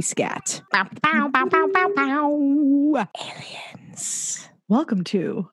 we 0.00 0.02
scat. 0.02 0.62
Bow, 0.72 0.88
bow, 1.02 1.28
bow, 1.28 1.44
bow, 1.44 1.68
bow, 1.74 1.92
bow. 1.94 3.06
Aliens. 3.20 4.48
Welcome 4.66 5.04
to 5.04 5.50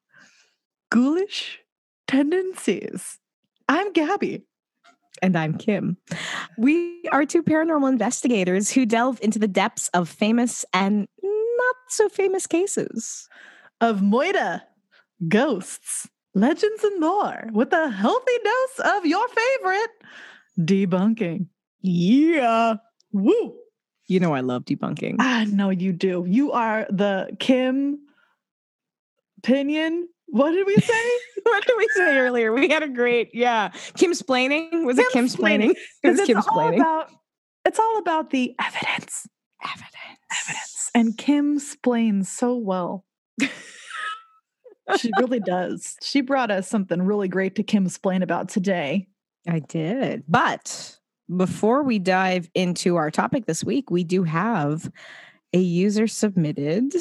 Ghoulish 0.90 1.60
Tendencies. 2.08 3.20
I'm 3.68 3.92
Gabby. 3.92 4.46
And 5.22 5.38
I'm 5.38 5.58
Kim. 5.58 5.98
We 6.58 7.04
are 7.12 7.26
two 7.26 7.44
paranormal 7.44 7.90
investigators 7.90 8.72
who 8.72 8.86
delve 8.86 9.20
into 9.22 9.38
the 9.38 9.50
depths 9.50 9.90
of 9.90 10.08
famous 10.08 10.64
and 10.74 11.10
not 11.22 11.76
so 11.90 12.08
famous 12.08 12.48
cases. 12.48 13.28
Of 13.82 14.00
Moida, 14.00 14.62
ghosts, 15.28 16.08
legends, 16.34 16.86
and 16.86 17.02
more 17.02 17.50
with 17.52 17.74
a 17.74 17.90
healthy 17.90 18.38
dose 18.46 18.86
of 18.96 19.06
your 19.06 19.28
favorite 19.28 19.92
debunking. 20.58 21.48
Yeah. 21.82 22.76
Woo! 23.12 23.58
You 24.08 24.20
know 24.20 24.34
I 24.34 24.40
love 24.40 24.66
debunking. 24.66 25.18
Ah, 25.20 25.40
I 25.40 25.46
know 25.46 25.70
you 25.70 25.92
do. 25.92 26.26
You 26.28 26.52
are 26.54 26.88
the 26.90 27.36
Kim 27.40 28.00
Pinion. 29.44 30.08
What 30.28 30.52
did 30.52 30.66
we 30.66 30.76
say? 30.78 31.12
what 31.44 31.66
did 31.66 31.76
we 31.78 31.88
say 31.96 32.18
earlier? 32.18 32.54
We 32.54 32.70
had 32.70 32.84
a 32.84 32.88
great, 32.90 33.32
yeah. 33.34 33.70
Kim's 33.98 34.22
splaining. 34.22 34.86
Was 34.86 34.98
it 34.98 35.08
Kim's 35.12 35.36
splaining? 35.36 35.76
It 36.04 36.10
was 36.10 36.20
it's 36.20 36.28
Kim's 36.28 36.46
about 36.48 37.12
it's 37.66 37.80
all 37.80 37.98
about 37.98 38.30
the 38.30 38.56
evidence. 38.60 39.28
Evidence. 39.64 39.94
Evidence. 40.42 40.92
And 40.96 41.18
Kim 41.18 41.60
splains 41.60 42.30
so 42.30 42.56
well. 42.56 43.06
she 44.98 45.12
really 45.20 45.40
does. 45.46 45.98
She 46.02 46.22
brought 46.22 46.50
us 46.50 46.68
something 46.68 47.02
really 47.02 47.28
great 47.28 47.56
to 47.56 47.64
Kim 47.64 47.90
splain 47.90 48.24
about 48.24 48.48
today. 48.48 49.08
I 49.48 49.60
did. 49.60 50.24
But 50.28 50.98
before 51.36 51.84
we 51.84 52.00
dive 52.00 52.50
into 52.56 52.96
our 52.96 53.12
topic 53.12 53.46
this 53.46 53.64
week, 53.64 53.92
we 53.92 54.04
do 54.04 54.24
have 54.24 54.90
a 55.54 55.60
user 55.60 56.08
submitted 56.08 56.94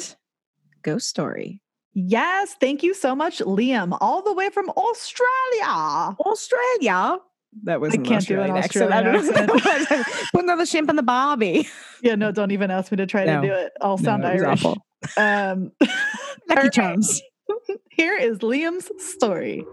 ghost 0.81 1.07
story. 1.07 1.61
Yes, 1.93 2.55
thank 2.59 2.83
you 2.83 2.93
so 2.93 3.15
much, 3.15 3.39
Liam, 3.39 3.97
all 4.01 4.21
the 4.21 4.33
way 4.33 4.49
from 4.49 4.69
Australia. 4.69 6.15
Australia. 6.19 7.17
That 7.63 7.81
was 7.81 7.93
I 7.93 7.97
can't 7.97 8.25
do 8.27 8.39
an 8.39 8.51
Australian 8.51 8.57
accent. 8.57 8.91
I 8.93 9.01
don't 9.01 9.13
know 9.13 9.31
what 9.31 9.63
that 9.63 9.89
was. 10.05 10.29
Put 10.33 10.43
another 10.43 10.65
shrimp 10.65 10.89
on 10.89 10.95
the 10.95 11.03
barbie. 11.03 11.67
Yeah, 12.03 12.13
no, 12.15 12.31
don't 12.31 12.51
even 12.51 12.69
ask 12.69 12.91
me 12.91 12.97
to 12.97 13.07
try 13.07 13.25
No. 13.25 13.41
to 13.41 13.47
do 13.47 13.53
it. 13.53 13.71
I'll 13.81 13.97
sound 13.97 14.21
No, 14.21 14.29
Irish. 14.29 14.63
awful. 14.63 14.77
Um, 15.17 15.71
Lucky 16.49 16.69
charms. 16.69 17.21
here 17.89 18.15
is 18.15 18.39
Liam's 18.39 18.91
story. 19.03 19.65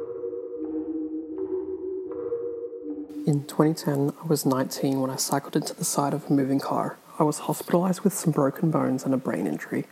In 3.26 3.46
2010, 3.46 4.12
I 4.22 4.26
was 4.26 4.44
19 4.44 5.00
when 5.00 5.10
I 5.10 5.16
cycled 5.16 5.56
into 5.56 5.72
the 5.72 5.82
side 5.82 6.12
of 6.12 6.28
a 6.28 6.32
moving 6.34 6.60
car. 6.60 6.98
I 7.18 7.22
was 7.22 7.38
hospitalized 7.38 8.02
with 8.02 8.12
some 8.12 8.32
broken 8.34 8.70
bones 8.70 9.02
and 9.02 9.14
a 9.14 9.16
brain 9.16 9.46
injury. 9.46 9.86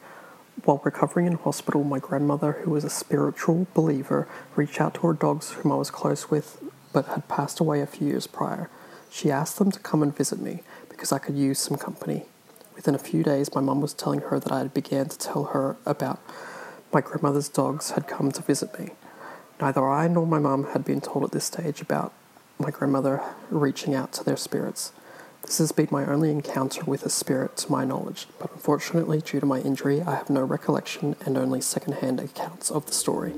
While 0.66 0.83
recovering 0.84 1.24
in 1.27 1.39
hospital, 1.39 1.83
my 1.83 1.98
grandmother, 1.98 2.52
who 2.52 2.70
was 2.70 2.84
a 2.84 2.91
spiritual 2.91 3.69
believer, 3.72 4.28
reached 4.55 4.83
out 4.83 4.92
to 4.97 5.06
her 5.06 5.14
dogs, 5.14 5.52
whom 5.52 5.72
I 5.72 5.77
was 5.77 5.91
close 5.91 6.30
with 6.30 6.62
but 6.92 7.06
had 7.06 7.27
passed 7.27 7.58
away 7.58 7.80
a 7.80 7.86
few 7.86 8.08
years 8.08 8.27
prior. 8.27 8.69
She 9.11 9.30
asked 9.30 9.58
them 9.58 9.70
to 9.70 9.80
come 9.80 10.02
and 10.02 10.14
visit 10.14 10.39
me 10.39 10.62
because 10.91 11.11
I 11.11 11.19
could 11.19 11.39
use 11.39 11.58
some 11.58 11.78
company. 11.78 12.27
Within 12.74 12.94
a 12.94 12.98
few 12.98 13.22
days, 13.22 13.55
my 13.55 13.62
mum 13.62 13.80
was 13.80 13.94
telling 13.94 14.20
her 14.20 14.39
that 14.39 14.52
I 14.52 14.58
had 14.58 14.74
began 14.74 15.08
to 15.08 15.17
tell 15.17 15.44
her 15.44 15.78
about 15.86 16.20
my 16.92 17.00
grandmother's 17.00 17.48
dogs 17.48 17.92
had 17.92 18.06
come 18.06 18.30
to 18.30 18.42
visit 18.42 18.78
me. 18.78 18.91
Neither 19.58 19.89
I 19.89 20.06
nor 20.08 20.27
my 20.27 20.39
mum 20.39 20.72
had 20.74 20.84
been 20.84 21.00
told 21.00 21.24
at 21.24 21.30
this 21.33 21.46
stage 21.46 21.80
about 21.80 22.12
my 22.58 22.70
grandmother 22.70 23.23
reaching 23.51 23.95
out 23.95 24.13
to 24.13 24.24
their 24.24 24.36
spirits. 24.36 24.92
This 25.42 25.58
has 25.58 25.73
been 25.73 25.89
my 25.90 26.07
only 26.07 26.30
encounter 26.30 26.85
with 26.85 27.05
a 27.05 27.11
spirit 27.11 27.57
to 27.58 27.73
my 27.73 27.85
knowledge, 27.85 28.29
but 28.39 28.52
unfortunately, 28.52 29.20
due 29.20 29.40
to 29.40 29.46
my 29.46 29.58
injury, 29.61 30.01
I 30.01 30.14
have 30.14 30.30
no 30.30 30.42
recollection 30.42 31.17
and 31.27 31.36
only 31.36 31.61
second-hand 31.61 32.20
accounts 32.20 32.70
of 32.70 32.86
the 32.86 32.92
story. 32.92 33.35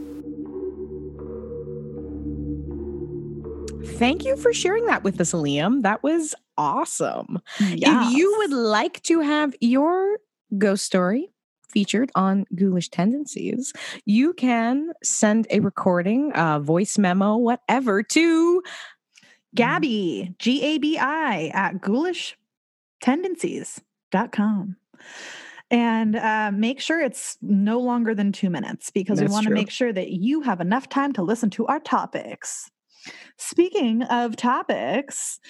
Thank 3.99 4.25
you 4.25 4.37
for 4.37 4.53
sharing 4.53 4.87
that 4.87 5.03
with 5.03 5.21
us, 5.21 5.33
Liam. 5.33 5.83
That 5.83 6.03
was 6.03 6.35
awesome. 6.59 7.41
If 7.59 8.13
you 8.13 8.35
would 8.39 8.53
like 8.53 9.03
to 9.05 9.21
have 9.21 9.55
your 9.61 10.19
ghost 10.59 10.85
story 10.85 11.31
featured 11.71 12.11
on 12.15 12.45
Ghoulish 12.55 12.91
Tendencies, 12.91 13.73
you 14.05 14.33
can 14.35 14.93
send 15.03 15.47
a 15.51 15.61
recording, 15.61 16.33
a 16.35 16.61
voice 16.61 16.99
memo, 16.99 17.37
whatever, 17.37 18.03
to 18.03 18.63
Gabby, 19.55 20.35
G 20.39 20.63
A 20.63 20.79
B 20.79 20.99
I, 20.99 21.51
at 21.55 21.81
ghoulishtendencies.com. 21.81 24.77
And 25.71 26.17
uh, 26.17 26.51
make 26.53 26.81
sure 26.81 27.01
it's 27.01 27.39
no 27.41 27.81
longer 27.81 28.15
than 28.15 28.33
two 28.33 28.51
minutes 28.51 28.91
because 28.91 29.21
we 29.21 29.27
want 29.27 29.47
to 29.47 29.53
make 29.53 29.71
sure 29.71 29.93
that 29.93 30.11
you 30.11 30.43
have 30.43 30.61
enough 30.61 30.89
time 30.89 31.13
to 31.15 31.23
listen 31.23 31.51
to 31.51 31.67
our 31.67 31.81
topics. 31.81 32.71
Speaking 33.39 34.03
of 34.05 34.37
topics, 34.37 35.41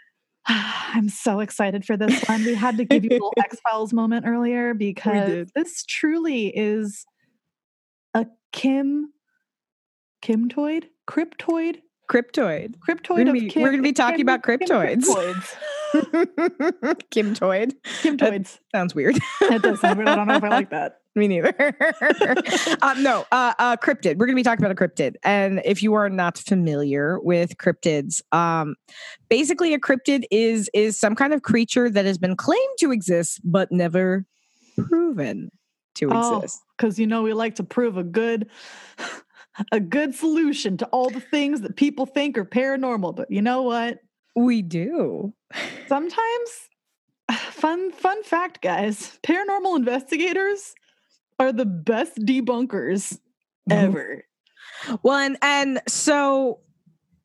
I'm 0.46 1.08
so 1.08 1.40
excited 1.40 1.84
for 1.84 1.96
this 1.96 2.22
one. 2.24 2.44
We 2.44 2.54
had 2.54 2.76
to 2.78 2.84
give 2.84 3.04
you 3.04 3.10
a 3.10 3.14
little 3.14 3.34
X 3.38 3.58
Files 3.60 3.92
moment 3.92 4.26
earlier 4.26 4.74
because 4.74 5.50
this 5.54 5.84
truly 5.84 6.48
is 6.48 7.06
a 8.14 8.26
Kim 8.52 9.12
Kimtoid, 10.22 10.84
cryptoid, 11.08 11.78
Cryptoid. 12.10 12.74
cryptoid 12.88 13.26
We're 13.26 13.32
be- 13.32 13.48
Kim. 13.48 13.62
we're 13.62 13.70
gonna 13.70 13.82
be 13.82 13.92
talking 13.92 14.18
Kim- 14.18 14.28
about 14.28 14.42
Kim 14.42 14.58
cryptoids. 14.58 15.04
cryptoids. 15.04 15.56
Kimtoid. 17.10 17.72
Kimtoids. 18.02 18.58
Sounds 18.74 18.94
weird. 18.94 19.16
That 19.48 19.62
does 19.62 19.80
sound 19.80 19.98
weird. 19.98 20.08
I 20.08 20.16
don't 20.16 20.26
know 20.28 20.34
if 20.36 20.44
I 20.44 20.48
like 20.48 20.70
that. 20.70 20.96
Me 21.16 21.26
neither. 21.26 21.52
uh, 22.82 22.94
no, 22.98 23.24
uh, 23.32 23.52
uh, 23.58 23.76
cryptid. 23.76 24.16
We're 24.16 24.26
going 24.26 24.36
to 24.36 24.40
be 24.40 24.44
talking 24.44 24.64
about 24.64 24.70
a 24.70 24.74
cryptid. 24.88 25.14
And 25.24 25.60
if 25.64 25.82
you 25.82 25.94
are 25.94 26.08
not 26.08 26.38
familiar 26.38 27.18
with 27.20 27.56
cryptids, 27.56 28.22
um, 28.32 28.76
basically 29.28 29.74
a 29.74 29.80
cryptid 29.80 30.22
is 30.30 30.70
is 30.72 30.98
some 30.98 31.16
kind 31.16 31.34
of 31.34 31.42
creature 31.42 31.90
that 31.90 32.04
has 32.04 32.16
been 32.18 32.36
claimed 32.36 32.78
to 32.78 32.92
exist 32.92 33.40
but 33.44 33.72
never 33.72 34.24
proven 34.78 35.50
to 35.96 36.08
Oh, 36.12 36.36
exist. 36.38 36.60
because 36.78 36.98
you 36.98 37.06
know 37.08 37.22
we 37.22 37.32
like 37.32 37.56
to 37.56 37.64
prove 37.64 37.96
a 37.96 38.04
good, 38.04 38.48
a 39.72 39.80
good 39.80 40.14
solution 40.14 40.76
to 40.78 40.86
all 40.86 41.10
the 41.10 41.20
things 41.20 41.60
that 41.62 41.76
people 41.76 42.06
think 42.06 42.38
are 42.38 42.44
paranormal. 42.44 43.16
But 43.16 43.30
you 43.30 43.42
know 43.42 43.62
what? 43.62 43.98
We 44.36 44.62
do. 44.62 45.34
Sometimes, 45.88 46.50
fun 47.32 47.90
fun 47.92 48.22
fact, 48.22 48.62
guys, 48.62 49.18
paranormal 49.22 49.76
investigators 49.76 50.74
are 51.38 51.52
the 51.52 51.66
best 51.66 52.16
debunkers 52.18 53.18
ever. 53.70 54.24
Well, 55.02 55.16
and, 55.16 55.36
and 55.42 55.80
so 55.88 56.60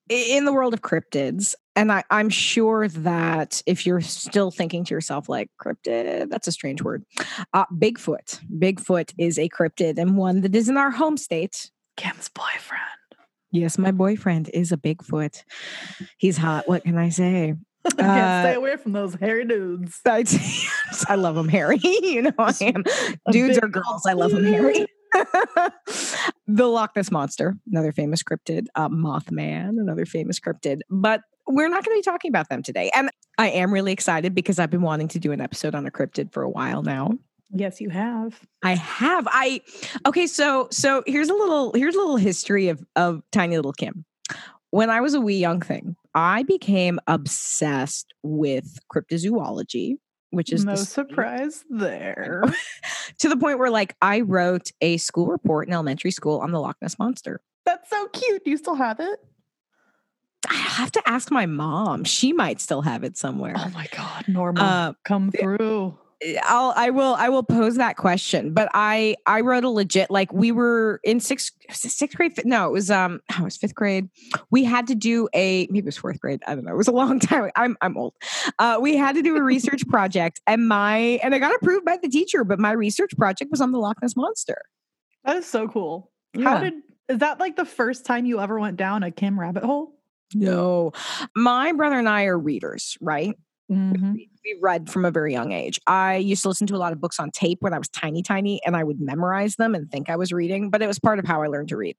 in 0.10 0.46
the 0.46 0.54
world 0.54 0.74
of 0.74 0.82
cryptids, 0.82 1.54
and 1.76 1.92
I, 1.92 2.04
I'm 2.10 2.30
sure 2.30 2.88
that 2.88 3.62
if 3.66 3.86
you're 3.86 4.02
still 4.02 4.52
thinking 4.52 4.86
to 4.86 4.94
yourself, 4.94 5.28
like, 5.28 5.50
cryptid, 5.62 6.30
that's 6.30 6.48
a 6.48 6.52
strange 6.52 6.82
word. 6.82 7.04
Uh, 7.54 7.66
Bigfoot. 7.74 8.40
Bigfoot 8.58 9.14
is 9.18 9.38
a 9.38 9.50
cryptid 9.50 9.98
and 9.98 10.18
one 10.18 10.42
that 10.42 10.56
is 10.56 10.70
in 10.70 10.78
our 10.78 10.92
home 10.92 11.18
state. 11.18 11.70
Kim's 11.98 12.30
boyfriend. 12.30 12.82
Yes, 13.52 13.78
my 13.78 13.92
boyfriend 13.92 14.50
is 14.54 14.72
a 14.72 14.78
Bigfoot. 14.78 15.44
He's 16.18 16.38
hot. 16.38 16.68
What 16.68 16.84
can 16.84 16.98
I 16.98 17.10
say? 17.10 17.54
I 17.86 17.90
can't 18.02 18.46
stay 18.46 18.56
Uh, 18.56 18.58
away 18.58 18.78
from 18.78 18.92
those 18.94 19.14
hairy 19.16 19.46
dudes. 19.46 20.02
I, 20.06 20.26
I 21.08 21.16
love 21.16 21.36
them 21.36 21.48
hairy. 21.48 21.80
you 21.84 22.24
know 22.24 22.32
I 22.38 22.54
am. 22.62 22.84
Dudes 23.32 23.58
or 23.62 23.68
girls, 23.70 24.06
I 24.06 24.14
love 24.14 24.32
them 24.32 24.44
hairy. 24.44 24.86
the 26.48 26.68
Loch 26.68 26.96
Ness 26.96 27.12
Monster, 27.12 27.56
another 27.72 27.92
famous 27.92 28.24
cryptid. 28.24 28.66
Uh, 28.76 28.90
Mothman, 28.90 29.80
another 29.80 30.06
famous 30.06 30.40
cryptid. 30.40 30.82
But 30.90 31.22
we're 31.48 31.70
not 31.70 31.86
going 31.86 31.96
to 31.96 32.00
be 32.00 32.12
talking 32.12 32.30
about 32.30 32.50
them 32.50 32.64
today. 32.64 32.90
And 32.94 33.10
I 33.38 33.50
am 33.50 33.72
really 33.72 33.92
excited 33.94 34.34
because 34.34 34.60
I've 34.60 34.72
been 34.72 34.82
wanting 34.82 35.08
to 35.10 35.20
do 35.20 35.32
an 35.32 35.40
episode 35.42 35.76
on 35.76 35.86
a 35.86 35.92
cryptid 35.92 36.34
for 36.34 36.42
a 36.44 36.50
while 36.50 36.82
now. 36.82 37.12
Yes, 37.52 37.80
you 37.80 37.90
have. 37.90 38.40
I 38.64 38.76
have. 38.76 39.28
I 39.30 39.62
okay. 40.06 40.28
So 40.28 40.68
so 40.72 41.04
here's 41.06 41.30
a 41.30 41.34
little 41.34 41.72
here's 41.74 41.96
a 41.96 42.00
little 42.00 42.18
history 42.18 42.70
of 42.70 42.84
of 42.96 43.22
tiny 43.32 43.56
little 43.56 43.74
Kim. 43.74 44.06
When 44.72 44.90
I 44.90 45.00
was 45.02 45.14
a 45.14 45.22
wee 45.22 45.38
young 45.38 45.62
thing, 45.62 45.96
I 46.14 46.44
became 46.44 47.00
obsessed 47.08 48.14
with 48.24 48.80
cryptozoology, 48.94 49.98
which 50.32 50.52
is 50.52 50.66
no 50.66 50.72
the 50.72 50.78
surprise 50.86 51.64
there. 51.70 52.44
to 53.20 53.30
the 53.30 53.38
point 53.38 53.60
where 53.60 53.70
like 53.70 53.96
I 54.02 54.22
wrote 54.22 54.72
a 54.82 54.98
school 54.98 55.28
report 55.28 55.68
in 55.68 55.74
elementary 55.74 56.12
school 56.12 56.40
on 56.40 56.52
the 56.52 56.60
Loch 56.60 56.78
Ness 56.82 57.00
monster. 57.00 57.42
That's 57.66 57.90
so 57.90 58.08
cute. 58.08 58.44
Do 58.44 58.52
you 58.52 58.58
still 58.58 58.76
have 58.76 59.00
it? 59.00 59.20
I 60.50 60.56
have 60.56 60.92
to 60.92 61.02
ask 61.08 61.32
my 61.32 61.46
mom. 61.46 62.04
She 62.04 62.34
might 62.34 62.62
still 62.62 62.82
have 62.82 63.04
it 63.04 63.18
somewhere. 63.18 63.54
Oh 63.58 63.70
my 63.70 63.88
God, 63.96 64.26
Norma, 64.28 64.62
Uh, 64.62 64.94
come 65.04 65.32
through. 65.32 65.98
I'll 66.44 66.74
I 66.76 66.92
will 66.92 67.16
I 67.16 67.30
will 67.30 67.44
pose 67.44 67.76
that 67.76 67.98
question, 67.98 68.54
but 68.54 68.70
I 68.74 69.16
I 69.26 69.42
wrote 69.42 69.66
a 69.66 69.70
legit 69.70 70.10
like 70.10 70.32
we 70.32 70.52
were 70.52 71.02
in 71.04 71.20
sixth 71.20 71.52
sixth 71.72 72.16
grade. 72.16 72.34
No, 72.46 72.68
it 72.68 72.72
was 72.72 72.90
um 72.90 73.20
oh, 73.34 73.42
it 73.42 73.44
was 73.44 73.58
fifth 73.58 73.76
grade. 73.76 74.10
We 74.50 74.64
had 74.64 74.88
to 74.88 74.96
do 74.96 75.28
a 75.34 75.68
maybe 75.70 75.80
it 75.80 75.86
was 75.86 75.98
fourth 75.98 76.20
grade. 76.20 76.42
I 76.48 76.56
don't 76.56 76.64
know. 76.64 76.72
It 76.72 76.78
was 76.78 76.88
a 76.88 76.94
long 76.94 77.20
time. 77.22 77.52
I'm 77.56 77.76
I'm 77.82 77.98
old. 77.98 78.14
Uh, 78.60 78.78
we 78.82 78.96
had 78.96 79.16
to 79.16 79.22
do 79.22 79.36
a 79.36 79.44
research 79.44 79.86
project, 79.90 80.40
and 80.48 80.68
my 80.68 80.98
and 81.22 81.36
I 81.36 81.40
got 81.40 81.54
approved 81.54 81.86
by 81.86 81.98
the 82.02 82.10
teacher, 82.10 82.44
but 82.44 82.60
my 82.60 82.72
research 82.72 83.12
project 83.18 83.52
was 83.52 83.60
on 83.60 83.72
the 83.72 83.80
Loch 83.80 84.02
Ness 84.02 84.16
monster. 84.16 84.62
That 85.26 85.36
is 85.38 85.46
so 85.46 85.68
cool. 85.68 86.12
How 86.42 86.60
did 86.60 86.74
is 87.10 87.20
that 87.20 87.40
like 87.40 87.56
the 87.56 87.66
first 87.66 88.06
time 88.06 88.26
you 88.26 88.40
ever 88.40 88.60
went 88.60 88.78
down 88.78 89.04
a 89.04 89.12
Kim 89.12 89.40
rabbit 89.40 89.64
hole? 89.64 89.92
No, 90.34 90.94
my 91.36 91.74
brother 91.74 92.00
and 92.00 92.10
I 92.10 92.26
are 92.26 92.40
readers, 92.40 92.98
right? 93.02 93.38
Mhm. 93.72 94.14
we, 94.14 94.30
we 94.44 94.58
read 94.62 94.90
from 94.90 95.06
a 95.06 95.12
very 95.12 95.32
young 95.34 95.52
age. 95.52 95.80
I 95.88 96.18
used 96.18 96.44
to 96.44 96.50
listen 96.50 96.68
to 96.68 96.76
a 96.76 96.78
lot 96.78 96.94
of 96.94 97.02
books 97.02 97.20
on 97.20 97.32
tape 97.32 97.60
when 97.62 97.74
I 97.74 97.80
was 97.80 97.90
tiny, 97.90 98.22
tiny, 98.22 98.62
and 98.66 98.76
I 98.76 98.84
would 98.84 99.02
memorize 99.02 99.56
them 99.56 99.74
and 99.74 99.90
think 99.92 100.10
I 100.10 100.16
was 100.16 100.32
reading, 100.32 100.70
but 100.70 100.82
it 100.84 100.88
was 100.88 101.00
part 101.00 101.18
of 101.20 101.26
how 101.26 101.42
I 101.42 101.48
learned 101.48 101.70
to 101.70 101.78
read. 101.78 101.96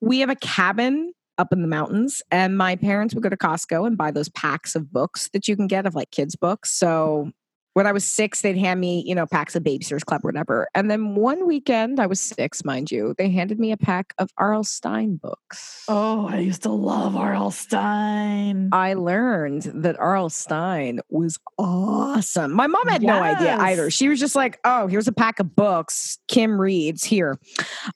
We 0.00 0.20
have 0.20 0.30
a 0.30 0.34
cabin 0.36 1.12
up 1.38 1.52
in 1.52 1.62
the 1.62 1.68
mountains, 1.68 2.22
and 2.30 2.56
my 2.56 2.76
parents 2.76 3.14
would 3.14 3.22
go 3.22 3.28
to 3.28 3.36
Costco 3.36 3.86
and 3.86 3.96
buy 3.96 4.10
those 4.10 4.28
packs 4.30 4.74
of 4.74 4.92
books 4.92 5.28
that 5.32 5.48
you 5.48 5.56
can 5.56 5.66
get 5.66 5.86
of 5.86 5.94
like 5.94 6.10
kids' 6.10 6.36
books. 6.36 6.72
So 6.72 7.30
when 7.74 7.86
I 7.86 7.92
was 7.92 8.04
six, 8.06 8.42
they'd 8.42 8.56
hand 8.56 8.80
me, 8.80 9.02
you 9.06 9.14
know, 9.14 9.26
packs 9.26 9.54
of 9.56 9.62
Babysitter's 9.62 10.04
Club 10.04 10.24
or 10.24 10.28
whatever. 10.28 10.68
And 10.74 10.90
then 10.90 11.14
one 11.14 11.46
weekend, 11.46 12.00
I 12.00 12.06
was 12.06 12.20
six, 12.20 12.64
mind 12.64 12.90
you, 12.90 13.14
they 13.18 13.30
handed 13.30 13.58
me 13.58 13.72
a 13.72 13.76
pack 13.76 14.14
of 14.18 14.30
R.L. 14.38 14.64
Stine 14.64 15.16
books. 15.16 15.84
Oh, 15.88 16.26
I 16.28 16.38
used 16.38 16.62
to 16.62 16.70
love 16.70 17.16
R.L. 17.16 17.50
Stine. 17.50 18.68
I 18.72 18.94
learned 18.94 19.62
that 19.74 19.98
R.L. 19.98 20.28
Stine 20.30 21.00
was 21.08 21.38
awesome. 21.58 22.52
My 22.52 22.66
mom 22.66 22.86
had 22.88 23.02
no 23.02 23.22
idea 23.22 23.56
either. 23.58 23.90
She 23.90 24.08
was 24.08 24.20
just 24.20 24.34
like, 24.34 24.58
"Oh, 24.64 24.86
here's 24.86 25.08
a 25.08 25.12
pack 25.12 25.40
of 25.40 25.54
books. 25.56 26.18
Kim 26.28 26.60
reads 26.60 27.04
here." 27.04 27.38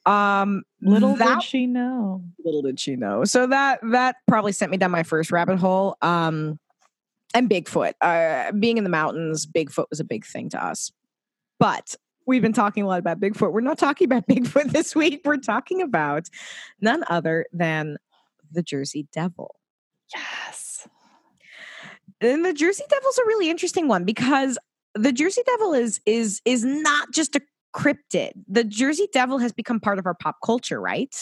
Um, 0.04 0.62
Little 0.82 1.16
that 1.16 1.40
did 1.40 1.42
she 1.42 1.66
know. 1.66 2.22
little 2.44 2.62
did 2.62 2.78
she 2.78 2.96
know. 2.96 3.24
So 3.24 3.46
that 3.46 3.80
that 3.90 4.16
probably 4.28 4.52
sent 4.52 4.70
me 4.70 4.76
down 4.76 4.90
my 4.90 5.02
first 5.02 5.32
rabbit 5.32 5.58
hole. 5.58 5.96
Um, 6.02 6.58
and 7.36 7.50
Bigfoot. 7.50 7.92
Uh, 8.00 8.50
being 8.52 8.78
in 8.78 8.84
the 8.84 8.90
mountains, 8.90 9.46
Bigfoot 9.46 9.86
was 9.90 10.00
a 10.00 10.04
big 10.04 10.24
thing 10.24 10.48
to 10.50 10.64
us. 10.64 10.90
But 11.58 11.94
we've 12.26 12.42
been 12.42 12.52
talking 12.54 12.82
a 12.82 12.86
lot 12.86 12.98
about 12.98 13.20
Bigfoot. 13.20 13.52
We're 13.52 13.60
not 13.60 13.78
talking 13.78 14.06
about 14.06 14.26
Bigfoot 14.28 14.72
this 14.72 14.96
week. 14.96 15.20
We're 15.24 15.36
talking 15.36 15.82
about 15.82 16.28
none 16.80 17.04
other 17.08 17.46
than 17.52 17.98
the 18.50 18.62
Jersey 18.62 19.06
Devil. 19.12 19.54
Yes. 20.14 20.88
and 22.20 22.44
the 22.44 22.52
Jersey 22.52 22.84
Devil's 22.88 23.18
a 23.18 23.26
really 23.26 23.50
interesting 23.50 23.88
one 23.88 24.04
because 24.04 24.56
the 24.94 25.12
Jersey 25.12 25.42
Devil 25.44 25.74
is 25.74 26.00
is 26.06 26.40
is 26.44 26.64
not 26.64 27.12
just 27.12 27.36
a 27.36 27.40
cryptid. 27.74 28.30
The 28.48 28.64
Jersey 28.64 29.08
Devil 29.12 29.38
has 29.38 29.52
become 29.52 29.80
part 29.80 29.98
of 29.98 30.06
our 30.06 30.14
pop 30.14 30.36
culture, 30.44 30.80
right? 30.80 31.14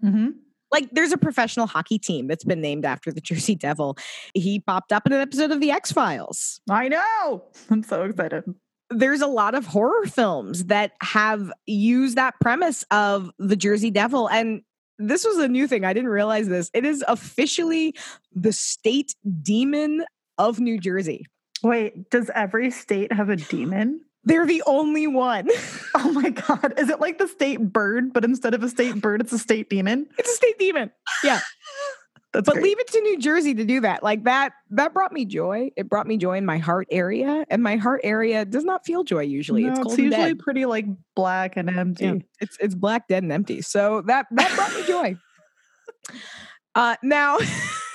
hmm 0.00 0.28
Like 0.76 0.90
there's 0.92 1.12
a 1.12 1.16
professional 1.16 1.66
hockey 1.66 1.98
team 1.98 2.26
that's 2.26 2.44
been 2.44 2.60
named 2.60 2.84
after 2.84 3.10
the 3.10 3.20
Jersey 3.22 3.54
Devil. 3.54 3.96
He 4.34 4.60
popped 4.60 4.92
up 4.92 5.06
in 5.06 5.14
an 5.14 5.22
episode 5.22 5.50
of 5.50 5.58
The 5.58 5.70
X-Files. 5.70 6.60
I 6.68 6.88
know. 6.88 7.44
I'm 7.70 7.82
so 7.82 8.02
excited. 8.02 8.44
There's 8.90 9.22
a 9.22 9.26
lot 9.26 9.54
of 9.54 9.64
horror 9.64 10.04
films 10.04 10.66
that 10.66 10.92
have 11.00 11.50
used 11.64 12.18
that 12.18 12.34
premise 12.42 12.84
of 12.90 13.30
the 13.38 13.56
Jersey 13.56 13.90
Devil 13.90 14.28
and 14.28 14.60
this 14.98 15.24
was 15.24 15.38
a 15.38 15.48
new 15.48 15.66
thing. 15.66 15.84
I 15.84 15.92
didn't 15.94 16.10
realize 16.10 16.48
this. 16.48 16.70
It 16.72 16.84
is 16.84 17.04
officially 17.08 17.94
the 18.34 18.52
state 18.52 19.14
demon 19.42 20.04
of 20.38 20.58
New 20.58 20.78
Jersey. 20.78 21.26
Wait, 21.62 22.10
does 22.10 22.30
every 22.34 22.70
state 22.70 23.12
have 23.12 23.28
a 23.28 23.36
demon? 23.36 24.05
They're 24.26 24.46
the 24.46 24.62
only 24.66 25.06
one. 25.06 25.48
Oh 25.98 26.12
my 26.12 26.28
god. 26.28 26.74
Is 26.76 26.90
it 26.90 27.00
like 27.00 27.16
the 27.16 27.26
state 27.26 27.58
bird, 27.72 28.12
but 28.12 28.22
instead 28.22 28.52
of 28.52 28.62
a 28.62 28.68
state 28.68 29.00
bird, 29.00 29.22
it's 29.22 29.32
a 29.32 29.38
state 29.38 29.70
demon? 29.70 30.06
It's 30.18 30.30
a 30.30 30.34
state 30.34 30.58
demon. 30.58 30.90
Yeah. 31.24 31.40
That's 32.34 32.44
But 32.44 32.54
great. 32.54 32.64
leave 32.64 32.78
it 32.78 32.86
to 32.88 33.00
New 33.00 33.18
Jersey 33.18 33.54
to 33.54 33.64
do 33.64 33.80
that. 33.80 34.02
Like 34.02 34.24
that, 34.24 34.52
that 34.70 34.92
brought 34.92 35.10
me 35.12 35.24
joy. 35.24 35.70
It 35.74 35.88
brought 35.88 36.06
me 36.06 36.18
joy 36.18 36.36
in 36.36 36.44
my 36.44 36.58
heart 36.58 36.86
area. 36.90 37.46
And 37.48 37.62
my 37.62 37.76
heart 37.76 38.02
area 38.04 38.44
does 38.44 38.64
not 38.64 38.84
feel 38.84 39.04
joy 39.04 39.22
usually. 39.22 39.64
No, 39.64 39.70
it's 39.70 39.78
it's, 39.80 39.98
usually 39.98 40.10
dead. 40.34 40.38
pretty 40.38 40.66
like 40.66 40.84
black 41.14 41.56
and 41.56 41.70
empty. 41.70 42.04
Yeah. 42.04 42.14
It's 42.40 42.58
it's 42.60 42.74
black, 42.74 43.08
dead, 43.08 43.22
and 43.22 43.32
empty. 43.32 43.62
So 43.62 44.02
that 44.02 44.26
that 44.32 44.54
brought 44.54 44.74
me 44.74 44.86
joy. 44.86 45.16
Uh 46.74 46.94
now 47.02 47.38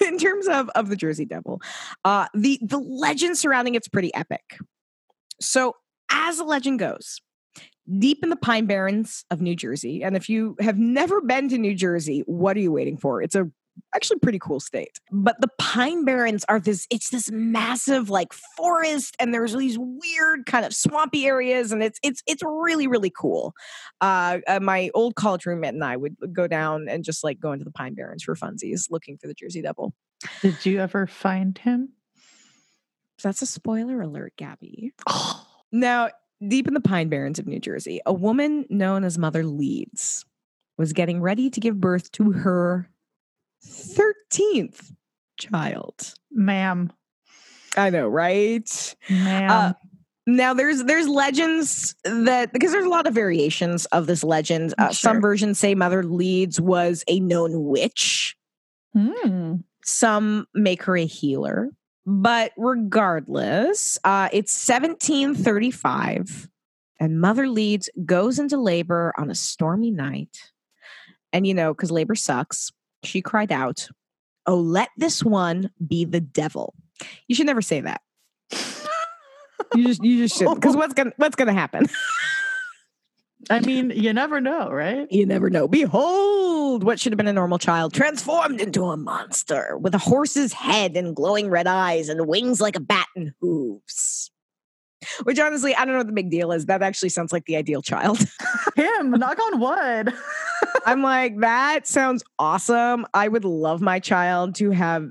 in 0.08 0.18
terms 0.18 0.48
of 0.48 0.68
of 0.70 0.90
the 0.90 0.96
Jersey 0.96 1.24
Devil, 1.26 1.62
uh 2.04 2.26
the 2.34 2.58
the 2.64 2.80
legend 2.80 3.38
surrounding 3.38 3.76
it's 3.76 3.88
pretty 3.88 4.12
epic. 4.16 4.58
So 5.40 5.76
as 6.12 6.38
the 6.38 6.44
legend 6.44 6.80
goes, 6.80 7.22
deep 8.00 8.20
in 8.24 8.30
the 8.30 8.36
Pine 8.36 8.66
Barrens 8.66 9.26
of 9.32 9.42
New 9.42 9.56
Jersey, 9.56 10.04
and 10.04 10.16
if 10.16 10.30
you 10.30 10.56
have 10.60 10.78
never 10.78 11.22
been 11.22 11.50
to 11.50 11.58
New 11.58 11.76
Jersey, 11.76 12.24
what 12.26 12.56
are 12.58 12.62
you 12.62 12.72
waiting 12.72 12.98
for? 12.98 13.22
It's 13.22 13.36
a 13.36 13.50
actually 13.96 14.20
pretty 14.20 14.40
cool 14.40 14.60
state. 14.60 15.00
But 15.12 15.40
the 15.40 15.50
Pine 15.58 16.06
Barrens 16.06 16.46
are 16.50 16.60
this 16.60 16.88
it's 16.90 17.10
this 17.10 17.32
massive 17.32 18.10
like 18.10 18.34
forest 18.58 19.16
and 19.20 19.34
there's 19.34 19.56
these 19.56 19.78
weird 19.80 20.46
kind 20.46 20.66
of 20.66 20.74
swampy 20.74 21.26
areas 21.26 21.72
and 21.72 21.84
it's 21.84 22.00
it's 22.04 22.22
it's 22.28 22.44
really 22.44 22.88
really 22.88 23.12
cool. 23.12 23.54
Uh, 24.00 24.40
uh 24.48 24.60
my 24.60 24.90
old 24.94 25.16
college 25.16 25.46
roommate 25.46 25.74
and 25.74 25.84
I 25.84 25.98
would 25.98 26.16
go 26.34 26.48
down 26.48 26.88
and 26.90 27.04
just 27.04 27.24
like 27.24 27.40
go 27.40 27.52
into 27.52 27.66
the 27.66 27.72
Pine 27.72 27.94
Barrens 27.94 28.24
for 28.24 28.36
funsies 28.36 28.88
looking 28.90 29.18
for 29.18 29.28
the 29.28 29.34
Jersey 29.34 29.62
Devil. 29.62 29.94
Did 30.42 30.66
you 30.66 30.80
ever 30.80 31.08
find 31.08 31.58
him? 31.58 31.94
That's 33.24 33.42
a 33.42 33.46
spoiler 33.46 34.02
alert, 34.02 34.34
Gabby. 34.36 34.94
Now, 35.72 36.10
deep 36.46 36.68
in 36.68 36.74
the 36.74 36.82
Pine 36.82 37.10
Barrens 37.10 37.40
of 37.40 37.48
New 37.48 37.60
Jersey, 37.60 38.00
a 38.06 38.14
woman 38.14 38.66
known 38.70 39.04
as 39.04 39.18
Mother 39.18 39.44
Leeds 39.44 40.26
was 40.78 40.94
getting 40.94 41.22
ready 41.22 41.50
to 41.50 41.60
give 41.60 41.80
birth 41.80 42.12
to 42.14 42.32
her 42.32 42.90
13th 43.66 44.92
child. 45.38 46.14
Ma'am. 46.32 46.92
I 47.78 47.90
know, 47.90 48.08
right? 48.08 48.96
Ma'am. 49.10 49.50
Uh, 49.52 49.74
Now 50.28 50.54
there's 50.54 50.84
there's 50.84 51.08
legends 51.08 51.96
that 52.04 52.54
because 52.54 52.72
there's 52.72 52.86
a 52.86 52.90
lot 52.90 53.08
of 53.08 53.14
variations 53.14 53.86
of 53.88 54.08
this 54.08 54.24
legend. 54.24 54.74
Uh, 54.78 54.92
Some 54.92 55.22
versions 55.22 55.58
say 55.60 55.74
Mother 55.76 56.04
Leeds 56.04 56.60
was 56.60 57.04
a 57.08 57.20
known 57.20 57.64
witch. 57.66 58.36
Hmm. 58.94 59.56
Some 59.84 60.48
make 60.54 60.84
her 60.84 60.96
a 60.98 61.06
healer. 61.06 61.70
But 62.06 62.52
regardless, 62.58 63.98
uh, 64.04 64.30
it's 64.34 64.68
1735, 64.68 66.50
and 67.00 67.22
Mother 67.22 67.48
Leeds 67.48 67.90
goes 68.06 68.40
into 68.40 68.58
labor 68.58 69.14
on 69.18 69.30
a 69.30 69.36
stormy 69.36 69.92
night. 69.92 70.52
And, 71.34 71.46
you 71.46 71.54
know, 71.54 71.74
because 71.74 71.92
labor 71.92 72.16
sucks, 72.16 72.72
she 73.04 73.22
cried 73.22 73.52
out, 73.52 73.88
Oh, 74.48 74.58
let 74.58 74.90
this 74.98 75.24
one 75.24 75.70
be 75.86 76.04
the 76.04 76.20
devil. 76.20 76.74
You 77.28 77.36
should 77.36 77.46
never 77.46 77.62
say 77.62 77.82
that. 77.82 78.02
You 79.76 79.86
just 79.86 80.04
you 80.04 80.18
just 80.18 80.38
should 80.38 80.54
because 80.54 80.76
what's 80.78 80.94
gonna 80.94 81.14
what's 81.18 81.36
gonna 81.36 81.54
happen? 81.54 81.86
I 83.50 83.60
mean, 83.60 83.92
you 83.92 84.14
never 84.14 84.40
know, 84.40 84.70
right? 84.70 85.08
You 85.12 85.26
never 85.26 85.50
know. 85.50 85.68
Behold, 85.68 86.84
what 86.84 87.00
should 87.00 87.12
have 87.12 87.18
been 87.18 87.28
a 87.28 87.34
normal 87.34 87.58
child 87.58 87.94
transformed 87.94 88.62
into 88.62 88.84
a 88.86 88.98
monster 88.98 89.78
with 89.80 89.96
a 89.96 90.00
horse's 90.00 90.54
head 90.54 90.96
and 90.96 91.16
glowing 91.16 91.50
red 91.50 91.68
eyes 91.68 92.10
and 92.10 92.28
wings 92.28 92.62
like 92.62 92.76
a 92.76 92.80
bat 92.82 93.08
and 93.16 93.34
hooves. 93.42 94.32
Which 95.24 95.40
honestly, 95.40 95.74
I 95.74 95.84
don't 95.84 95.94
know 95.94 96.00
what 96.00 96.08
the 96.08 96.14
big 96.14 96.30
deal 96.30 96.52
is. 96.52 96.68
That 96.68 96.84
actually 96.84 97.10
sounds 97.10 97.34
like 97.34 97.46
the 97.46 97.56
ideal 97.56 97.82
child. 97.82 98.20
Him, 98.76 99.12
knock 99.12 99.40
on 99.40 99.60
wood. 99.60 100.14
I'm 100.86 101.02
like, 101.02 101.40
that 101.40 101.88
sounds 101.88 102.24
awesome. 102.38 103.08
I 103.14 103.28
would 103.28 103.46
love 103.46 103.82
my 103.82 104.00
child 104.00 104.56
to 104.56 104.70
have 104.72 105.10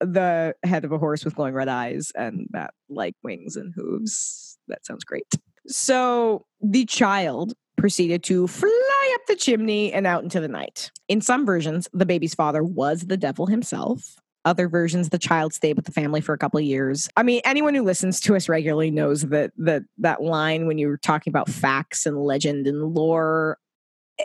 the 0.00 0.54
head 0.64 0.84
of 0.84 0.92
a 0.92 0.98
horse 0.98 1.24
with 1.24 1.34
glowing 1.34 1.54
red 1.54 1.68
eyes 1.68 2.12
and 2.14 2.46
bat 2.50 2.74
like 2.90 3.14
wings 3.22 3.56
and 3.56 3.72
hooves. 3.74 4.58
That 4.68 4.84
sounds 4.84 5.04
great. 5.04 5.26
So 5.66 6.44
the 6.60 6.84
child 6.84 7.54
proceeded 7.82 8.22
to 8.22 8.46
fly 8.46 9.16
up 9.16 9.22
the 9.26 9.34
chimney 9.34 9.92
and 9.92 10.06
out 10.06 10.22
into 10.22 10.38
the 10.38 10.46
night. 10.46 10.92
In 11.08 11.20
some 11.20 11.44
versions, 11.44 11.88
the 11.92 12.06
baby's 12.06 12.32
father 12.32 12.62
was 12.62 13.02
the 13.02 13.16
devil 13.16 13.46
himself. 13.46 14.20
Other 14.44 14.68
versions, 14.68 15.08
the 15.08 15.18
child 15.18 15.52
stayed 15.52 15.74
with 15.74 15.84
the 15.84 15.90
family 15.90 16.20
for 16.20 16.32
a 16.32 16.38
couple 16.38 16.58
of 16.58 16.64
years. 16.64 17.08
I 17.16 17.24
mean, 17.24 17.40
anyone 17.44 17.74
who 17.74 17.82
listens 17.82 18.20
to 18.20 18.36
us 18.36 18.48
regularly 18.48 18.92
knows 18.92 19.22
that 19.22 19.50
that 19.56 19.82
that 19.98 20.22
line 20.22 20.68
when 20.68 20.78
you're 20.78 20.96
talking 20.96 21.32
about 21.32 21.48
facts 21.50 22.06
and 22.06 22.22
legend 22.22 22.68
and 22.68 22.94
lore, 22.94 23.58
eh, 24.20 24.24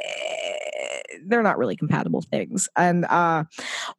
they're 1.25 1.41
not 1.41 1.57
really 1.57 1.75
compatible 1.75 2.21
things. 2.21 2.69
And 2.75 3.05
uh, 3.05 3.45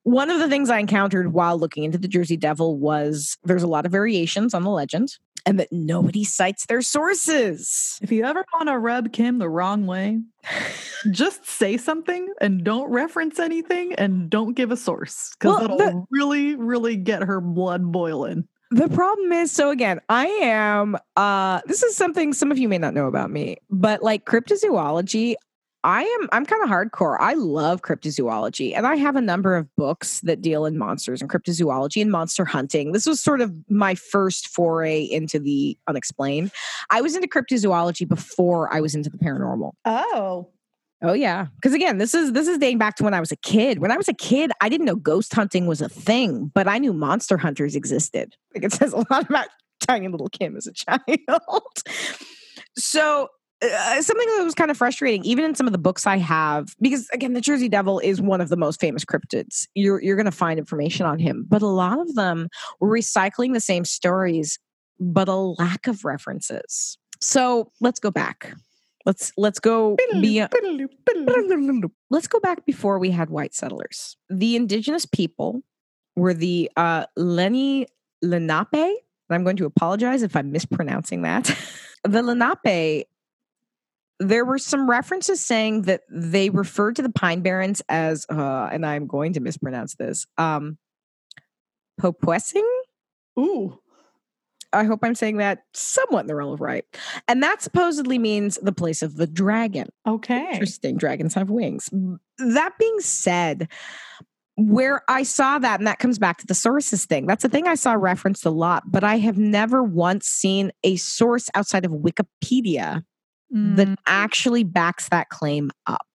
one 0.05 0.31
of 0.31 0.39
the 0.39 0.49
things 0.49 0.71
I 0.71 0.79
encountered 0.79 1.33
while 1.33 1.59
looking 1.59 1.83
into 1.83 1.99
the 1.99 2.09
Jersey 2.09 2.37
Devil 2.37 2.79
was 2.79 3.37
there's 3.43 3.65
a 3.65 3.69
lot 3.69 3.87
of 3.87 3.93
variations 3.93 4.55
on 4.55 4.63
the 4.63 4.71
legend, 4.71 5.19
and 5.47 5.59
that 5.61 5.73
nobody 5.73 6.25
cites 6.25 6.67
their 6.67 6.83
sources. 6.83 7.99
If 8.03 8.13
you 8.13 8.25
ever 8.25 8.45
want 8.55 8.69
to 8.69 8.79
rub 8.79 9.13
Kim 9.13 9.39
the 9.39 9.49
wrong 9.49 9.87
way, 9.87 10.21
just 11.11 11.47
say 11.47 11.77
something 11.77 12.33
and 12.41 12.65
don't 12.65 12.91
reference 12.91 13.39
anything 13.39 13.95
and 13.95 14.29
don't 14.31 14.55
give 14.55 14.71
a 14.71 14.77
source 14.77 15.31
because 15.39 15.59
Well, 15.59 15.77
that'll 15.79 16.01
the- 16.01 16.07
really, 16.11 16.55
really 16.57 16.97
get 16.97 17.23
her 17.23 17.41
blood 17.41 17.91
boiling. 17.93 18.47
The 18.71 18.89
problem 18.89 19.33
is, 19.33 19.51
so 19.51 19.71
again, 19.71 19.99
I 20.11 20.27
am. 20.27 20.99
uh 21.17 21.63
This 21.67 21.83
is 21.83 21.97
something 21.97 22.35
some 22.35 22.51
of 22.51 22.59
you 22.59 22.69
may 22.69 22.77
not 22.77 22.93
know 22.93 23.07
about 23.07 23.31
me, 23.31 23.57
but 23.71 24.03
like 24.03 24.27
cryptozoology, 24.27 25.37
I 25.85 26.03
am. 26.03 26.29
I'm 26.33 26.45
kind 26.45 26.63
of 26.63 26.69
hardcore. 26.69 27.17
I 27.21 27.35
love 27.35 27.83
cryptozoology, 27.83 28.77
and 28.77 28.87
I 28.87 28.97
have 28.97 29.17
a 29.17 29.21
number 29.21 29.57
of 29.57 29.75
books 29.77 30.21
that 30.21 30.41
deal 30.41 30.67
in 30.67 30.77
monsters 30.77 31.21
and 31.21 31.31
cryptozoology 31.31 32.03
and 32.03 32.11
monster 32.11 32.45
hunting. 32.45 32.93
This 32.93 33.07
was 33.07 33.21
sort 33.21 33.41
of 33.41 33.55
my 33.69 33.95
first 33.95 34.49
foray 34.49 35.03
into 35.03 35.39
the 35.39 35.79
unexplained. 35.87 36.51
I 36.91 37.01
was 37.01 37.15
into 37.15 37.29
cryptozoology 37.29 38.09
before 38.09 38.73
I 38.75 38.81
was 38.81 38.95
into 38.95 39.09
the 39.09 39.19
paranormal. 39.19 39.73
Oh. 39.85 40.51
Oh 41.01 41.13
yeah, 41.13 41.47
because 41.55 41.75
again, 41.75 41.99
this 41.99 42.13
is 42.13 42.33
this 42.33 42.49
is 42.49 42.59
dating 42.59 42.79
back 42.79 42.97
to 42.97 43.05
when 43.05 43.15
I 43.15 43.21
was 43.21 43.31
a 43.31 43.37
kid. 43.37 43.79
When 43.79 43.93
I 43.93 43.97
was 43.97 44.09
a 44.09 44.15
kid, 44.15 44.51
I 44.61 44.69
didn't 44.69 44.85
know 44.87 44.97
ghost 44.97 45.33
hunting 45.33 45.67
was 45.69 45.81
a 45.81 45.89
thing, 45.89 46.51
but 46.53 46.67
I 46.67 46.79
knew 46.79 46.93
monster 46.93 47.39
hunters 47.39 47.77
existed. 47.77 48.35
Like 48.53 48.65
it 48.65 48.73
says 48.73 48.93
a 48.93 49.05
lot 49.09 49.31
about 49.31 49.47
tiny 49.87 50.09
little 50.09 50.29
Kim 50.29 50.57
as 50.57 50.67
a 50.67 50.73
child. 50.75 51.83
so 52.77 53.29
uh, 53.63 54.03
something 54.03 54.29
that 54.37 54.45
was 54.45 54.55
kind 54.55 54.71
of 54.71 54.77
frustrating, 54.77 55.25
even 55.25 55.45
in 55.45 55.55
some 55.55 55.67
of 55.67 55.73
the 55.73 55.79
books 55.79 56.07
I 56.07 56.17
have, 56.19 56.75
because 56.81 57.09
again, 57.11 57.33
the 57.33 57.41
Jersey 57.41 57.69
Devil 57.69 57.99
is 57.99 58.21
one 58.21 58.41
of 58.41 58.49
the 58.49 58.57
most 58.57 58.81
famous 58.81 59.05
cryptids. 59.05 59.67
You're 59.75 60.03
you're 60.03 60.17
going 60.17 60.27
to 60.27 60.33
find 60.33 60.59
information 60.59 61.07
on 61.07 61.19
him, 61.19 61.45
but 61.49 61.63
a 61.63 61.67
lot 61.67 61.99
of 61.99 62.15
them 62.15 62.49
were 62.81 62.89
recycling 62.89 63.55
the 63.55 63.61
same 63.61 63.85
stories, 63.85 64.59
but 65.01 65.29
a 65.29 65.35
lack 65.35 65.87
of 65.87 66.05
references. 66.05 66.99
So 67.21 67.73
let's 67.81 67.99
go 67.99 68.11
back. 68.11 68.55
Let's 69.05 69.33
let's 69.37 69.59
go 69.59 69.97
beyond. 70.21 70.53
Let's 72.11 72.29
go 72.29 72.41
back 72.41 72.65
before 72.65 72.99
we 72.99 73.11
had 73.11 73.31
white 73.31 73.55
settlers. 73.55 74.17
The 74.29 74.55
indigenous 74.55 75.07
people 75.07 75.63
were 76.15 76.35
the 76.35 76.71
uh, 76.77 77.07
Lenni 77.17 77.87
Lenape. 78.23 79.03
And 79.31 79.37
I'm 79.37 79.45
going 79.45 79.57
to 79.57 79.67
apologize 79.67 80.23
if 80.23 80.37
I'm 80.37 80.53
mispronouncing 80.53 81.23
that. 81.23 81.57
the 82.05 82.23
Lenape. 82.23 83.07
There 84.21 84.45
were 84.45 84.59
some 84.59 84.89
references 84.89 85.41
saying 85.41 85.83
that 85.83 86.03
they 86.11 86.51
referred 86.51 86.97
to 86.97 87.03
the 87.03 87.11
Pine 87.11 87.41
Barrens 87.41 87.83
as, 87.89 88.27
uh, 88.31 88.69
and 88.73 88.85
I'm 88.85 89.07
going 89.07 89.33
to 89.35 89.41
mispronounce 89.41 89.95
this, 89.95 90.27
um, 90.37 90.79
Popuessing. 92.01 92.69
Ooh. 93.39 93.79
I 94.73 94.85
hope 94.85 95.01
I'm 95.03 95.15
saying 95.15 95.39
that 95.39 95.63
somewhat 95.73 96.21
in 96.21 96.27
the 96.27 96.35
realm 96.35 96.53
of 96.53 96.61
right. 96.61 96.85
And 97.27 97.43
that 97.43 97.63
supposedly 97.63 98.19
means 98.19 98.59
the 98.61 98.73
place 98.73 99.03
of 99.03 99.17
the 99.17 99.27
dragon. 99.27 99.89
Okay. 100.07 100.49
Interesting. 100.53 100.97
Dragons 100.97 101.35
have 101.35 101.51
wings. 101.51 101.89
That 102.39 102.75
being 102.79 103.01
said, 103.01 103.69
where 104.57 105.03
I 105.09 105.23
saw 105.23 105.59
that, 105.59 105.81
and 105.81 105.87
that 105.87 106.01
comes 106.01 106.19
back 106.19 106.39
to 106.39 106.47
the 106.47 106.55
sources 106.55 107.07
thing, 107.07 107.27
that's 107.27 107.45
a 107.45 107.49
thing 107.49 107.67
I 107.67 107.77
saw 107.77 107.93
referenced 107.95 108.45
a 108.45 108.51
lot, 108.51 108.83
but 108.87 109.05
I 109.05 109.19
have 109.19 109.39
never 109.39 109.83
once 109.83 110.27
seen 110.27 110.73
a 110.85 110.97
source 110.97 111.49
outside 111.55 111.85
of 111.85 111.93
Wikipedia 111.93 113.05
that 113.51 113.89
Mm, 113.89 113.97
actually 114.07 114.65
backs 114.65 115.09
that 115.09 115.29
claim 115.31 115.71
up. 115.87 116.07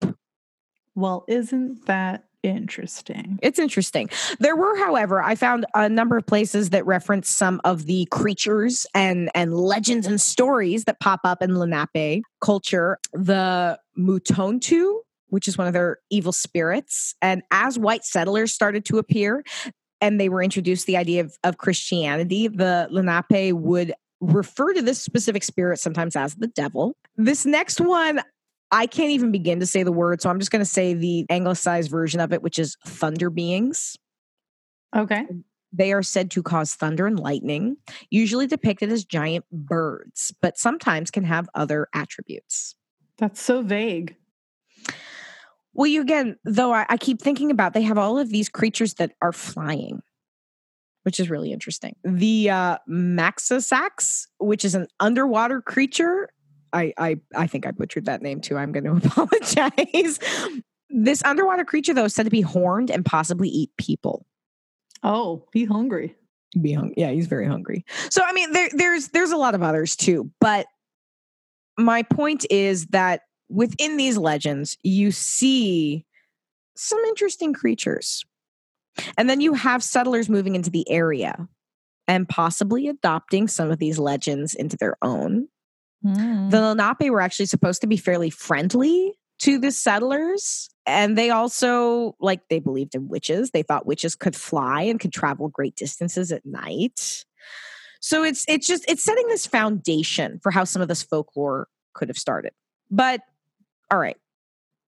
well, 0.95 1.25
isn't 1.27 1.85
that 1.87 2.25
interesting? 2.43 3.39
It's 3.41 3.57
interesting. 3.57 4.09
There 4.39 4.55
were, 4.55 4.77
however, 4.77 5.23
I 5.23 5.35
found 5.35 5.65
a 5.73 5.87
number 5.89 6.17
of 6.17 6.25
places 6.25 6.69
that 6.71 6.85
reference 6.85 7.29
some 7.29 7.61
of 7.63 7.85
the 7.85 8.05
creatures 8.11 8.85
and 8.93 9.31
and 9.33 9.53
legends 9.55 10.05
and 10.05 10.19
stories 10.19 10.83
that 10.83 10.99
pop 10.99 11.21
up 11.23 11.41
in 11.41 11.57
Lenape 11.57 12.21
culture. 12.41 12.99
The 13.13 13.79
Mutontu, 13.97 14.99
which 15.29 15.47
is 15.47 15.57
one 15.57 15.67
of 15.67 15.73
their 15.73 15.99
evil 16.09 16.31
spirits, 16.33 17.15
and 17.21 17.41
as 17.49 17.79
white 17.79 18.03
settlers 18.03 18.53
started 18.53 18.85
to 18.85 18.97
appear, 18.99 19.43
and 20.01 20.19
they 20.19 20.27
were 20.29 20.43
introduced 20.43 20.85
the 20.85 20.97
idea 20.97 21.21
of, 21.21 21.35
of 21.45 21.57
Christianity, 21.57 22.49
the 22.49 22.87
Lenape 22.91 23.55
would 23.55 23.93
refer 24.24 24.74
to 24.74 24.82
this 24.82 25.01
specific 25.01 25.44
spirit 25.44 25.80
sometimes 25.80 26.15
as 26.15 26.36
the 26.36 26.48
devil. 26.48 26.96
This 27.18 27.46
next 27.46 27.80
one 27.82 28.22
I 28.74 28.88
can't 28.88 29.12
even 29.12 29.32
begin 29.32 29.60
to 29.60 29.68
say 29.68 29.84
the 29.84 29.92
word, 29.92 30.20
so 30.20 30.32
I'm 30.32 30.39
just 30.39 30.50
going 30.50 30.62
to 30.62 30.65
say 30.65 30.96
the 30.96 31.27
anglicized 31.30 31.92
version 31.92 32.20
of 32.20 32.34
it, 32.34 32.42
which 32.42 32.58
is 32.58 32.75
thunder 32.84 33.30
beings. 33.30 33.96
Okay. 34.96 35.27
They 35.72 35.94
are 35.94 36.01
said 36.01 36.32
to 36.32 36.42
cause 36.42 36.74
thunder 36.74 37.06
and 37.06 37.20
lightning, 37.20 37.77
usually 38.10 38.48
depicted 38.48 38.92
as 38.92 39.06
giant 39.06 39.46
birds, 39.51 40.34
but 40.42 40.58
sometimes 40.58 41.12
can 41.12 41.24
have 41.24 41.48
other 41.53 41.88
attributes. 41.94 42.74
That's 43.20 43.39
so 43.39 43.62
vague. 43.62 44.15
Well, 45.74 45.88
you 45.88 46.01
again, 46.01 46.38
though, 46.44 46.74
I, 46.74 46.88
I 46.89 46.98
keep 46.98 47.22
thinking 47.22 47.51
about 47.51 47.74
they 47.74 47.82
have 47.84 48.00
all 48.00 48.18
of 48.18 48.30
these 48.30 48.50
creatures 48.50 48.96
that 48.96 49.12
are 49.22 49.32
flying, 49.32 50.01
which 51.03 51.19
is 51.19 51.29
really 51.29 51.51
interesting. 51.51 51.95
The 52.03 52.50
uh, 52.50 52.77
Maxasax, 52.89 54.27
which 54.39 54.65
is 54.65 54.75
an 54.75 54.88
underwater 55.00 55.62
creature. 55.62 56.29
I, 56.72 56.93
I 56.98 57.17
I 57.36 57.48
think 57.48 57.67
I 57.67 57.72
butchered 57.72 58.05
that 58.05 58.22
name 58.22 58.41
too. 58.41 58.57
I'm 58.57 58.72
going 58.72 58.83
to 59.01 59.07
apologize. 59.07 60.19
this 60.89 61.24
underwater 61.24 61.65
creature, 61.65 61.93
though, 61.93 62.05
is 62.05 62.15
said 62.15 62.24
to 62.24 62.29
be 62.31 62.41
horned 62.41 62.89
and 62.89 63.05
possibly 63.05 63.50
eat 63.50 63.72
people. 63.77 64.25
Oh, 65.03 65.45
be 65.51 65.65
hungry. 65.65 66.15
Be 66.60 66.74
hung- 66.74 66.93
yeah, 66.98 67.12
he's 67.12 67.27
very 67.27 67.48
hungry. 67.48 67.86
So 68.10 68.22
I 68.25 68.33
mean, 68.33 68.51
there, 68.53 68.69
there's 68.74 69.10
there's 69.10 69.31
a 69.31 69.38
lot 69.38 69.55
of 69.55 69.62
others 69.63 69.95
too, 69.95 70.31
but 70.39 70.67
my 71.77 72.03
point 72.03 72.45
is 72.50 72.88
that 72.88 73.22
within 73.50 73.98
these 73.98 74.17
legends, 74.17 74.77
you 74.83 75.12
see 75.12 76.05
some 76.75 77.00
interesting 77.05 77.53
creatures, 77.53 78.24
and 79.17 79.29
then 79.29 79.41
you 79.41 79.53
have 79.53 79.83
settlers 79.83 80.29
moving 80.29 80.55
into 80.55 80.69
the 80.69 80.89
area 80.89 81.47
and 82.07 82.27
possibly 82.27 82.88
adopting 82.88 83.47
some 83.47 83.71
of 83.71 83.79
these 83.79 83.97
legends 83.97 84.53
into 84.55 84.77
their 84.77 84.97
own. 85.01 85.47
Mm. 86.05 86.51
The 86.51 86.62
Lenape 86.62 87.09
were 87.12 87.21
actually 87.21 87.45
supposed 87.45 87.81
to 87.81 87.88
be 87.88 87.97
fairly 87.97 88.29
friendly 88.29 89.13
to 89.39 89.57
the 89.57 89.71
settlers. 89.71 90.69
And 90.85 91.17
they 91.17 91.29
also, 91.29 92.15
like, 92.19 92.41
they 92.50 92.59
believed 92.59 92.95
in 92.95 93.07
witches. 93.07 93.51
They 93.51 93.63
thought 93.63 93.85
witches 93.85 94.15
could 94.15 94.35
fly 94.35 94.83
and 94.83 95.00
could 95.00 95.13
travel 95.13 95.47
great 95.47 95.75
distances 95.75 96.31
at 96.31 96.45
night. 96.45 97.23
So 98.01 98.23
it's 98.23 98.43
it's 98.50 98.67
just 98.67 98.83
it's 98.89 99.01
setting 99.01 99.27
this 99.27 99.47
foundation 99.47 100.39
for 100.43 100.51
how 100.51 100.65
some 100.65 100.81
of 100.81 100.89
this 100.89 101.03
folklore 101.03 101.69
could 101.93 102.09
have 102.09 102.17
started. 102.17 102.51
But 102.91 103.21
all 103.89 103.97
right. 103.97 104.17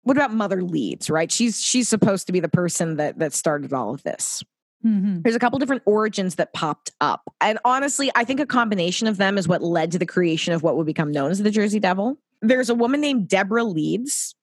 What 0.05 0.15
about 0.17 0.33
Mother 0.33 0.63
Leeds, 0.63 1.09
right? 1.09 1.31
She's 1.31 1.59
she's 1.61 1.89
supposed 1.89 2.25
to 2.27 2.33
be 2.33 2.39
the 2.39 2.47
person 2.49 2.95
that 2.95 3.19
that 3.19 3.33
started 3.33 3.73
all 3.73 3.93
of 3.93 4.01
this 4.03 4.43
Mhm. 4.85 5.23
there's 5.23 5.35
a 5.35 5.39
couple 5.39 5.57
different 5.57 5.81
origins 5.87 6.35
that 6.35 6.53
popped 6.53 6.91
up. 7.01 7.23
And 7.41 7.57
honestly, 7.65 8.11
I 8.15 8.23
think 8.23 8.39
a 8.39 8.45
combination 8.45 9.07
of 9.07 9.17
them 9.17 9.37
is 9.39 9.47
what 9.47 9.63
led 9.63 9.91
to 9.93 9.99
the 9.99 10.05
creation 10.05 10.53
of 10.53 10.61
what 10.61 10.77
would 10.77 10.85
become 10.85 11.11
known 11.11 11.31
as 11.31 11.39
the 11.39 11.49
Jersey 11.49 11.79
Devil. 11.79 12.19
There's 12.43 12.69
a 12.69 12.75
woman 12.75 13.01
named 13.01 13.27
Deborah 13.27 13.63
Leeds. 13.63 14.35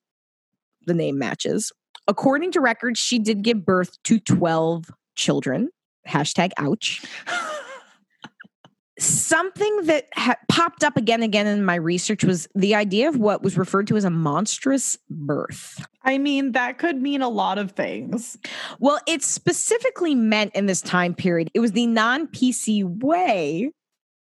The 0.87 0.95
name 0.95 1.17
matches. 1.17 1.71
According 2.09 2.51
to 2.53 2.61
records, 2.61 2.99
she 2.99 3.21
did 3.21 3.43
give 3.43 3.65
birth 3.65 4.03
to 4.03 4.19
12 4.19 4.91
children. 5.15 5.69
Hashtag 6.09 6.51
ouch. 6.59 7.05
Something 9.33 9.85
that 9.87 10.09
ha- 10.15 10.37
popped 10.51 10.85
up 10.85 10.99
again 10.99 11.23
and 11.23 11.25
again 11.25 11.47
in 11.47 11.65
my 11.65 11.77
research 11.77 12.23
was 12.23 12.47
the 12.55 12.75
idea 12.75 13.09
of 13.09 13.17
what 13.17 13.43
was 13.43 13.57
referred 13.57 13.87
to 13.87 13.97
as 13.97 14.05
a 14.05 14.11
monstrous 14.11 14.99
birth. 15.09 15.83
I 16.03 16.19
mean, 16.19 16.53
that 16.53 16.77
could 16.77 17.01
mean 17.01 17.23
a 17.23 17.31
lot 17.31 17.57
of 17.57 17.73
things. 17.73 18.37
Well, 18.79 19.01
it's 19.09 19.25
specifically 19.27 20.15
meant 20.15 20.55
in 20.55 20.67
this 20.67 20.83
time 20.83 21.15
period. 21.15 21.51
It 21.55 21.61
was 21.61 21.73
the 21.73 21.87
non 21.87 22.27
PC 22.27 22.85
way 23.03 23.71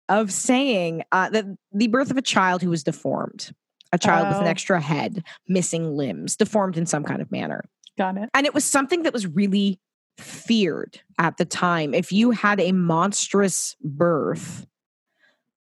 of 0.09 0.31
saying 0.31 1.01
uh, 1.11 1.31
that 1.31 1.45
the 1.73 1.87
birth 1.87 2.11
of 2.11 2.17
a 2.17 2.21
child 2.21 2.61
who 2.61 2.69
was 2.69 2.83
deformed, 2.83 3.51
a 3.91 3.97
child 3.97 4.27
with 4.27 4.37
an 4.37 4.43
Oh. 4.43 4.47
extra 4.47 4.79
head, 4.79 5.23
missing 5.47 5.97
limbs, 5.97 6.35
deformed 6.35 6.77
in 6.77 6.85
some 6.85 7.03
kind 7.03 7.19
of 7.19 7.31
manner. 7.31 7.63
Got 7.97 8.17
it. 8.17 8.29
And 8.35 8.45
it 8.45 8.53
was 8.53 8.63
something 8.63 9.01
that 9.03 9.13
was 9.13 9.25
really 9.25 9.79
feared 10.19 11.01
at 11.17 11.37
the 11.37 11.45
time. 11.45 11.95
If 11.95 12.11
you 12.11 12.29
had 12.29 12.59
a 12.59 12.73
monstrous 12.73 13.75
birth, 13.83 14.67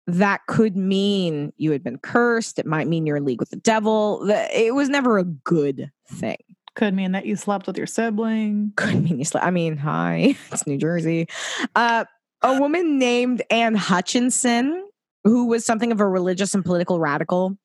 that 0.08 0.46
could 0.46 0.74
mean 0.74 1.52
you 1.58 1.70
had 1.70 1.84
been 1.84 1.98
cursed. 1.98 2.58
It 2.58 2.64
might 2.64 2.88
mean 2.88 3.06
you're 3.06 3.18
in 3.18 3.26
league 3.26 3.40
with 3.40 3.50
the 3.50 3.56
devil. 3.56 4.26
It 4.30 4.74
was 4.74 4.88
never 4.88 5.18
a 5.18 5.24
good 5.24 5.92
thing 6.10 6.38
Could 6.74 6.94
mean 6.94 7.12
that 7.12 7.26
you 7.26 7.36
slept 7.36 7.66
with 7.66 7.76
your 7.76 7.86
sibling. 7.86 8.72
could 8.76 9.04
mean 9.04 9.18
you 9.18 9.24
slept. 9.26 9.46
I 9.46 9.50
mean, 9.50 9.76
hi, 9.76 10.34
it's 10.50 10.66
New 10.66 10.78
Jersey. 10.78 11.28
Uh, 11.76 12.06
a 12.40 12.58
woman 12.58 12.98
named 12.98 13.42
Anne 13.50 13.74
Hutchinson, 13.74 14.88
who 15.24 15.46
was 15.46 15.66
something 15.66 15.92
of 15.92 16.00
a 16.00 16.08
religious 16.08 16.54
and 16.54 16.64
political 16.64 16.98
radical, 16.98 17.58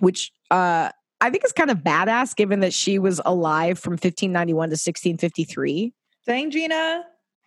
which 0.00 0.32
uh, 0.50 0.90
I 1.20 1.30
think 1.30 1.44
is 1.44 1.52
kind 1.52 1.70
of 1.70 1.78
badass 1.78 2.34
given 2.34 2.58
that 2.60 2.72
she 2.72 2.98
was 2.98 3.20
alive 3.24 3.78
from 3.78 3.92
1591 3.92 4.70
to 4.70 4.72
1653. 4.72 5.92
Dang, 6.26 6.50
Gina. 6.50 7.04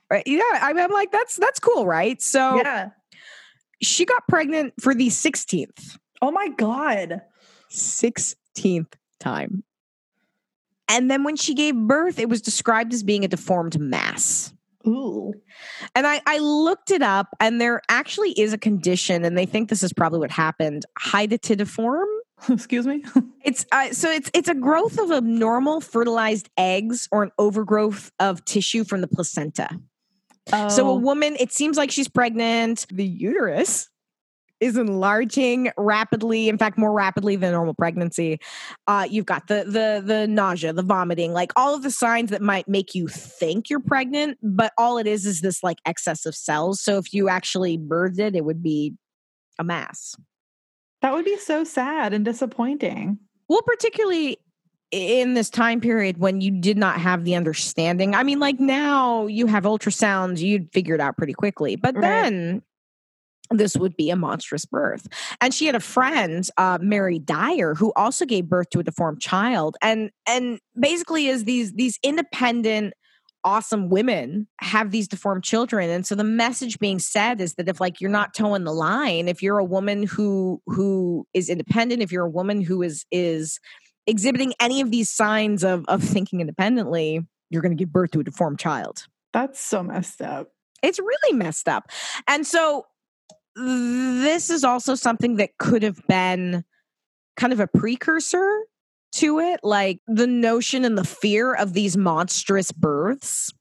Right? 0.09 0.23
Yeah, 0.25 0.41
I 0.53 0.71
mean, 0.71 0.85
I'm 0.85 0.91
like, 0.91 1.11
that's 1.11 1.35
that's 1.35 1.59
cool, 1.59 1.85
right? 1.85 2.21
So 2.21 2.55
Yeah. 2.55 2.91
She 3.81 4.05
got 4.05 4.27
pregnant 4.27 4.73
for 4.79 4.93
the 4.93 5.07
16th, 5.07 5.97
Oh 6.21 6.31
my 6.31 6.49
God. 6.49 7.21
16th 7.71 8.93
time. 9.19 9.63
And 10.87 11.09
then 11.09 11.23
when 11.23 11.35
she 11.35 11.55
gave 11.55 11.75
birth, 11.75 12.19
it 12.19 12.29
was 12.29 12.41
described 12.41 12.93
as 12.93 13.01
being 13.01 13.25
a 13.25 13.27
deformed 13.27 13.79
mass. 13.79 14.53
Ooh. 14.85 15.33
And 15.95 16.05
I, 16.05 16.21
I 16.25 16.39
looked 16.39 16.91
it 16.91 17.01
up, 17.01 17.27
and 17.39 17.61
there 17.61 17.81
actually 17.87 18.31
is 18.31 18.51
a 18.51 18.57
condition, 18.57 19.23
and 19.23 19.37
they 19.37 19.45
think 19.45 19.69
this 19.69 19.83
is 19.83 19.93
probably 19.93 20.19
what 20.19 20.31
happened 20.31 20.85
hydatidiform. 20.99 22.05
Excuse 22.49 22.85
me? 22.85 23.03
It's 23.43 23.65
uh, 23.71 23.91
so 23.91 24.11
it's 24.11 24.29
it's 24.35 24.49
a 24.49 24.53
growth 24.53 24.99
of 24.99 25.11
abnormal 25.11 25.81
fertilized 25.81 26.47
eggs 26.57 27.07
or 27.11 27.23
an 27.23 27.31
overgrowth 27.39 28.11
of 28.19 28.45
tissue 28.45 28.83
from 28.83 29.01
the 29.01 29.07
placenta. 29.07 29.79
Oh, 30.53 30.69
So 30.69 30.89
a 30.89 30.95
woman, 30.95 31.35
it 31.39 31.51
seems 31.51 31.77
like 31.77 31.91
she's 31.91 32.07
pregnant. 32.07 32.85
The 32.91 33.05
uterus 33.05 33.87
is 34.59 34.77
enlarging 34.77 35.71
rapidly. 35.77 36.47
In 36.47 36.57
fact, 36.57 36.77
more 36.77 36.91
rapidly 36.93 37.35
than 37.35 37.51
normal 37.51 37.73
pregnancy. 37.73 38.39
Uh, 38.87 39.07
you've 39.09 39.25
got 39.25 39.47
the 39.47 39.63
the 39.65 40.03
the 40.05 40.27
nausea, 40.27 40.71
the 40.73 40.83
vomiting, 40.83 41.33
like 41.33 41.51
all 41.55 41.73
of 41.73 41.81
the 41.81 41.89
signs 41.91 42.29
that 42.29 42.41
might 42.43 42.67
make 42.67 42.93
you 42.93 43.07
think 43.07 43.69
you're 43.69 43.79
pregnant. 43.79 44.37
But 44.43 44.71
all 44.77 44.97
it 44.99 45.07
is 45.07 45.25
is 45.25 45.41
this 45.41 45.63
like 45.63 45.77
excess 45.85 46.25
of 46.27 46.35
cells. 46.35 46.79
So 46.81 46.97
if 46.97 47.11
you 47.13 47.27
actually 47.27 47.77
birthed 47.79 48.19
it, 48.19 48.35
it 48.35 48.45
would 48.45 48.61
be 48.61 48.93
a 49.57 49.63
mass. 49.63 50.15
that 51.01 51.13
would 51.13 51.25
be 51.25 51.37
so 51.37 51.63
sad 51.63 52.13
and 52.13 52.23
disappointing. 52.23 53.17
Well, 53.49 53.61
particularly 53.63 54.37
in 54.91 55.33
this 55.33 55.49
time 55.49 55.79
period 55.79 56.17
when 56.17 56.41
you 56.41 56.51
did 56.51 56.77
not 56.77 56.99
have 56.99 57.23
the 57.23 57.35
understanding. 57.35 58.13
I 58.13 58.23
mean, 58.23 58.39
like 58.39 58.59
now 58.59 59.27
you 59.27 59.47
have 59.47 59.63
ultrasounds, 59.63 60.39
you'd 60.39 60.71
figure 60.73 60.95
it 60.95 61.01
out 61.01 61.17
pretty 61.17 61.33
quickly. 61.33 61.75
But 61.77 61.95
Right. 61.95 62.03
then 62.03 62.61
this 63.49 63.75
would 63.75 63.95
be 63.97 64.09
a 64.09 64.15
monstrous 64.15 64.65
birth. 64.65 65.07
And 65.41 65.53
she 65.53 65.65
had 65.65 65.75
a 65.75 65.79
friend, 65.81 66.47
uh, 66.57 66.77
Mary 66.81 67.19
Dyer, 67.19 67.73
who 67.75 67.91
also 67.95 68.25
gave 68.25 68.47
birth 68.49 68.69
to 68.71 68.79
a 68.79 68.83
deformed 68.83 69.21
child. 69.21 69.75
And 69.81 70.11
and 70.27 70.59
basically 70.79 71.27
is 71.27 71.43
these 71.45 71.73
these 71.73 71.99
independent 72.03 72.93
awesome 73.43 73.89
women 73.89 74.47
have 74.59 74.91
these 74.91 75.07
deformed 75.07 75.43
children 75.43 75.89
and 75.89 76.05
so 76.05 76.13
the 76.13 76.23
message 76.23 76.77
being 76.77 76.99
said 76.99 77.41
is 77.41 77.55
that 77.55 77.67
if 77.67 77.81
like 77.81 77.99
you're 77.99 78.07
not 78.11 78.35
toeing 78.35 78.63
the 78.65 78.71
line 78.71 79.27
if 79.27 79.41
you're 79.41 79.57
a 79.57 79.63
woman 79.63 80.03
who 80.03 80.61
who 80.67 81.25
is 81.33 81.49
independent 81.49 82.03
if 82.03 82.11
you're 82.11 82.25
a 82.25 82.29
woman 82.29 82.61
who 82.61 82.83
is 82.83 83.03
is 83.11 83.59
exhibiting 84.11 84.53
any 84.59 84.81
of 84.81 84.91
these 84.91 85.09
signs 85.09 85.63
of 85.63 85.85
of 85.87 86.03
thinking 86.03 86.41
independently 86.41 87.25
you're 87.49 87.61
going 87.61 87.75
to 87.75 87.81
give 87.81 87.91
birth 87.91 88.11
to 88.11 88.19
a 88.19 88.23
deformed 88.23 88.59
child. 88.59 89.07
That's 89.33 89.59
so 89.59 89.83
messed 89.83 90.21
up. 90.21 90.49
it's 90.83 90.99
really 90.99 91.37
messed 91.37 91.67
up. 91.67 91.89
And 92.27 92.45
so 92.45 92.85
this 93.55 94.49
is 94.49 94.63
also 94.63 94.95
something 94.95 95.35
that 95.35 95.57
could 95.57 95.83
have 95.83 95.99
been 96.07 96.63
kind 97.37 97.53
of 97.53 97.59
a 97.59 97.67
precursor 97.67 98.63
to 99.13 99.39
it 99.39 99.59
like 99.63 99.99
the 100.07 100.27
notion 100.27 100.85
and 100.85 100.97
the 100.97 101.03
fear 101.03 101.53
of 101.53 101.73
these 101.73 101.97
monstrous 101.97 102.71
births. 102.71 103.51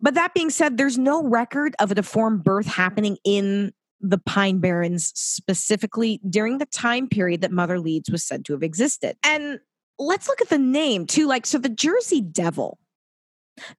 But 0.00 0.14
that 0.14 0.34
being 0.34 0.50
said 0.50 0.76
there's 0.76 0.98
no 0.98 1.22
record 1.22 1.74
of 1.80 1.90
a 1.90 1.94
deformed 1.94 2.44
birth 2.44 2.66
happening 2.66 3.18
in 3.24 3.72
the 4.00 4.18
pine 4.18 4.58
barrens 4.58 5.12
specifically 5.14 6.20
during 6.28 6.58
the 6.58 6.66
time 6.66 7.08
period 7.08 7.40
that 7.42 7.52
mother 7.52 7.78
leeds 7.78 8.10
was 8.10 8.24
said 8.24 8.44
to 8.46 8.52
have 8.52 8.62
existed. 8.62 9.16
And 9.22 9.60
let's 9.98 10.28
look 10.28 10.40
at 10.40 10.48
the 10.48 10.58
name 10.58 11.06
too. 11.06 11.26
Like 11.26 11.46
so 11.46 11.58
the 11.58 11.68
jersey 11.68 12.20
devil 12.20 12.78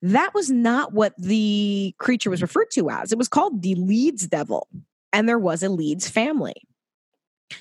that 0.03 0.33
was 0.35 0.51
not 0.51 0.93
what 0.93 1.13
the 1.17 1.95
creature 1.97 2.29
was 2.29 2.41
referred 2.41 2.69
to 2.73 2.89
as. 2.91 3.11
It 3.11 3.17
was 3.17 3.27
called 3.27 3.63
the 3.63 3.73
leeds 3.75 4.27
devil 4.27 4.67
and 5.11 5.27
there 5.27 5.39
was 5.39 5.63
a 5.63 5.69
leeds 5.69 6.07
family. 6.07 6.55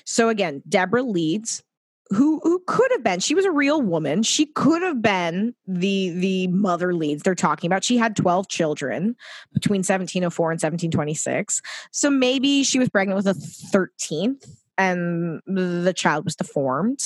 So 0.05 0.29
again 0.29 0.61
deborah 0.69 1.03
leeds 1.03 1.63
who 2.11 2.39
who 2.43 2.61
could 2.67 2.91
have 2.91 3.03
been 3.03 3.19
she 3.19 3.35
was 3.35 3.45
a 3.45 3.51
real 3.51 3.81
woman. 3.81 4.23
She 4.23 4.45
could 4.45 4.81
have 4.81 5.01
been 5.01 5.55
the 5.67 6.09
the 6.09 6.47
mother 6.47 6.93
Leeds 6.93 7.23
they're 7.23 7.35
talking 7.35 7.67
about. 7.67 7.83
She 7.83 7.97
had 7.97 8.15
12 8.15 8.47
children 8.49 9.15
between 9.53 9.79
1704 9.79 10.51
and 10.51 10.61
1726 10.61 11.61
so 11.91 12.09
maybe 12.09 12.63
she 12.63 12.79
was 12.79 12.89
pregnant 12.89 13.15
with 13.15 13.27
a 13.27 13.33
13th 13.33 14.47
and 14.77 15.41
the 15.45 15.93
child 15.95 16.25
was 16.25 16.35
deformed. 16.35 17.03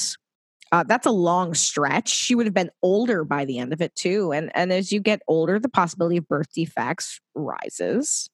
Uh, 0.71 0.83
that's 0.83 1.05
a 1.05 1.11
long 1.11 1.53
stretch. 1.53 2.09
She 2.09 2.35
would 2.35 2.47
have 2.47 2.53
been 2.53 2.71
older 2.81 3.23
by 3.23 3.45
the 3.45 3.59
end 3.59 3.71
of 3.73 3.81
it 3.81 3.95
too. 3.95 4.31
And 4.31 4.51
and 4.55 4.73
as 4.73 4.91
you 4.91 4.99
get 4.99 5.21
older 5.27 5.59
the 5.59 5.69
possibility 5.69 6.17
of 6.17 6.27
birth 6.27 6.51
defects 6.53 7.21
rises 7.35 8.29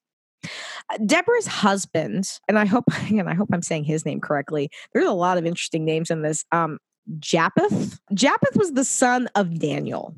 Deborah's 1.06 1.48
husband, 1.48 2.40
and 2.48 2.58
I 2.58 2.66
hope 2.66 2.86
again, 3.10 3.28
I 3.28 3.34
hope 3.34 3.50
I'm 3.54 3.62
saying 3.62 3.86
his 3.86 4.06
name 4.06 4.20
correctly. 4.20 4.70
There's 4.94 5.08
a 5.08 5.14
lot 5.14 5.38
of 5.38 5.46
interesting 5.46 5.86
names 5.86 6.10
in 6.10 6.22
this. 6.22 6.46
Um, 6.52 6.80
Japheth. 7.20 8.00
Japheth 8.14 8.56
was 8.56 8.74
the 8.74 8.86
son 8.86 9.28
of 9.36 9.60
Daniel, 9.60 10.16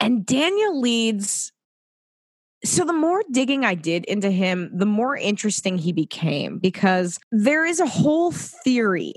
and 0.00 0.26
Daniel 0.26 0.80
Leeds. 0.80 1.52
So 2.64 2.84
the 2.84 2.92
more 2.92 3.24
digging 3.32 3.64
I 3.64 3.74
did 3.74 4.04
into 4.04 4.30
him, 4.30 4.70
the 4.72 4.86
more 4.86 5.16
interesting 5.16 5.78
he 5.78 5.92
became 5.92 6.58
because 6.58 7.18
there 7.32 7.66
is 7.66 7.80
a 7.80 7.86
whole 7.86 8.30
theory 8.30 9.14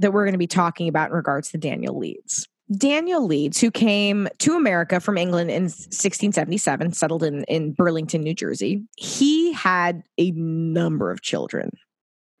that 0.00 0.12
we're 0.12 0.24
going 0.24 0.32
to 0.32 0.38
be 0.38 0.48
talking 0.48 0.88
about 0.88 1.10
in 1.10 1.16
regards 1.16 1.50
to 1.52 1.58
Daniel 1.58 1.96
Leeds. 1.96 2.48
Daniel 2.76 3.26
Leeds, 3.26 3.60
who 3.60 3.70
came 3.70 4.28
to 4.38 4.54
America 4.54 5.00
from 5.00 5.16
England 5.16 5.50
in 5.50 5.64
1677, 5.64 6.92
settled 6.92 7.22
in, 7.22 7.44
in 7.44 7.72
Burlington, 7.72 8.22
New 8.22 8.34
Jersey, 8.34 8.84
he 8.96 9.52
had 9.52 10.02
a 10.18 10.32
number 10.32 11.10
of 11.10 11.22
children, 11.22 11.70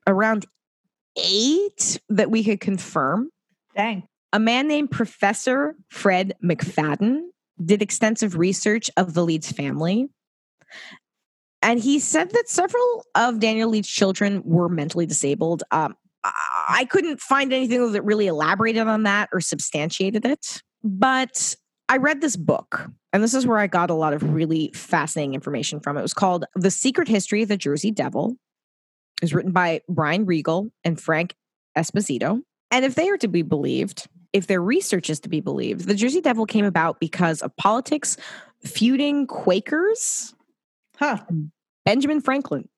around 0.06 0.44
eight 1.16 1.98
that 2.10 2.30
we 2.30 2.44
could 2.44 2.60
confirm. 2.60 3.30
Dang. 3.74 4.06
A 4.32 4.38
man 4.38 4.68
named 4.68 4.90
Professor 4.90 5.74
Fred 5.88 6.34
McFadden 6.44 7.28
did 7.64 7.80
extensive 7.80 8.36
research 8.36 8.90
of 8.96 9.14
the 9.14 9.24
Leeds 9.24 9.50
family. 9.50 10.08
And 11.62 11.80
he 11.80 11.98
said 11.98 12.30
that 12.30 12.48
several 12.48 13.06
of 13.14 13.40
Daniel 13.40 13.70
Leeds' 13.70 13.88
children 13.88 14.42
were 14.44 14.68
mentally 14.68 15.06
disabled. 15.06 15.64
Um, 15.70 15.96
I- 16.68 16.86
couldn't 16.88 17.20
find 17.20 17.52
anything 17.52 17.92
that 17.92 18.02
really 18.02 18.26
elaborated 18.26 18.86
on 18.86 19.02
that 19.04 19.28
or 19.32 19.40
substantiated 19.40 20.24
it. 20.24 20.62
But 20.84 21.54
I 21.88 21.96
read 21.96 22.20
this 22.20 22.36
book, 22.36 22.88
and 23.12 23.22
this 23.22 23.34
is 23.34 23.46
where 23.46 23.58
I 23.58 23.66
got 23.66 23.90
a 23.90 23.94
lot 23.94 24.12
of 24.12 24.22
really 24.34 24.70
fascinating 24.74 25.34
information 25.34 25.80
from. 25.80 25.96
It 25.96 26.02
was 26.02 26.14
called 26.14 26.44
The 26.54 26.70
Secret 26.70 27.08
History 27.08 27.42
of 27.42 27.48
the 27.48 27.56
Jersey 27.56 27.90
Devil. 27.90 28.36
It 29.20 29.22
was 29.22 29.34
written 29.34 29.52
by 29.52 29.80
Brian 29.88 30.24
Regal 30.26 30.70
and 30.84 31.00
Frank 31.00 31.34
Esposito. 31.76 32.40
And 32.70 32.84
if 32.84 32.94
they 32.94 33.08
are 33.08 33.16
to 33.18 33.28
be 33.28 33.42
believed, 33.42 34.06
if 34.32 34.46
their 34.46 34.60
research 34.62 35.08
is 35.10 35.20
to 35.20 35.28
be 35.28 35.40
believed, 35.40 35.86
the 35.86 35.94
Jersey 35.94 36.20
Devil 36.20 36.46
came 36.46 36.64
about 36.66 37.00
because 37.00 37.40
of 37.42 37.56
politics 37.56 38.16
feuding 38.64 39.26
Quakers, 39.26 40.34
Huh. 40.96 41.18
Benjamin 41.84 42.20
Franklin. 42.20 42.68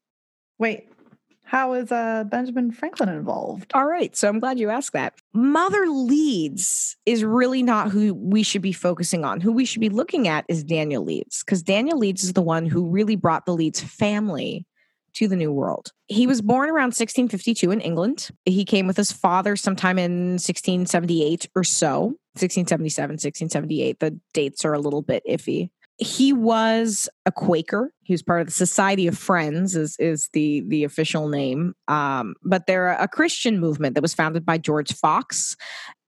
Wait. 0.59 0.90
How 1.51 1.73
is 1.73 1.91
uh, 1.91 2.23
Benjamin 2.29 2.71
Franklin 2.71 3.09
involved? 3.09 3.73
All 3.75 3.85
right, 3.85 4.15
so 4.15 4.29
I'm 4.29 4.39
glad 4.39 4.61
you 4.61 4.71
asked 4.71 4.93
that. 4.93 5.15
Mother 5.33 5.89
Leeds 5.89 6.97
is 7.07 7.25
really 7.25 7.65
not 7.65 7.91
who 7.91 8.15
we 8.15 8.45
should 8.45 8.63
be 8.63 8.73
focusing 8.73 9.25
on. 9.25 9.41
Who 9.41 9.51
we 9.51 9.65
should 9.65 9.81
be 9.81 9.89
looking 9.89 10.29
at 10.29 10.45
is 10.47 10.63
Daniel 10.63 11.03
Leeds, 11.03 11.43
because 11.43 11.65
Daniel 11.65 11.99
Leeds 11.99 12.23
is 12.23 12.35
the 12.35 12.41
one 12.41 12.67
who 12.67 12.89
really 12.89 13.17
brought 13.17 13.47
the 13.47 13.53
Leeds 13.53 13.81
family 13.81 14.65
to 15.15 15.27
the 15.27 15.35
New 15.35 15.51
World. 15.51 15.91
He 16.07 16.25
was 16.25 16.41
born 16.41 16.69
around 16.69 16.95
1652 16.95 17.73
in 17.73 17.81
England. 17.81 18.31
He 18.45 18.65
came 18.65 18.87
with 18.87 18.97
his 18.97 19.11
father 19.11 19.57
sometime 19.57 19.99
in 19.99 20.35
1678 20.35 21.49
or 21.57 21.65
so, 21.65 22.15
1677, 22.39 23.15
1678. 23.15 23.99
The 23.99 24.17
dates 24.33 24.65
are 24.65 24.73
a 24.73 24.79
little 24.79 25.03
bit 25.03 25.25
iffy. 25.29 25.71
He 26.01 26.33
was 26.33 27.11
a 27.27 27.31
Quaker. 27.31 27.93
He 28.03 28.15
was 28.15 28.23
part 28.23 28.41
of 28.41 28.47
the 28.47 28.53
Society 28.53 29.07
of 29.07 29.19
Friends, 29.19 29.77
is 29.77 29.97
is 29.99 30.31
the 30.33 30.63
the 30.67 30.85
official 30.85 31.29
name. 31.29 31.75
Um, 31.89 32.35
but 32.43 32.67
they're 32.67 32.93
a 32.93 33.07
Christian 33.07 33.61
movement 33.61 33.95
that 33.95 34.03
was 34.03 34.15
founded 34.15 34.47
by 34.47 34.57
George 34.57 34.95
Fox, 34.95 35.57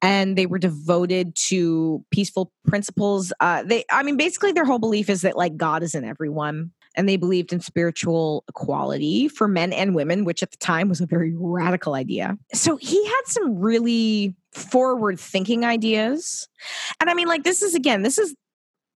and 0.01 0.37
they 0.37 0.47
were 0.47 0.59
devoted 0.59 1.35
to 1.51 2.03
peaceful 2.11 2.51
principles. 2.67 3.35
Uh, 3.39 3.63
they, 3.65 3.85
I 3.91 4.03
mean, 4.03 4.17
basically, 4.17 4.53
their 4.53 4.65
whole 4.65 4.79
belief 4.79 5.11
is 5.11 5.21
that 5.21 5.37
like 5.37 5.59
God 5.59 5.83
is 5.83 5.95
in 5.95 6.05
everyone, 6.05 6.71
and 6.97 7.07
they 7.07 7.19
believed 7.19 7.53
in 7.53 7.61
spiritual 7.61 8.45
equality 8.49 9.29
for 9.29 9.47
men 9.47 9.75
and 9.75 9.95
women, 9.95 10.25
which 10.25 10.43
at 10.43 10.53
the 10.53 10.57
time 10.57 10.89
was 10.89 11.03
a 11.03 11.07
very 11.07 11.35
radical 11.37 11.95
idea. 11.95 12.39
So 12.55 12.77
he 12.77 13.05
had 13.05 13.23
some 13.27 13.59
really 13.59 14.35
forward 14.53 15.21
thinking 15.21 15.65
ideas. 15.65 16.49
And 17.01 17.11
I 17.11 17.15
mean, 17.15 17.29
like, 17.29 17.45
this 17.45 17.63
is 17.63 17.75
again, 17.75 18.03
this 18.03 18.19
is, 18.19 18.35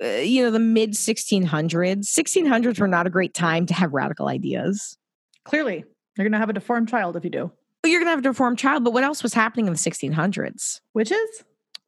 Uh, 0.04 0.08
you 0.08 0.44
know, 0.44 0.52
the 0.52 0.60
mid 0.60 0.92
1600s. 0.92 2.06
1600s 2.06 2.80
were 2.80 2.88
not 2.88 3.08
a 3.08 3.10
great 3.10 3.34
time 3.34 3.66
to 3.68 3.74
have 3.74 3.94
radical 3.94 4.28
ideas. 4.28 4.98
Clearly, 5.46 5.84
you're 6.18 6.26
going 6.26 6.34
to 6.34 6.39
have 6.39 6.50
a 6.50 6.54
deformed 6.54 6.89
child 6.89 7.16
if 7.16 7.24
you 7.24 7.30
do. 7.30 7.52
You're 7.86 8.00
going 8.00 8.08
to 8.08 8.12
have 8.12 8.20
a 8.20 8.24
deformed 8.24 8.60
child. 8.60 8.84
But 8.84 8.94
what 8.94 9.04
else 9.04 9.24
was 9.24 9.34
happening 9.34 9.68
in 9.68 9.74
the 9.74 9.80
1600s? 9.80 10.82
Witches? 10.94 11.44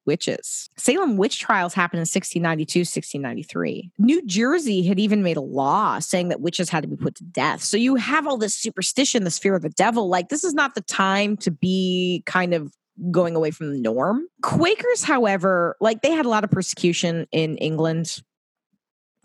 witches. 0.06 0.70
Salem 0.78 1.18
witch 1.18 1.40
trials 1.40 1.74
happened 1.74 2.00
in 2.00 2.02
1692, 2.02 2.82
1693. 2.82 3.92
New 3.98 4.26
Jersey 4.26 4.84
had 4.84 5.00
even 5.00 5.24
made 5.24 5.38
a 5.38 5.42
law 5.42 6.00
saying 6.00 6.30
that 6.30 6.42
witches 6.42 6.70
had 6.70 6.84
to 6.84 6.88
be 6.88 6.96
put 6.96 7.16
to 7.16 7.24
death. 7.24 7.62
So 7.62 7.78
you 7.78 7.96
have 7.96 8.28
all 8.28 8.38
this 8.38 8.56
superstition, 8.56 9.24
this 9.24 9.40
fear 9.40 9.56
of 9.56 9.62
the 9.62 9.70
devil. 9.70 10.08
Like, 10.08 10.30
this 10.30 10.44
is 10.44 10.54
not 10.54 10.76
the 10.76 10.82
time 10.82 11.38
to 11.38 11.52
be 11.52 12.24
kind 12.26 12.54
of 12.54 12.74
going 13.12 13.36
away 13.36 13.52
from 13.52 13.72
the 13.74 13.80
norm. 13.80 14.28
Quakers, 14.42 15.04
however, 15.04 15.76
like 15.82 16.02
they 16.02 16.12
had 16.12 16.26
a 16.26 16.30
lot 16.30 16.44
of 16.44 16.52
persecution 16.52 17.28
in 17.32 17.58
England 17.58 18.22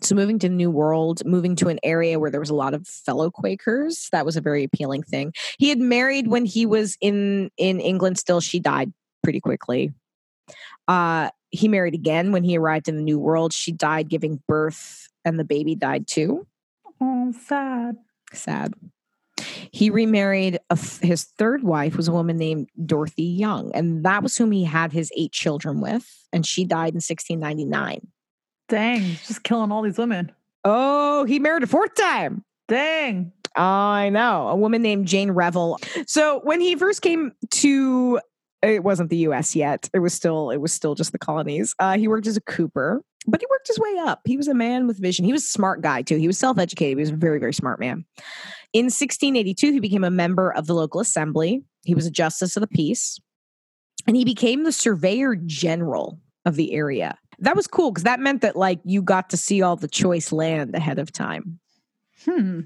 So 0.01 0.15
moving 0.15 0.39
to 0.39 0.49
the 0.49 0.55
New 0.55 0.71
World, 0.71 1.21
moving 1.25 1.55
to 1.57 1.69
an 1.69 1.79
area 1.83 2.19
where 2.19 2.31
there 2.31 2.39
was 2.39 2.49
a 2.49 2.55
lot 2.55 2.73
of 2.73 2.87
fellow 2.87 3.29
Quakers, 3.29 4.09
that 4.11 4.25
was 4.25 4.35
a 4.35 4.41
very 4.41 4.63
appealing 4.63 5.03
thing. 5.03 5.33
He 5.59 5.69
had 5.69 5.79
married 5.79 6.27
when 6.27 6.45
he 6.45 6.65
was 6.65 6.97
in 7.01 7.51
in 7.57 7.79
England. 7.79 8.17
Still, 8.17 8.41
she 8.41 8.59
died 8.59 8.91
pretty 9.23 9.39
quickly. 9.39 9.93
Uh, 10.87 11.29
he 11.51 11.67
married 11.67 11.93
again 11.93 12.31
when 12.31 12.43
he 12.43 12.57
arrived 12.57 12.87
in 12.89 12.95
the 12.95 13.03
New 13.03 13.19
World. 13.19 13.53
She 13.53 13.71
died 13.71 14.09
giving 14.09 14.41
birth, 14.47 15.07
and 15.23 15.39
the 15.39 15.43
baby 15.43 15.75
died 15.75 16.07
too. 16.07 16.47
Oh, 16.99 17.31
sad. 17.45 17.97
Sad. 18.33 18.73
He 19.71 19.89
remarried 19.89 20.59
his 21.01 21.23
third 21.23 21.63
wife 21.63 21.95
was 21.95 22.07
a 22.07 22.11
woman 22.11 22.37
named 22.37 22.69
Dorothy 22.85 23.23
Young, 23.23 23.71
and 23.73 24.03
that 24.05 24.23
was 24.23 24.37
whom 24.37 24.51
he 24.51 24.63
had 24.63 24.91
his 24.91 25.11
eight 25.15 25.31
children 25.31 25.81
with, 25.81 26.07
and 26.31 26.45
she 26.45 26.65
died 26.65 26.93
in 26.93 27.01
1699. 27.01 28.07
Dang, 28.69 29.01
just 29.25 29.43
killing 29.43 29.71
all 29.71 29.81
these 29.81 29.97
women. 29.97 30.31
Oh, 30.63 31.25
he 31.25 31.39
married 31.39 31.63
a 31.63 31.67
fourth 31.67 31.95
time. 31.95 32.43
Dang. 32.67 33.33
I 33.55 34.09
know. 34.09 34.47
A 34.47 34.55
woman 34.55 34.81
named 34.81 35.07
Jane 35.07 35.31
Revel. 35.31 35.77
So 36.07 36.39
when 36.43 36.61
he 36.61 36.75
first 36.75 37.01
came 37.01 37.33
to 37.49 38.21
it 38.61 38.83
wasn't 38.83 39.09
the 39.09 39.17
US 39.17 39.55
yet. 39.55 39.89
It 39.93 39.99
was 39.99 40.13
still 40.13 40.51
it 40.51 40.57
was 40.57 40.71
still 40.73 40.95
just 40.95 41.11
the 41.11 41.19
colonies. 41.19 41.75
Uh, 41.79 41.97
he 41.97 42.07
worked 42.07 42.27
as 42.27 42.37
a 42.37 42.41
cooper, 42.41 43.01
but 43.27 43.41
he 43.41 43.47
worked 43.49 43.67
his 43.67 43.79
way 43.79 43.97
up. 43.99 44.21
He 44.25 44.37
was 44.37 44.47
a 44.47 44.53
man 44.53 44.87
with 44.87 44.99
vision. 44.99 45.25
He 45.25 45.31
was 45.31 45.43
a 45.43 45.47
smart 45.47 45.81
guy 45.81 46.01
too. 46.01 46.17
He 46.17 46.27
was 46.27 46.37
self-educated. 46.37 46.97
He 46.97 47.01
was 47.01 47.09
a 47.09 47.15
very 47.15 47.39
very 47.39 47.53
smart 47.53 47.79
man. 47.79 48.05
In 48.73 48.85
1682 48.85 49.73
he 49.73 49.79
became 49.79 50.03
a 50.03 50.11
member 50.11 50.51
of 50.51 50.67
the 50.67 50.73
local 50.73 51.01
assembly. 51.01 51.63
He 51.83 51.95
was 51.95 52.05
a 52.05 52.11
justice 52.11 52.55
of 52.55 52.61
the 52.61 52.67
peace. 52.67 53.19
And 54.07 54.15
he 54.15 54.25
became 54.25 54.63
the 54.63 54.71
surveyor 54.71 55.35
general 55.45 56.19
of 56.45 56.55
the 56.55 56.73
area. 56.73 57.17
That 57.39 57.55
was 57.55 57.67
cool 57.67 57.91
because 57.91 58.03
that 58.03 58.19
meant 58.19 58.41
that 58.41 58.55
like 58.55 58.79
you 58.83 59.01
got 59.01 59.29
to 59.31 59.37
see 59.37 59.61
all 59.61 59.75
the 59.75 59.87
choice 59.87 60.31
land 60.31 60.75
ahead 60.75 60.99
of 60.99 61.11
time. 61.11 61.59
Hmm. 62.25 62.61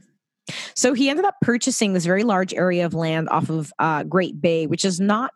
So 0.76 0.94
he 0.94 1.10
ended 1.10 1.26
up 1.26 1.36
purchasing 1.42 1.94
this 1.94 2.06
very 2.06 2.24
large 2.24 2.54
area 2.54 2.86
of 2.86 2.94
land 2.94 3.30
off 3.30 3.50
of 3.50 3.74
uh, 3.80 4.04
Great 4.04 4.40
Bay, 4.40 4.68
which 4.68 4.86
is 4.86 5.00
not 5.00 5.32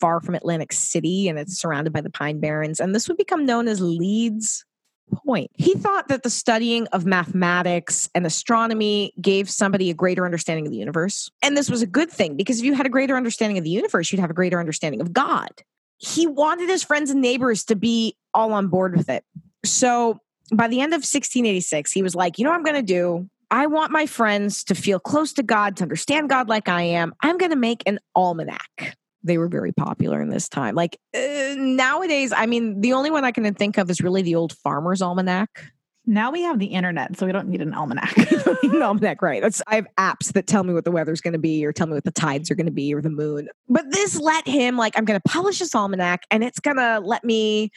far 0.00 0.20
from 0.20 0.34
Atlantic 0.34 0.72
City 0.72 1.28
and 1.28 1.38
it's 1.38 1.58
surrounded 1.58 1.92
by 1.92 2.00
the 2.00 2.10
Pine 2.10 2.40
Barrens. 2.40 2.80
And 2.80 2.94
this 2.94 3.08
would 3.08 3.16
become 3.16 3.46
known 3.46 3.68
as 3.68 3.80
Leeds 3.80 4.64
Point. 5.12 5.50
He 5.54 5.74
thought 5.74 6.08
that 6.08 6.22
the 6.22 6.30
studying 6.30 6.86
of 6.88 7.04
mathematics 7.04 8.08
and 8.14 8.26
astronomy 8.26 9.12
gave 9.20 9.50
somebody 9.50 9.90
a 9.90 9.94
greater 9.94 10.24
understanding 10.24 10.66
of 10.66 10.72
the 10.72 10.78
universe. 10.78 11.30
And 11.42 11.56
this 11.56 11.70
was 11.70 11.82
a 11.82 11.86
good 11.86 12.10
thing 12.10 12.36
because 12.36 12.58
if 12.58 12.64
you 12.64 12.74
had 12.74 12.86
a 12.86 12.90
greater 12.90 13.16
understanding 13.16 13.58
of 13.58 13.64
the 13.64 13.70
universe, 13.70 14.10
you'd 14.10 14.20
have 14.20 14.30
a 14.30 14.34
greater 14.34 14.58
understanding 14.58 15.00
of 15.00 15.12
God. 15.12 15.50
He 15.98 16.26
wanted 16.26 16.68
his 16.68 16.82
friends 16.82 17.10
and 17.10 17.20
neighbors 17.20 17.64
to 17.64 17.76
be 17.76 18.16
all 18.32 18.52
on 18.52 18.68
board 18.68 18.96
with 18.96 19.08
it. 19.08 19.24
So 19.64 20.20
by 20.52 20.68
the 20.68 20.80
end 20.80 20.92
of 20.92 20.98
1686, 20.98 21.92
he 21.92 22.02
was 22.02 22.14
like, 22.14 22.38
you 22.38 22.44
know 22.44 22.50
what 22.50 22.56
I'm 22.56 22.64
going 22.64 22.76
to 22.76 22.82
do? 22.82 23.28
I 23.50 23.66
want 23.66 23.92
my 23.92 24.06
friends 24.06 24.64
to 24.64 24.74
feel 24.74 24.98
close 24.98 25.32
to 25.34 25.42
God, 25.42 25.76
to 25.76 25.82
understand 25.84 26.28
God 26.28 26.48
like 26.48 26.68
I 26.68 26.82
am. 26.82 27.14
I'm 27.20 27.38
going 27.38 27.50
to 27.50 27.56
make 27.56 27.82
an 27.86 28.00
almanac 28.14 28.96
they 29.24 29.38
were 29.38 29.48
very 29.48 29.72
popular 29.72 30.20
in 30.20 30.28
this 30.28 30.48
time. 30.48 30.74
Like 30.74 30.98
uh, 31.14 31.54
nowadays, 31.56 32.32
I 32.32 32.46
mean, 32.46 32.80
the 32.80 32.92
only 32.92 33.10
one 33.10 33.24
I 33.24 33.32
can 33.32 33.52
think 33.54 33.78
of 33.78 33.90
is 33.90 34.00
really 34.00 34.22
the 34.22 34.34
old 34.34 34.52
Farmer's 34.58 35.02
Almanac. 35.02 35.72
Now 36.06 36.30
we 36.30 36.42
have 36.42 36.58
the 36.58 36.66
internet, 36.66 37.18
so 37.18 37.24
we 37.24 37.32
don't 37.32 37.48
need 37.48 37.62
an 37.62 37.72
almanac. 37.72 38.14
an 38.62 38.82
almanac, 38.82 39.22
right? 39.22 39.40
That's, 39.40 39.62
I 39.66 39.76
have 39.76 39.86
apps 39.98 40.34
that 40.34 40.46
tell 40.46 40.62
me 40.62 40.74
what 40.74 40.84
the 40.84 40.90
weather's 40.90 41.22
going 41.22 41.32
to 41.32 41.38
be, 41.38 41.64
or 41.64 41.72
tell 41.72 41.86
me 41.86 41.94
what 41.94 42.04
the 42.04 42.10
tides 42.10 42.50
are 42.50 42.54
going 42.54 42.66
to 42.66 42.72
be, 42.72 42.94
or 42.94 43.00
the 43.00 43.08
moon. 43.08 43.48
But 43.70 43.90
this 43.90 44.20
let 44.20 44.46
him 44.46 44.76
like, 44.76 44.98
I'm 44.98 45.06
going 45.06 45.18
to 45.18 45.28
publish 45.28 45.60
this 45.60 45.74
almanac, 45.74 46.24
and 46.30 46.44
it's 46.44 46.60
going 46.60 46.76
to 46.76 47.00
let 47.02 47.24
me 47.24 47.70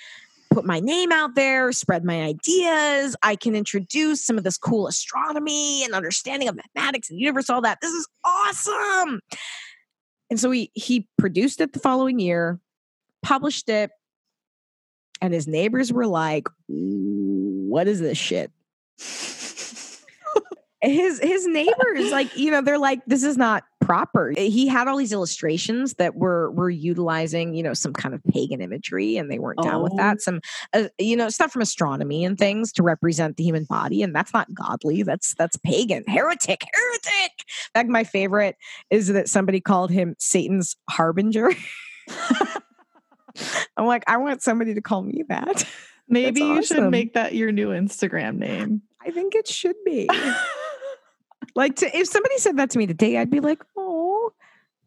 put 0.50 0.66
my 0.66 0.82
name 0.82 1.12
out 1.14 1.36
there, 1.36 1.72
spread 1.72 2.04
my 2.04 2.22
ideas. 2.24 3.16
I 3.24 3.38
can 3.38 3.56
introduce 3.56 4.26
some 4.26 4.38
of 4.38 4.44
this 4.44 4.58
cool 4.58 4.88
astronomy 4.88 5.86
and 5.86 5.94
understanding 5.94 6.50
of 6.50 6.56
mathematics 6.56 7.10
and 7.10 7.20
universe, 7.20 7.50
all 7.50 7.62
that. 7.62 7.80
This 7.82 7.94
is 7.94 8.08
awesome. 8.26 9.22
And 10.30 10.40
so 10.40 10.52
he 10.52 10.72
he 10.74 11.08
produced 11.18 11.62
it 11.62 11.74
the 11.74 11.80
following 11.80 12.20
year, 12.20 12.60
published 13.24 13.70
it, 13.70 13.92
and 15.22 15.34
his 15.34 15.48
neighbors 15.48 15.92
were 15.92 16.08
like, 16.08 16.48
"What 16.68 17.88
is 17.88 18.00
this 18.00 18.18
shit?" 18.18 18.52
his 20.82 21.20
his 21.20 21.48
neighbors 21.48 22.12
like 22.12 22.36
you 22.38 22.52
know 22.52 22.62
they're 22.62 22.78
like 22.78 23.02
this 23.08 23.24
is 23.24 23.38
not 23.38 23.64
proper. 23.88 24.34
He 24.36 24.68
had 24.68 24.90
all 24.90 24.98
these 24.98 25.14
illustrations 25.14 25.94
that 25.94 26.16
were 26.16 26.52
were 26.52 26.70
utilizing 26.70 27.56
you 27.56 27.64
know 27.64 27.74
some 27.74 27.94
kind 27.94 28.14
of 28.14 28.22
pagan 28.26 28.60
imagery 28.60 29.16
and 29.16 29.32
they 29.32 29.40
weren't 29.40 29.64
down 29.64 29.82
with 29.82 29.96
that. 29.96 30.18
Oh. 30.18 30.20
some 30.20 30.42
uh, 30.74 30.90
you 31.00 31.16
know 31.16 31.30
stuff 31.30 31.54
from 31.54 31.62
astronomy 31.62 32.26
and 32.26 32.38
things 32.38 32.74
to 32.74 32.84
represent 32.84 33.38
the 33.38 33.46
human 33.46 33.64
body 33.64 34.04
and 34.04 34.14
that's 34.14 34.34
not 34.34 34.54
godly. 34.54 35.04
That's 35.04 35.34
that's 35.36 35.56
pagan. 35.58 36.04
Heretic 36.06 36.66
heretic! 36.74 37.32
In 37.40 37.72
fact 37.74 37.90
my 37.90 38.04
favorite 38.04 38.58
is 38.90 39.08
that 39.08 39.30
somebody 39.30 39.62
called 39.62 39.90
him 39.90 40.16
satan's 40.20 40.76
harbinger. 40.90 41.52
I'm 43.78 43.86
like 43.86 44.04
i 44.08 44.18
want 44.18 44.42
somebody 44.42 44.74
to 44.74 44.82
call 44.82 45.02
me 45.02 45.24
that. 45.30 45.66
Maybe 46.10 46.42
you 46.42 46.64
should 46.64 46.90
make 46.90 47.14
that 47.14 47.36
your 47.36 47.52
new 47.54 47.70
instagram 47.70 48.38
name. 48.38 48.82
I 49.06 49.12
think 49.12 49.36
it 49.36 49.48
should 49.48 49.76
be. 49.86 50.10
Like 51.58 51.78
to, 51.78 51.98
if 51.98 52.08
somebody 52.08 52.38
said 52.38 52.58
that 52.58 52.70
to 52.72 52.78
me 52.78 52.86
today, 52.86 53.18
I'd 53.18 53.32
be 53.32 53.40
like, 53.40 53.64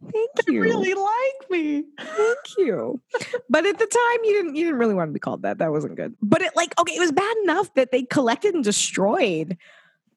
thank 0.02 0.30
you. 0.46 0.54
You 0.54 0.62
really 0.62 0.94
like 0.94 1.50
me. 1.50 1.84
Thank 1.98 2.38
you. 2.58 3.00
but 3.48 3.66
at 3.66 3.78
the 3.78 3.86
time 3.86 4.24
you 4.24 4.32
didn't 4.32 4.56
you 4.56 4.64
didn't 4.64 4.78
really 4.78 4.94
want 4.94 5.08
to 5.08 5.12
be 5.12 5.20
called 5.20 5.42
that. 5.42 5.58
That 5.58 5.70
wasn't 5.70 5.96
good. 5.96 6.14
But 6.22 6.42
it 6.42 6.54
like, 6.56 6.78
okay, 6.78 6.94
it 6.94 7.00
was 7.00 7.12
bad 7.12 7.36
enough 7.44 7.72
that 7.74 7.92
they 7.92 8.02
collected 8.04 8.54
and 8.54 8.64
destroyed 8.64 9.56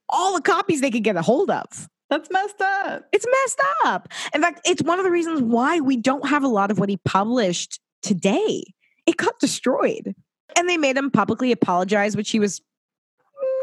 all 0.10 0.36
the 0.36 0.42
copies 0.42 0.82
they 0.82 0.92
could 0.92 1.04
get 1.04 1.16
a 1.16 1.22
hold 1.22 1.50
of. 1.50 1.90
That's 2.10 2.30
messed 2.30 2.62
up. 2.62 3.06
It's 3.12 3.26
messed 3.26 3.62
up. 3.86 4.10
In 4.36 4.42
fact, 4.42 4.62
it's 4.66 4.84
one 4.84 5.00
of 5.00 5.06
the 5.06 5.12
reasons 5.12 5.42
why 5.42 5.80
we 5.80 5.98
don't 5.98 6.28
have 6.28 6.44
a 6.44 6.48
lot 6.48 6.70
of 6.70 6.80
what 6.80 6.90
he 6.90 6.98
published 6.98 7.80
today. 8.04 8.64
It 9.06 9.18
got 9.18 9.40
destroyed. 9.40 10.16
And 10.56 10.70
they 10.70 10.78
made 10.78 10.96
him 10.96 11.10
publicly 11.10 11.52
apologize, 11.52 12.16
which 12.16 12.30
he 12.30 12.40
was 12.40 12.62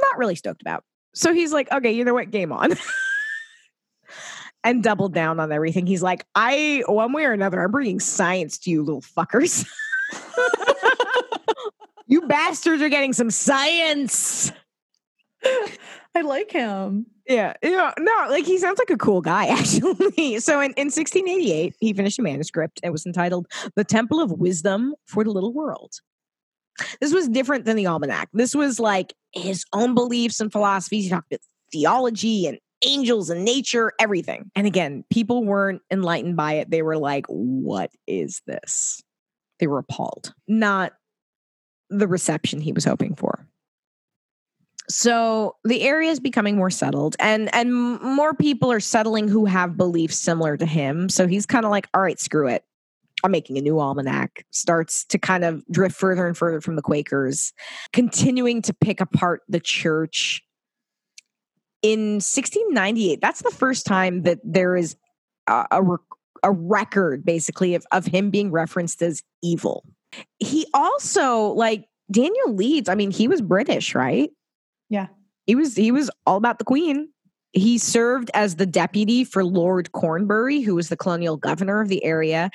not 0.03 0.19
really 0.19 0.35
stoked 0.35 0.63
about. 0.63 0.83
So 1.15 1.33
he's 1.33 1.53
like, 1.53 1.71
okay, 1.71 1.93
you 1.93 2.05
know 2.05 2.15
what? 2.15 2.31
Game 2.31 2.53
on. 2.53 2.73
and 4.65 4.83
doubled 4.83 5.15
down 5.15 5.41
on 5.41 5.53
everything. 5.53 5.87
He's 5.87 6.03
like, 6.03 6.25
I, 6.35 6.83
one 6.87 7.13
way 7.13 7.25
or 7.25 7.33
another, 7.33 7.63
I'm 7.63 7.71
bringing 7.71 8.01
science 8.01 8.59
to 8.59 8.71
you, 8.71 8.83
little 8.83 9.03
fuckers. 9.03 9.67
you 12.07 12.23
bastards 12.23 12.83
are 12.83 12.89
getting 12.89 13.13
some 13.13 13.31
science. 13.31 14.53
I 16.15 16.23
like 16.23 16.51
him. 16.51 17.07
Yeah. 17.27 17.55
You 17.63 17.71
know, 17.71 17.93
no, 17.99 18.27
like 18.29 18.45
he 18.45 18.59
sounds 18.59 18.79
like 18.79 18.91
a 18.91 18.99
cool 18.99 19.21
guy, 19.21 19.47
actually. 19.49 20.41
So 20.41 20.61
in, 20.61 20.73
in 20.73 20.87
1688, 20.87 21.75
he 21.79 21.93
finished 21.93 22.19
a 22.19 22.23
manuscript. 22.23 22.81
It 22.83 22.91
was 22.91 23.07
entitled 23.07 23.47
The 23.77 23.85
Temple 23.85 24.21
of 24.21 24.33
Wisdom 24.33 24.95
for 25.07 25.25
the 25.25 25.31
Little 25.31 25.53
World. 25.53 25.93
This 27.01 27.13
was 27.13 27.29
different 27.29 27.67
than 27.67 27.77
the 27.77 27.87
almanac. 27.87 28.29
This 28.33 28.55
was 28.55 28.81
like 28.81 29.15
his 29.33 29.65
own 29.73 29.95
beliefs 29.95 30.41
and 30.41 30.51
philosophies. 30.51 31.05
He 31.05 31.11
talked 31.11 31.31
about 31.31 31.41
theology 31.71 32.47
and 32.47 32.59
angels 32.85 33.31
and 33.31 33.45
nature, 33.45 33.93
everything. 33.99 34.51
And 34.55 34.67
again, 34.67 35.05
people 35.11 35.45
weren't 35.45 35.83
enlightened 35.91 36.37
by 36.37 36.55
it. 36.55 36.71
They 36.71 36.83
were 36.83 36.99
like, 36.99 37.27
what 37.27 37.91
is 38.07 38.43
this? 38.47 39.03
They 39.59 39.67
were 39.67 39.79
appalled, 39.79 40.33
not 40.49 40.93
the 41.91 42.09
reception 42.09 42.61
he 42.61 42.73
was 42.73 42.85
hoping 42.85 43.15
for. 43.15 43.47
So 44.89 45.57
the 45.65 45.83
area 45.83 46.11
is 46.11 46.19
becoming 46.19 46.57
more 46.57 46.71
settled 46.71 47.15
and 47.21 47.55
and 47.55 47.73
more 47.73 48.35
people 48.35 48.73
are 48.73 48.81
settling 48.81 49.29
who 49.29 49.45
have 49.45 49.77
beliefs 49.77 50.17
similar 50.17 50.57
to 50.57 50.67
him. 50.67 51.09
So 51.09 51.29
he's 51.29 51.47
kind 51.47 51.65
of 51.65 51.71
like, 51.71 51.89
all 51.95 52.03
right, 52.03 52.19
screw 52.19 52.49
it. 52.49 52.65
I'm 53.23 53.31
making 53.31 53.59
a 53.59 53.61
new 53.61 53.79
almanac, 53.79 54.47
starts 54.51 55.05
to 55.07 55.19
kind 55.19 55.45
of 55.45 55.63
drift 55.71 55.95
further 55.95 56.27
and 56.27 56.37
further 56.37 56.61
from 56.61 56.75
the 56.77 56.83
Quakers, 56.83 57.53
continuing 57.93 58.63
to 58.63 58.75
pick 58.75 59.01
apart 59.01 59.43
the 59.49 59.61
church. 59.61 60.43
In 61.83 62.15
1698, 62.15 63.21
that's 63.21 63.43
the 63.43 63.51
first 63.51 63.87
time 63.87 64.23
that 64.23 64.39
there 64.45 64.77
is 64.77 64.97
a, 65.47 65.67
a, 65.71 65.83
a 66.43 66.53
record, 66.53 67.25
basically, 67.25 67.75
of, 67.75 67.87
of 67.93 68.07
him 68.07 68.31
being 68.31 68.51
referenced 68.51 69.03
as 69.03 69.23
evil. 69.43 69.85
He 70.39 70.67
also, 70.75 71.47
like 71.49 71.87
Daniel 72.11 72.55
Leeds, 72.55 72.89
I 72.89 72.95
mean, 72.95 73.11
he 73.11 73.29
was 73.29 73.41
British, 73.41 73.95
right? 73.95 74.31
Yeah. 74.89 75.07
He 75.47 75.55
was 75.55 75.75
he 75.75 75.91
was 75.91 76.11
all 76.27 76.37
about 76.37 76.59
the 76.59 76.65
queen 76.65 77.09
he 77.53 77.79
served 77.79 78.31
as 78.35 78.57
the 78.57 78.67
deputy 78.67 79.25
for 79.25 79.45
Lord 79.45 79.93
Cornbury, 79.93 80.61
who 80.61 80.75
was 80.75 80.89
the 80.89 80.97
colonial 80.97 81.37
governor 81.37 81.81
of 81.81 81.89
the 81.89 82.05
area. 82.05 82.51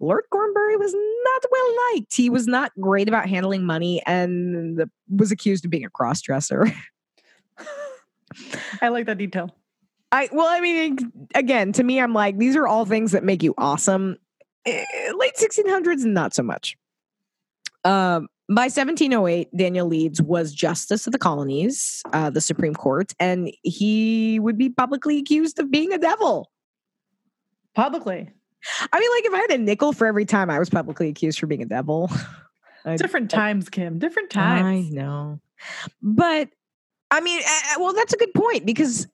Lord 0.00 0.24
Cornbury 0.30 0.76
was 0.76 0.94
not 0.94 1.44
well 1.50 1.76
liked. 1.92 2.14
He 2.14 2.30
was 2.30 2.46
not 2.46 2.72
great 2.80 3.08
about 3.08 3.28
handling 3.28 3.64
money 3.64 4.02
and 4.06 4.84
was 5.08 5.30
accused 5.30 5.64
of 5.64 5.70
being 5.70 5.84
a 5.84 5.90
crossdresser. 5.90 6.72
I 8.82 8.88
like 8.88 9.06
that 9.06 9.18
detail. 9.18 9.54
I 10.10 10.28
well, 10.32 10.48
I 10.48 10.60
mean, 10.60 11.12
again, 11.34 11.72
to 11.72 11.84
me, 11.84 12.00
I'm 12.00 12.14
like, 12.14 12.38
these 12.38 12.56
are 12.56 12.66
all 12.66 12.84
things 12.84 13.12
that 13.12 13.24
make 13.24 13.42
you 13.42 13.54
awesome. 13.58 14.16
Eh, 14.64 14.84
late 15.14 15.34
1600s, 15.36 16.04
not 16.04 16.34
so 16.34 16.42
much. 16.42 16.76
Um, 17.84 18.28
by 18.48 18.62
1708, 18.62 19.54
Daniel 19.54 19.86
Leeds 19.86 20.22
was 20.22 20.52
Justice 20.52 21.06
of 21.06 21.12
the 21.12 21.18
Colonies, 21.18 22.02
uh, 22.12 22.30
the 22.30 22.40
Supreme 22.40 22.74
Court, 22.74 23.12
and 23.20 23.52
he 23.62 24.40
would 24.40 24.56
be 24.56 24.70
publicly 24.70 25.18
accused 25.18 25.58
of 25.58 25.70
being 25.70 25.92
a 25.92 25.98
devil. 25.98 26.50
Publicly. 27.74 28.30
I 28.92 29.00
mean, 29.00 29.10
like 29.16 29.24
if 29.26 29.34
I 29.34 29.38
had 29.38 29.50
a 29.50 29.58
nickel 29.58 29.92
for 29.92 30.06
every 30.06 30.24
time 30.24 30.50
I 30.50 30.58
was 30.58 30.70
publicly 30.70 31.08
accused 31.08 31.38
for 31.38 31.46
being 31.46 31.62
a 31.62 31.66
devil. 31.66 32.10
Different 32.96 33.30
times, 33.30 33.68
Kim. 33.68 33.98
Different 33.98 34.30
times. 34.30 34.64
I 34.64 34.94
know. 34.94 35.40
But 36.00 36.48
I 37.10 37.20
mean, 37.20 37.40
well, 37.78 37.92
that's 37.92 38.12
a 38.12 38.18
good 38.18 38.34
point 38.34 38.66
because 38.66 39.06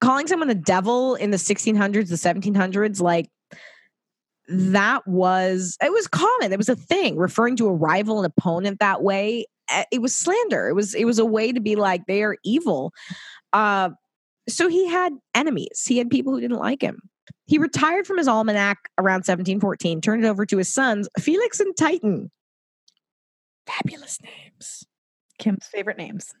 calling 0.00 0.26
someone 0.26 0.50
a 0.50 0.54
devil 0.54 1.14
in 1.14 1.30
the 1.30 1.36
1600s, 1.36 2.08
the 2.08 2.16
1700s, 2.16 3.00
like 3.00 3.28
that 4.48 5.06
was, 5.06 5.76
it 5.82 5.92
was 5.92 6.08
common. 6.08 6.52
It 6.52 6.58
was 6.58 6.68
a 6.68 6.76
thing 6.76 7.16
referring 7.16 7.56
to 7.56 7.68
a 7.68 7.72
rival 7.72 8.18
and 8.18 8.26
opponent 8.26 8.80
that 8.80 9.02
way. 9.02 9.46
It 9.92 10.02
was 10.02 10.14
slander. 10.14 10.68
It 10.68 10.74
was, 10.74 10.94
it 10.94 11.04
was 11.04 11.18
a 11.18 11.24
way 11.24 11.52
to 11.52 11.60
be 11.60 11.76
like, 11.76 12.06
they 12.06 12.22
are 12.24 12.36
evil. 12.44 12.92
Uh, 13.52 13.90
so 14.48 14.68
he 14.68 14.88
had 14.88 15.12
enemies. 15.34 15.84
He 15.86 15.98
had 15.98 16.10
people 16.10 16.32
who 16.32 16.40
didn't 16.40 16.58
like 16.58 16.82
him. 16.82 16.98
He 17.46 17.58
retired 17.58 18.06
from 18.06 18.18
his 18.18 18.26
almanac 18.26 18.78
around 18.98 19.18
1714, 19.18 20.00
turned 20.00 20.24
it 20.24 20.28
over 20.28 20.44
to 20.46 20.56
his 20.56 20.72
sons, 20.72 21.08
Felix 21.18 21.60
and 21.60 21.76
Titan. 21.76 22.30
Fabulous 23.66 24.18
names. 24.22 24.84
Kim's 25.38 25.66
favorite 25.66 25.98
names. 25.98 26.32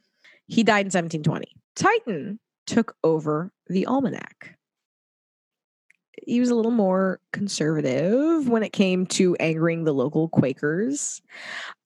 He 0.50 0.64
died 0.64 0.80
in 0.80 0.92
1720. 0.92 1.46
Titan 1.76 2.40
took 2.66 2.96
over 3.04 3.52
the 3.68 3.86
almanac. 3.86 4.56
He 6.26 6.40
was 6.40 6.50
a 6.50 6.54
little 6.54 6.72
more 6.72 7.20
conservative 7.32 8.48
when 8.48 8.62
it 8.62 8.72
came 8.72 9.06
to 9.06 9.36
angering 9.36 9.84
the 9.84 9.94
local 9.94 10.28
Quakers. 10.28 11.22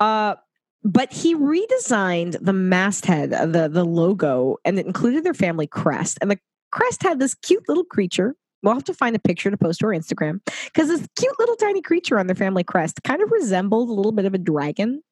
Uh, 0.00 0.37
but 0.83 1.12
he 1.12 1.35
redesigned 1.35 2.37
the 2.40 2.53
masthead, 2.53 3.31
the, 3.31 3.68
the 3.68 3.85
logo, 3.85 4.57
and 4.64 4.79
it 4.79 4.87
included 4.87 5.24
their 5.24 5.35
family 5.35 5.66
crest. 5.66 6.18
And 6.20 6.31
the 6.31 6.38
crest 6.72 7.03
had 7.03 7.18
this 7.18 7.35
cute 7.35 7.68
little 7.68 7.85
creature. 7.85 8.35
We'll 8.62 8.74
have 8.74 8.85
to 8.85 8.94
find 8.94 9.14
a 9.14 9.18
picture 9.18 9.50
to 9.50 9.59
post 9.59 9.81
to 9.81 9.87
our 9.87 9.92
Instagram 9.92 10.40
because 10.72 10.88
this 10.88 11.07
cute 11.18 11.38
little 11.38 11.57
tiny 11.57 11.83
creature 11.83 12.18
on 12.18 12.27
their 12.27 12.35
family 12.35 12.64
crest 12.64 13.03
kind 13.05 13.22
of 13.22 13.31
resembled 13.31 13.90
a 13.90 13.92
little 13.92 14.12
bit 14.12 14.24
of 14.24 14.33
a 14.33 14.38
dragon, 14.38 15.03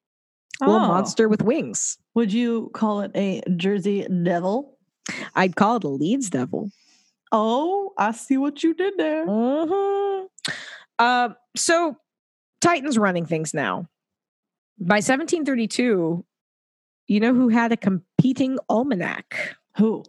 a 0.60 0.66
little 0.66 0.80
Oh. 0.84 0.88
monster 0.88 1.28
with 1.28 1.42
wings. 1.42 1.98
Would 2.14 2.32
you 2.32 2.70
call 2.74 3.00
it 3.00 3.10
a 3.14 3.42
Jersey 3.56 4.06
Devil? 4.08 4.76
I'd 5.34 5.56
call 5.56 5.76
it 5.76 5.84
a 5.84 5.88
Leeds 5.88 6.30
devil. 6.30 6.70
Oh, 7.32 7.92
I 7.98 8.12
see 8.12 8.36
what 8.36 8.62
you 8.62 8.74
did 8.74 8.94
there. 8.98 9.24
Uh, 10.98 11.30
so 11.56 11.96
Titan's 12.60 12.98
running 12.98 13.26
things 13.26 13.54
now. 13.54 13.88
By 14.78 14.96
1732, 14.96 16.24
you 17.08 17.20
know 17.20 17.34
who 17.34 17.48
had 17.48 17.72
a 17.72 17.76
competing 17.76 18.58
almanac? 18.68 19.56
Who? 19.78 20.04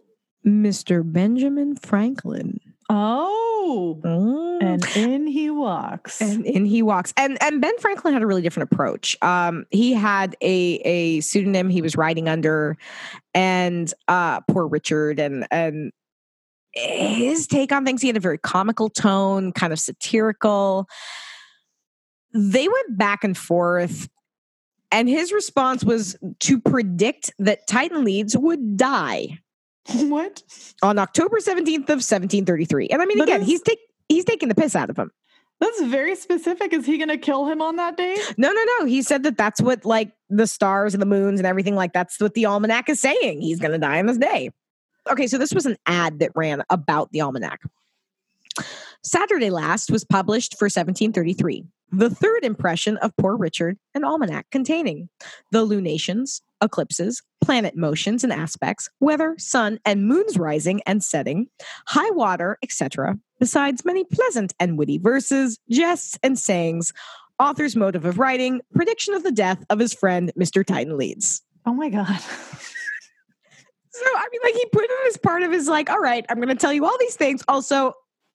Mr. 0.46 1.02
Benjamin 1.10 1.76
Franklin. 1.76 2.60
Oh, 2.90 4.00
Mm. 4.04 4.62
and 4.62 4.96
in 4.96 5.26
he 5.26 5.50
walks. 5.50 6.20
and 6.20 6.44
in 6.46 6.64
he 6.64 6.82
walks. 6.82 7.12
And 7.16 7.36
and 7.42 7.60
Ben 7.60 7.76
Franklin 7.78 8.12
had 8.14 8.22
a 8.22 8.26
really 8.26 8.42
different 8.42 8.70
approach. 8.72 9.16
Um, 9.22 9.64
he 9.70 9.92
had 9.94 10.36
a 10.42 10.74
a 10.84 11.20
pseudonym 11.20 11.70
he 11.70 11.82
was 11.82 11.96
writing 11.96 12.28
under, 12.28 12.76
and 13.32 13.92
uh, 14.08 14.40
poor 14.42 14.66
Richard 14.66 15.18
and 15.18 15.46
and 15.50 15.92
his 16.72 17.46
take 17.46 17.72
on 17.72 17.84
things. 17.84 18.02
He 18.02 18.08
had 18.08 18.16
a 18.16 18.20
very 18.20 18.38
comical 18.38 18.90
tone, 18.90 19.52
kind 19.52 19.72
of 19.72 19.78
satirical. 19.78 20.86
They 22.32 22.68
went 22.68 22.98
back 22.98 23.24
and 23.24 23.36
forth. 23.36 24.08
And 24.90 25.08
his 25.08 25.32
response 25.32 25.82
was 25.82 26.16
to 26.40 26.60
predict 26.60 27.32
that 27.40 27.66
Titan 27.66 28.04
Leeds 28.04 28.36
would 28.36 28.76
die 28.76 29.40
what? 30.08 30.42
on 30.82 30.98
October 30.98 31.38
17th 31.38 31.88
of 31.90 32.00
1733. 32.02 32.88
And 32.88 33.02
I 33.02 33.06
mean, 33.06 33.18
But 33.18 33.28
again, 33.28 33.42
is- 33.42 33.46
he's 33.46 33.62
take, 33.62 33.78
he's 34.08 34.24
taking 34.24 34.48
the 34.48 34.54
piss 34.54 34.74
out 34.76 34.90
of 34.90 34.98
him. 34.98 35.10
That's 35.60 35.82
very 35.82 36.16
specific. 36.16 36.72
Is 36.72 36.84
he 36.84 36.98
going 36.98 37.08
to 37.08 37.16
kill 37.16 37.46
him 37.46 37.62
on 37.62 37.76
that 37.76 37.96
day? 37.96 38.16
No, 38.36 38.52
no, 38.52 38.64
no. 38.78 38.86
He 38.86 39.02
said 39.02 39.22
that 39.22 39.38
that's 39.38 39.62
what 39.62 39.84
like 39.84 40.12
the 40.28 40.46
stars 40.46 40.94
and 40.94 41.00
the 41.00 41.06
moons 41.06 41.38
and 41.38 41.46
everything 41.46 41.74
like 41.76 41.92
that's 41.92 42.20
what 42.20 42.34
the 42.34 42.46
almanac 42.46 42.88
is 42.88 43.00
saying. 43.00 43.40
He's 43.40 43.60
going 43.60 43.72
to 43.72 43.78
die 43.78 43.98
on 44.00 44.06
this 44.06 44.18
day. 44.18 44.50
Okay, 45.08 45.26
so 45.26 45.38
this 45.38 45.54
was 45.54 45.64
an 45.64 45.76
ad 45.86 46.18
that 46.18 46.32
ran 46.34 46.62
about 46.70 47.12
the 47.12 47.20
almanac. 47.20 47.60
Saturday 49.04 49.50
last 49.50 49.90
was 49.90 50.02
published 50.02 50.58
for 50.58 50.64
1733. 50.64 51.64
The 51.92 52.08
third 52.08 52.42
impression 52.42 52.96
of 52.96 53.14
Poor 53.18 53.36
Richard, 53.36 53.76
an 53.94 54.02
almanac 54.02 54.46
containing 54.50 55.10
the 55.52 55.62
lunations, 55.62 56.40
eclipses, 56.62 57.22
planet 57.42 57.76
motions 57.76 58.24
and 58.24 58.32
aspects, 58.32 58.88
weather, 59.00 59.34
sun 59.38 59.78
and 59.84 60.08
moon's 60.08 60.38
rising 60.38 60.80
and 60.86 61.04
setting, 61.04 61.48
high 61.86 62.10
water, 62.12 62.56
etc., 62.62 63.18
besides 63.38 63.84
many 63.84 64.04
pleasant 64.04 64.54
and 64.58 64.78
witty 64.78 64.96
verses, 64.96 65.58
jests, 65.70 66.18
and 66.22 66.38
sayings 66.38 66.90
author's 67.38 67.76
motive 67.76 68.06
of 68.06 68.18
writing, 68.18 68.60
prediction 68.74 69.12
of 69.12 69.22
the 69.22 69.32
death 69.32 69.62
of 69.68 69.78
his 69.78 69.92
friend, 69.92 70.32
Mr. 70.38 70.64
Titan 70.64 70.96
Leeds. 70.96 71.42
Oh 71.66 71.74
my 71.74 71.90
God. 71.90 72.20
So, 73.96 74.04
I 74.04 74.26
mean, 74.32 74.40
like, 74.42 74.54
he 74.54 74.66
put 74.72 74.82
it 74.82 74.90
as 75.06 75.16
part 75.18 75.44
of 75.44 75.52
his, 75.52 75.68
like, 75.68 75.88
all 75.88 76.00
right, 76.00 76.26
I'm 76.28 76.38
going 76.38 76.48
to 76.48 76.56
tell 76.56 76.72
you 76.72 76.84
all 76.84 76.98
these 76.98 77.14
things. 77.14 77.44
Also, 77.46 77.92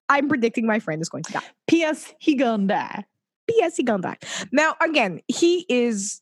I'm 0.10 0.28
predicting 0.28 0.66
my 0.66 0.80
friend 0.80 1.02
is 1.02 1.10
going 1.10 1.24
to 1.24 1.34
die. 1.34 1.44
P.S. 1.68 2.14
He 2.20 2.36
gonna 2.36 2.68
die. 2.68 3.06
P.S. 3.50 3.78
He 3.78 3.84
gonna 3.84 4.02
die. 4.02 4.18
Now, 4.52 4.76
again, 4.82 5.22
he 5.28 5.66
is 5.70 6.20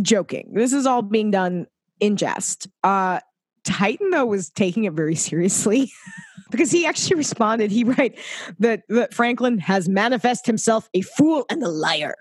joking. 0.00 0.52
This 0.54 0.72
is 0.72 0.86
all 0.86 1.02
being 1.02 1.30
done 1.30 1.66
in 2.00 2.16
jest. 2.16 2.68
Uh, 2.84 3.20
Titan, 3.64 4.10
though, 4.10 4.26
was 4.26 4.50
taking 4.50 4.84
it 4.84 4.92
very 4.92 5.16
seriously 5.16 5.92
because 6.50 6.70
he 6.70 6.86
actually 6.86 7.16
responded. 7.16 7.70
He 7.70 7.84
write 7.84 8.18
that, 8.60 8.82
that 8.88 9.12
Franklin 9.12 9.58
has 9.58 9.88
manifest 9.88 10.46
himself 10.46 10.88
a 10.94 11.00
fool 11.00 11.44
and 11.50 11.62
a 11.62 11.68
liar. 11.68 12.14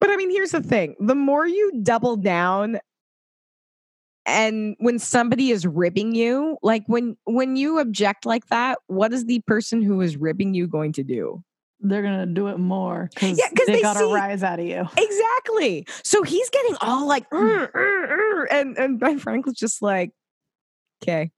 But 0.00 0.10
I 0.10 0.16
mean, 0.16 0.30
here's 0.30 0.50
the 0.50 0.62
thing: 0.62 0.94
the 1.00 1.14
more 1.14 1.46
you 1.46 1.80
double 1.82 2.16
down, 2.16 2.78
and 4.26 4.76
when 4.78 4.98
somebody 4.98 5.50
is 5.50 5.66
ribbing 5.66 6.14
you, 6.14 6.58
like 6.62 6.84
when 6.86 7.16
when 7.24 7.56
you 7.56 7.78
object 7.78 8.24
like 8.26 8.46
that, 8.48 8.78
what 8.86 9.12
is 9.12 9.24
the 9.26 9.40
person 9.46 9.82
who 9.82 10.00
is 10.00 10.16
ribbing 10.16 10.54
you 10.54 10.66
going 10.66 10.92
to 10.94 11.02
do? 11.02 11.42
They're 11.80 12.02
gonna 12.02 12.26
do 12.26 12.46
it 12.48 12.58
more 12.58 13.10
because 13.12 13.36
Yeah, 13.38 13.48
they, 13.66 13.72
they 13.74 13.82
got 13.82 13.96
see- 13.96 14.04
a 14.04 14.14
rise 14.14 14.42
out 14.44 14.60
of 14.60 14.66
you. 14.66 14.86
Exactly. 14.96 15.86
So 16.04 16.22
he's 16.22 16.48
getting 16.50 16.76
all 16.80 17.06
like, 17.08 17.28
"Mm, 17.30 18.46
and 18.50 18.78
and 18.78 19.00
Ben 19.00 19.18
Franklin's 19.18 19.58
just 19.58 19.82
like, 19.82 20.12
okay. 21.02 21.30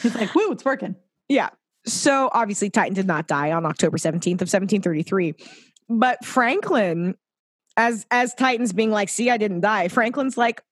He's 0.00 0.14
like, 0.14 0.34
"Woo, 0.34 0.52
it's 0.52 0.64
working." 0.64 0.94
Yeah. 1.28 1.50
So 1.86 2.30
obviously 2.32 2.70
Titan 2.70 2.94
did 2.94 3.06
not 3.06 3.26
die 3.26 3.52
on 3.52 3.66
October 3.66 3.96
17th 3.98 4.42
of 4.42 4.48
1733. 4.52 5.34
But 5.88 6.24
Franklin, 6.24 7.16
as 7.76 8.06
as 8.12 8.34
Titan's 8.34 8.72
being 8.72 8.90
like, 8.92 9.08
see, 9.08 9.30
I 9.30 9.36
didn't 9.36 9.60
die, 9.62 9.88
Franklin's 9.88 10.36
like, 10.38 10.62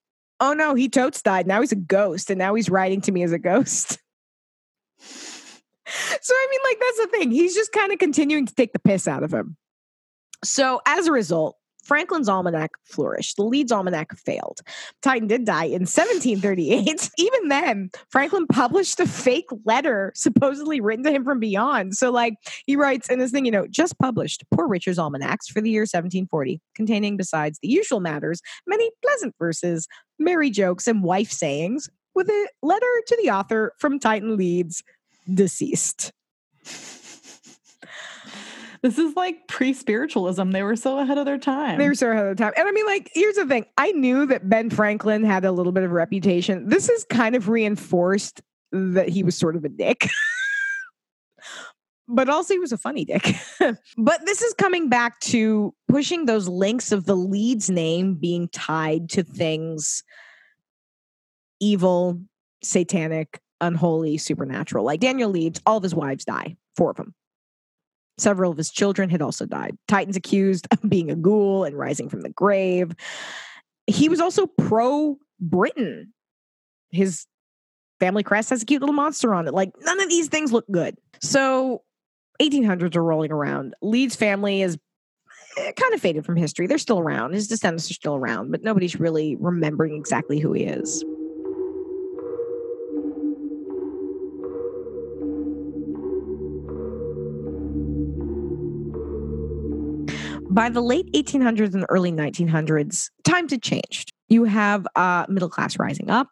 oh 0.40 0.52
no, 0.52 0.74
he 0.74 0.88
totes 0.88 1.22
died. 1.22 1.46
Now 1.46 1.60
he's 1.60 1.72
a 1.72 1.76
ghost, 1.76 2.30
and 2.30 2.38
now 2.38 2.54
he's 2.54 2.70
writing 2.70 3.00
to 3.02 3.12
me 3.12 3.22
as 3.22 3.32
a 3.32 3.38
ghost. 3.38 3.98
So 6.20 6.34
I 6.34 6.46
mean, 6.50 6.60
like, 6.64 6.80
that's 6.80 6.98
the 6.98 7.18
thing. 7.18 7.30
He's 7.30 7.54
just 7.54 7.72
kind 7.72 7.92
of 7.92 7.98
continuing 7.98 8.44
to 8.44 8.54
take 8.54 8.74
the 8.74 8.78
piss 8.78 9.08
out 9.08 9.22
of 9.22 9.32
him. 9.32 9.56
So 10.44 10.82
as 10.84 11.06
a 11.06 11.12
result, 11.12 11.56
Franklin's 11.88 12.28
almanac 12.28 12.72
flourished. 12.84 13.36
The 13.36 13.44
Leeds 13.44 13.72
almanac 13.72 14.14
failed. 14.16 14.60
Titan 15.00 15.26
did 15.26 15.46
die 15.46 15.64
in 15.64 15.86
1738. 15.88 17.10
Even 17.18 17.48
then, 17.48 17.90
Franklin 18.10 18.46
published 18.46 19.00
a 19.00 19.06
fake 19.06 19.48
letter 19.64 20.12
supposedly 20.14 20.82
written 20.82 21.04
to 21.04 21.10
him 21.10 21.24
from 21.24 21.40
beyond. 21.40 21.96
So, 21.96 22.10
like, 22.10 22.34
he 22.66 22.76
writes 22.76 23.08
in 23.08 23.18
this 23.18 23.30
thing, 23.30 23.46
you 23.46 23.50
know, 23.50 23.66
just 23.66 23.98
published 23.98 24.44
Poor 24.52 24.68
Richard's 24.68 24.98
Almanacs 24.98 25.48
for 25.48 25.62
the 25.62 25.70
year 25.70 25.82
1740, 25.82 26.60
containing, 26.74 27.16
besides 27.16 27.58
the 27.62 27.68
usual 27.68 28.00
matters, 28.00 28.42
many 28.66 28.90
pleasant 29.02 29.34
verses, 29.38 29.88
merry 30.18 30.50
jokes, 30.50 30.86
and 30.86 31.02
wife 31.02 31.30
sayings, 31.30 31.88
with 32.14 32.28
a 32.28 32.48
letter 32.62 33.02
to 33.06 33.18
the 33.22 33.30
author 33.30 33.72
from 33.78 33.98
Titan 33.98 34.36
Leeds, 34.36 34.82
deceased. 35.32 36.12
This 38.82 38.98
is 38.98 39.16
like 39.16 39.48
pre-spiritualism. 39.48 40.50
They 40.50 40.62
were 40.62 40.76
so 40.76 40.98
ahead 40.98 41.18
of 41.18 41.26
their 41.26 41.38
time. 41.38 41.78
They 41.78 41.88
were 41.88 41.94
so 41.94 42.10
ahead 42.10 42.26
of 42.26 42.36
the 42.36 42.42
time. 42.42 42.52
And 42.56 42.68
I 42.68 42.72
mean, 42.72 42.86
like, 42.86 43.10
here's 43.14 43.36
the 43.36 43.46
thing. 43.46 43.66
I 43.76 43.92
knew 43.92 44.26
that 44.26 44.48
Ben 44.48 44.70
Franklin 44.70 45.24
had 45.24 45.44
a 45.44 45.52
little 45.52 45.72
bit 45.72 45.84
of 45.84 45.90
reputation. 45.90 46.68
This 46.68 46.88
is 46.88 47.04
kind 47.10 47.34
of 47.34 47.48
reinforced 47.48 48.42
that 48.72 49.08
he 49.08 49.22
was 49.22 49.36
sort 49.36 49.56
of 49.56 49.64
a 49.64 49.68
dick. 49.68 50.08
but 52.08 52.28
also 52.28 52.54
he 52.54 52.58
was 52.58 52.72
a 52.72 52.78
funny 52.78 53.04
dick. 53.04 53.34
but 53.98 54.24
this 54.24 54.42
is 54.42 54.54
coming 54.54 54.88
back 54.88 55.20
to 55.20 55.74
pushing 55.88 56.26
those 56.26 56.48
links 56.48 56.92
of 56.92 57.04
the 57.04 57.16
Leeds 57.16 57.68
name 57.70 58.14
being 58.14 58.48
tied 58.48 59.10
to 59.10 59.22
things 59.22 60.02
evil, 61.60 62.20
satanic, 62.62 63.40
unholy, 63.60 64.18
supernatural. 64.18 64.84
Like 64.84 65.00
Daniel 65.00 65.30
Leeds, 65.30 65.60
all 65.66 65.78
of 65.78 65.82
his 65.82 65.94
wives 65.94 66.24
die, 66.24 66.56
four 66.76 66.90
of 66.90 66.96
them. 66.96 67.14
Several 68.18 68.50
of 68.50 68.58
his 68.58 68.70
children 68.70 69.10
had 69.10 69.22
also 69.22 69.46
died. 69.46 69.78
Titan's 69.86 70.16
accused 70.16 70.66
of 70.72 70.88
being 70.88 71.10
a 71.10 71.16
ghoul 71.16 71.64
and 71.64 71.78
rising 71.78 72.08
from 72.08 72.22
the 72.22 72.30
grave. 72.30 72.92
He 73.86 74.08
was 74.08 74.20
also 74.20 74.46
pro 74.46 75.16
Britain. 75.40 76.12
His 76.90 77.26
family 78.00 78.22
crest 78.22 78.50
has 78.50 78.62
a 78.62 78.66
cute 78.66 78.82
little 78.82 78.94
monster 78.94 79.34
on 79.34 79.46
it. 79.46 79.54
Like, 79.54 79.72
none 79.80 80.00
of 80.00 80.08
these 80.08 80.28
things 80.28 80.52
look 80.52 80.66
good. 80.70 80.96
So, 81.20 81.82
1800s 82.40 82.96
are 82.96 83.04
rolling 83.04 83.32
around. 83.32 83.74
Leeds 83.82 84.16
family 84.16 84.62
is 84.62 84.78
eh, 85.58 85.72
kind 85.72 85.94
of 85.94 86.00
faded 86.00 86.24
from 86.24 86.36
history. 86.36 86.66
They're 86.66 86.78
still 86.78 86.98
around. 86.98 87.34
His 87.34 87.48
descendants 87.48 87.90
are 87.90 87.94
still 87.94 88.16
around, 88.16 88.50
but 88.50 88.62
nobody's 88.62 88.98
really 88.98 89.36
remembering 89.36 89.96
exactly 89.96 90.38
who 90.38 90.52
he 90.52 90.64
is. 90.64 91.04
By 100.58 100.70
the 100.70 100.80
late 100.80 101.12
1800s 101.12 101.74
and 101.74 101.86
early 101.88 102.10
1900s, 102.10 103.10
times 103.22 103.52
had 103.52 103.62
changed. 103.62 104.12
You 104.28 104.42
have 104.42 104.88
uh, 104.96 105.24
middle 105.28 105.48
class 105.48 105.78
rising 105.78 106.10
up, 106.10 106.26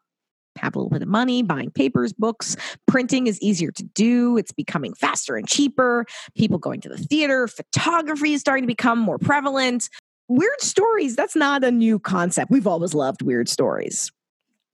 have 0.58 0.74
a 0.74 0.80
little 0.80 0.90
bit 0.90 1.02
of 1.02 1.06
money, 1.06 1.44
buying 1.44 1.70
papers, 1.70 2.12
books. 2.12 2.56
Printing 2.88 3.28
is 3.28 3.40
easier 3.40 3.70
to 3.70 3.84
do. 3.84 4.36
It's 4.36 4.50
becoming 4.50 4.94
faster 4.94 5.36
and 5.36 5.46
cheaper. 5.46 6.06
People 6.36 6.58
going 6.58 6.80
to 6.80 6.88
the 6.88 6.98
theater. 6.98 7.46
Photography 7.46 8.32
is 8.32 8.40
starting 8.40 8.64
to 8.64 8.66
become 8.66 8.98
more 8.98 9.16
prevalent. 9.16 9.88
Weird 10.26 10.60
stories, 10.60 11.14
that's 11.14 11.36
not 11.36 11.62
a 11.62 11.70
new 11.70 12.00
concept. 12.00 12.50
We've 12.50 12.66
always 12.66 12.94
loved 12.94 13.22
weird 13.22 13.48
stories. 13.48 14.10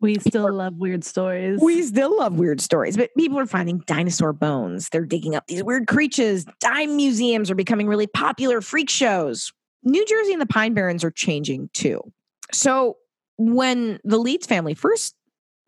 We 0.02 0.16
still 0.16 0.52
love 0.52 0.74
weird 0.78 1.04
stories. 1.04 1.60
We 1.62 1.80
still 1.82 2.18
love 2.18 2.34
weird 2.34 2.60
stories, 2.60 2.96
but 2.96 3.10
people 3.16 3.38
are 3.38 3.46
finding 3.46 3.78
dinosaur 3.86 4.32
bones. 4.32 4.88
They're 4.88 5.06
digging 5.06 5.36
up 5.36 5.46
these 5.46 5.62
weird 5.62 5.86
creatures. 5.86 6.44
Dime 6.58 6.96
museums 6.96 7.52
are 7.52 7.54
becoming 7.54 7.86
really 7.86 8.08
popular, 8.08 8.60
freak 8.60 8.90
shows. 8.90 9.52
New 9.84 10.04
Jersey 10.04 10.32
and 10.32 10.42
the 10.42 10.46
Pine 10.46 10.74
Barrens 10.74 11.04
are 11.04 11.12
changing 11.12 11.70
too. 11.72 12.00
So 12.52 12.96
when 13.38 14.00
the 14.02 14.18
Leeds 14.18 14.44
family 14.44 14.74
first 14.74 15.14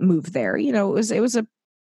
moved 0.01 0.33
there, 0.33 0.57
you 0.57 0.73
know, 0.73 0.90
it 0.90 0.94
was 0.94 1.11
it 1.12 1.20
was 1.20 1.37
a 1.37 1.47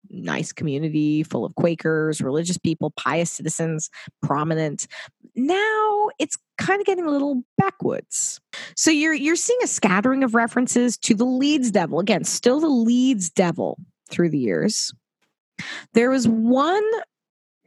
nice 0.08 0.52
community 0.52 1.24
full 1.24 1.44
of 1.44 1.54
Quakers, 1.56 2.20
religious 2.20 2.58
people, 2.58 2.92
pious 2.96 3.30
citizens, 3.30 3.90
prominent. 4.22 4.86
Now 5.36 6.08
it's 6.18 6.36
kind 6.58 6.80
of 6.80 6.86
getting 6.86 7.06
a 7.06 7.10
little 7.10 7.42
backwards. 7.58 8.40
So 8.74 8.90
you're 8.90 9.14
you're 9.14 9.36
seeing 9.36 9.58
a 9.62 9.66
scattering 9.66 10.24
of 10.24 10.34
references 10.34 10.96
to 10.98 11.14
the 11.14 11.24
Leeds 11.24 11.70
Devil. 11.70 12.00
Again, 12.00 12.24
still 12.24 12.60
the 12.60 12.68
Leeds 12.68 13.30
Devil 13.30 13.78
through 14.10 14.30
the 14.30 14.38
years. 14.38 14.92
There 15.94 16.10
was 16.10 16.26
one 16.28 16.84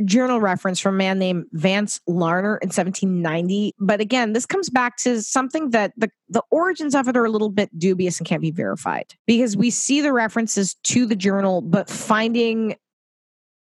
journal 0.05 0.39
reference 0.39 0.79
from 0.79 0.95
a 0.95 0.97
man 0.97 1.19
named 1.19 1.45
Vance 1.51 1.99
Larner 2.08 2.58
in 2.58 2.67
1790. 2.67 3.75
But 3.79 3.99
again, 3.99 4.34
this 4.34 4.45
comes 4.45 4.69
back 4.69 4.97
to 4.97 5.21
something 5.21 5.71
that 5.71 5.93
the, 5.97 6.10
the 6.29 6.43
origins 6.51 6.95
of 6.95 7.08
it 7.08 7.17
are 7.17 7.25
a 7.25 7.29
little 7.29 7.49
bit 7.49 7.77
dubious 7.77 8.17
and 8.17 8.27
can't 8.27 8.41
be 8.41 8.51
verified 8.51 9.13
because 9.27 9.58
we 9.58 9.69
see 9.69 10.01
the 10.01 10.13
references 10.13 10.75
to 10.86 11.05
the 11.05 11.15
journal, 11.15 11.62
but 11.62 11.89
finding 11.89 12.75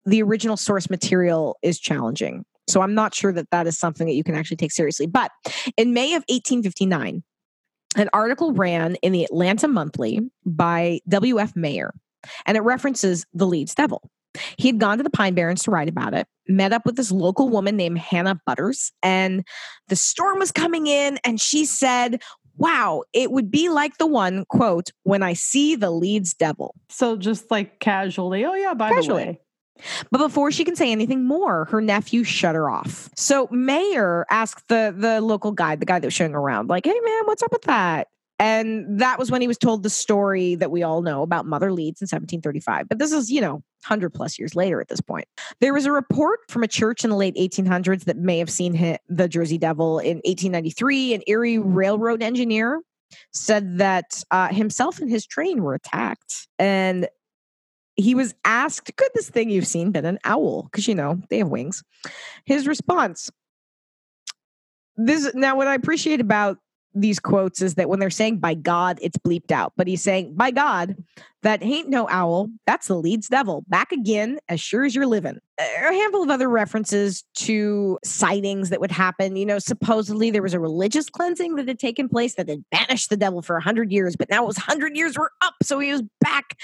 the 0.06 0.22
original 0.22 0.58
source 0.58 0.90
material 0.90 1.58
is 1.62 1.80
challenging. 1.80 2.46
So 2.68 2.82
I'm 2.82 2.94
not 2.94 3.14
sure 3.14 3.32
that 3.32 3.50
that 3.52 3.68
is 3.68 3.78
something 3.78 4.08
that 4.08 4.14
you 4.14 4.24
can 4.24 4.36
actually 4.36 4.58
take 4.58 4.72
seriously. 4.72 5.06
But 5.08 5.32
in 5.78 5.94
May 5.94 6.14
of 6.14 6.24
1859, 6.30 7.24
an 7.96 8.10
article 8.14 8.54
ran 8.54 8.96
in 8.96 9.14
the 9.14 9.24
Atlantic 9.24 9.70
Monthly 9.70 10.20
by 10.46 11.00
W.F. 11.08 11.56
Mayer, 11.56 11.94
and 12.46 12.58
it 12.58 12.62
references 12.62 13.26
the 13.34 13.46
Leeds 13.46 13.74
Devil. 13.76 14.10
He 14.58 14.68
had 14.68 14.80
gone 14.80 14.98
to 14.98 15.04
the 15.04 15.10
Pine 15.10 15.34
Barrens 15.34 15.64
to 15.64 15.72
write 15.72 15.88
about 15.88 16.14
it, 16.14 16.28
met 16.48 16.74
up 16.74 16.86
with 16.86 16.98
this 16.98 17.12
local 17.12 17.48
woman 17.48 17.78
named 17.78 17.98
Hannah 17.98 18.40
Butters, 18.46 18.92
and 19.02 19.46
the 19.88 19.96
storm 19.96 20.40
was 20.40 20.52
coming 20.52 20.88
in, 20.88 21.20
and 21.24 21.40
she 21.40 21.66
said, 21.66 22.22
Wow, 22.58 23.04
it 23.12 23.32
would 23.32 23.52
be 23.52 23.68
like 23.68 23.98
the 23.98 24.08
one, 24.08 24.46
quote, 24.46 24.92
when 25.04 25.22
I 25.22 25.34
see 25.34 25.76
the 25.76 25.92
Leeds 25.92 26.34
devil. 26.34 26.74
So 26.90 27.18
just 27.18 27.52
like 27.52 27.80
casually, 27.80 28.46
oh 28.46 28.54
yeah, 28.54 28.74
by 28.74 28.92
casually. 28.92 29.24
the 29.24 29.30
way. 29.32 29.42
But 30.12 30.20
before 30.20 30.52
she 30.52 30.64
can 30.64 30.76
say 30.76 30.92
anything 30.92 31.26
more, 31.26 31.66
her 31.66 31.82
nephew 31.82 32.24
shut 32.24 32.56
her 32.56 32.70
off. 32.70 33.10
So 33.16 33.48
Mayer 33.52 34.26
asked 34.30 34.68
the 34.68 34.94
the 34.98 35.22
local 35.22 35.52
guide, 35.52 35.80
the 35.80 35.86
guy 35.86 36.00
that 36.00 36.08
was 36.08 36.14
showing 36.14 36.36
around, 36.36 36.70
like, 36.70 36.86
"Hey 36.86 37.00
man, 37.04 37.22
what's 37.26 37.44
up 37.44 37.52
with 37.52 37.64
that?" 37.64 38.08
And 38.38 39.00
that 39.00 39.18
was 39.18 39.32
when 39.32 39.42
he 39.42 39.48
was 39.48 39.58
told 39.58 39.84
the 39.84 39.90
story 39.90 40.56
that 40.56 40.70
we 40.70 40.84
all 40.84 41.02
know 41.02 41.22
about 41.22 41.46
Mother 41.46 41.72
Leeds 41.72 42.02
in 42.02 42.06
1735. 42.06 42.90
But 42.90 43.00
this 43.00 43.14
is, 43.14 43.32
you 43.32 43.40
know, 43.40 43.54
100 43.54 44.14
plus 44.14 44.38
years 44.38 44.56
later 44.56 44.82
at 44.82 44.90
this 44.90 45.00
point. 45.00 45.26
There 45.62 45.74
was 45.74 45.86
a 45.86 45.92
report 45.92 46.40
from 46.50 46.64
a 46.64 46.68
church 46.68 47.04
in 47.04 47.10
the 47.10 47.16
late 47.16 47.36
1800s 47.36 48.04
that 48.06 48.18
may 48.18 48.38
have 48.40 48.50
seen 48.50 48.98
the 49.08 49.30
Jersey 49.30 49.58
Devil 49.58 50.00
in 50.00 50.18
1893. 50.26 51.14
An 51.14 51.22
Erie 51.28 51.60
railroad 51.60 52.22
engineer 52.22 52.82
said 53.32 53.78
that 53.78 54.24
uh, 54.32 54.50
himself 54.50 55.00
and 55.00 55.10
his 55.10 55.26
train 55.26 55.64
were 55.64 55.74
attacked. 55.74 56.48
And 56.60 57.08
he 57.96 58.16
was 58.16 58.34
asked, 58.44 58.96
Could 58.96 59.12
this 59.14 59.30
thing 59.30 59.50
you've 59.50 59.68
seen 59.68 59.92
been 59.92 60.06
an 60.06 60.20
owl? 60.24 60.64
Because, 60.64 60.88
you 60.88 60.96
know, 60.96 61.22
they 61.30 61.40
have 61.40 61.50
wings. 61.50 61.84
His 62.46 62.68
response, 62.68 63.32
this 64.98 65.34
now 65.34 65.56
what 65.58 65.68
I 65.68 65.76
appreciate 65.76 66.22
about 66.22 66.58
these 66.96 67.20
quotes 67.20 67.62
is 67.62 67.76
that 67.76 67.90
when 67.90 68.00
they're 68.00 68.10
saying 68.10 68.38
by 68.38 68.54
God, 68.54 68.98
it's 69.02 69.18
bleeped 69.18 69.52
out. 69.52 69.74
But 69.76 69.88
he's 69.88 70.02
saying, 70.02 70.34
by 70.34 70.52
God, 70.52 70.96
that 71.44 71.62
ain't 71.62 71.90
no 71.90 72.08
owl. 72.10 72.50
That's 72.66 72.88
the 72.88 72.96
Leeds 72.96 73.28
devil. 73.28 73.66
Back 73.68 73.92
again, 73.92 74.40
as 74.48 74.62
sure 74.62 74.86
as 74.86 74.96
you're 74.96 75.06
living. 75.06 75.40
A 75.60 75.94
handful 75.94 76.24
of 76.24 76.30
other 76.30 76.50
references 76.50 77.26
to 77.36 78.00
sightings 78.04 78.70
that 78.70 78.80
would 78.80 78.92
happen. 78.92 79.36
You 79.36 79.46
know, 79.46 79.60
supposedly 79.60 80.32
there 80.32 80.42
was 80.42 80.54
a 80.54 80.60
religious 80.60 81.10
cleansing 81.10 81.56
that 81.56 81.68
had 81.68 81.80
taken 81.80 82.08
place 82.08 82.36
that 82.36 82.48
had 82.48 82.64
banished 82.72 83.10
the 83.10 83.18
devil 83.18 83.42
for 83.42 83.58
100 83.58 83.92
years, 83.92 84.16
but 84.16 84.30
now 84.30 84.44
it 84.44 84.48
was 84.48 84.58
100 84.58 84.96
years 84.96 85.18
were 85.18 85.32
up. 85.42 85.56
So 85.64 85.80
he 85.80 85.92
was 85.92 86.04
back 86.22 86.58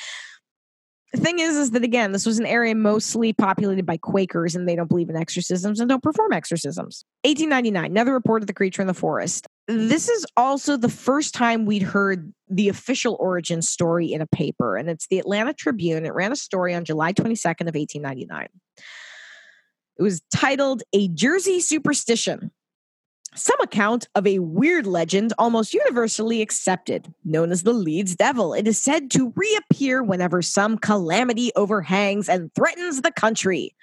the 1.13 1.19
thing 1.19 1.39
is 1.39 1.57
is 1.57 1.71
that 1.71 1.83
again 1.83 2.11
this 2.11 2.25
was 2.25 2.39
an 2.39 2.45
area 2.45 2.73
mostly 2.73 3.33
populated 3.33 3.85
by 3.85 3.97
quakers 3.97 4.55
and 4.55 4.67
they 4.67 4.75
don't 4.75 4.89
believe 4.89 5.09
in 5.09 5.15
exorcisms 5.15 5.79
and 5.79 5.89
don't 5.89 6.03
perform 6.03 6.33
exorcisms. 6.33 7.05
1899 7.23 7.91
another 7.91 8.13
report 8.13 8.43
of 8.43 8.47
the 8.47 8.53
creature 8.53 8.81
in 8.81 8.87
the 8.87 8.93
forest. 8.93 9.47
This 9.67 10.09
is 10.09 10.25
also 10.35 10.77
the 10.77 10.89
first 10.89 11.33
time 11.33 11.65
we'd 11.65 11.83
heard 11.83 12.33
the 12.49 12.69
official 12.69 13.17
origin 13.19 13.61
story 13.61 14.11
in 14.11 14.21
a 14.21 14.27
paper 14.27 14.75
and 14.77 14.89
it's 14.89 15.07
the 15.07 15.19
atlanta 15.19 15.53
tribune. 15.53 16.05
It 16.05 16.13
ran 16.13 16.31
a 16.31 16.37
story 16.37 16.73
on 16.73 16.85
july 16.85 17.13
22nd 17.13 17.67
of 17.67 17.75
1899 17.75 18.47
it 19.97 20.03
was 20.03 20.21
titled 20.33 20.83
a 20.93 21.09
jersey 21.09 21.59
superstition 21.59 22.51
some 23.35 23.59
account 23.61 24.07
of 24.15 24.27
a 24.27 24.39
weird 24.39 24.85
legend 24.85 25.33
almost 25.37 25.73
universally 25.73 26.41
accepted, 26.41 27.13
known 27.23 27.51
as 27.51 27.63
the 27.63 27.73
Leeds 27.73 28.15
Devil. 28.15 28.53
It 28.53 28.67
is 28.67 28.81
said 28.81 29.09
to 29.11 29.33
reappear 29.35 30.03
whenever 30.03 30.41
some 30.41 30.77
calamity 30.77 31.51
overhangs 31.55 32.27
and 32.27 32.53
threatens 32.53 33.01
the 33.01 33.11
country. 33.11 33.75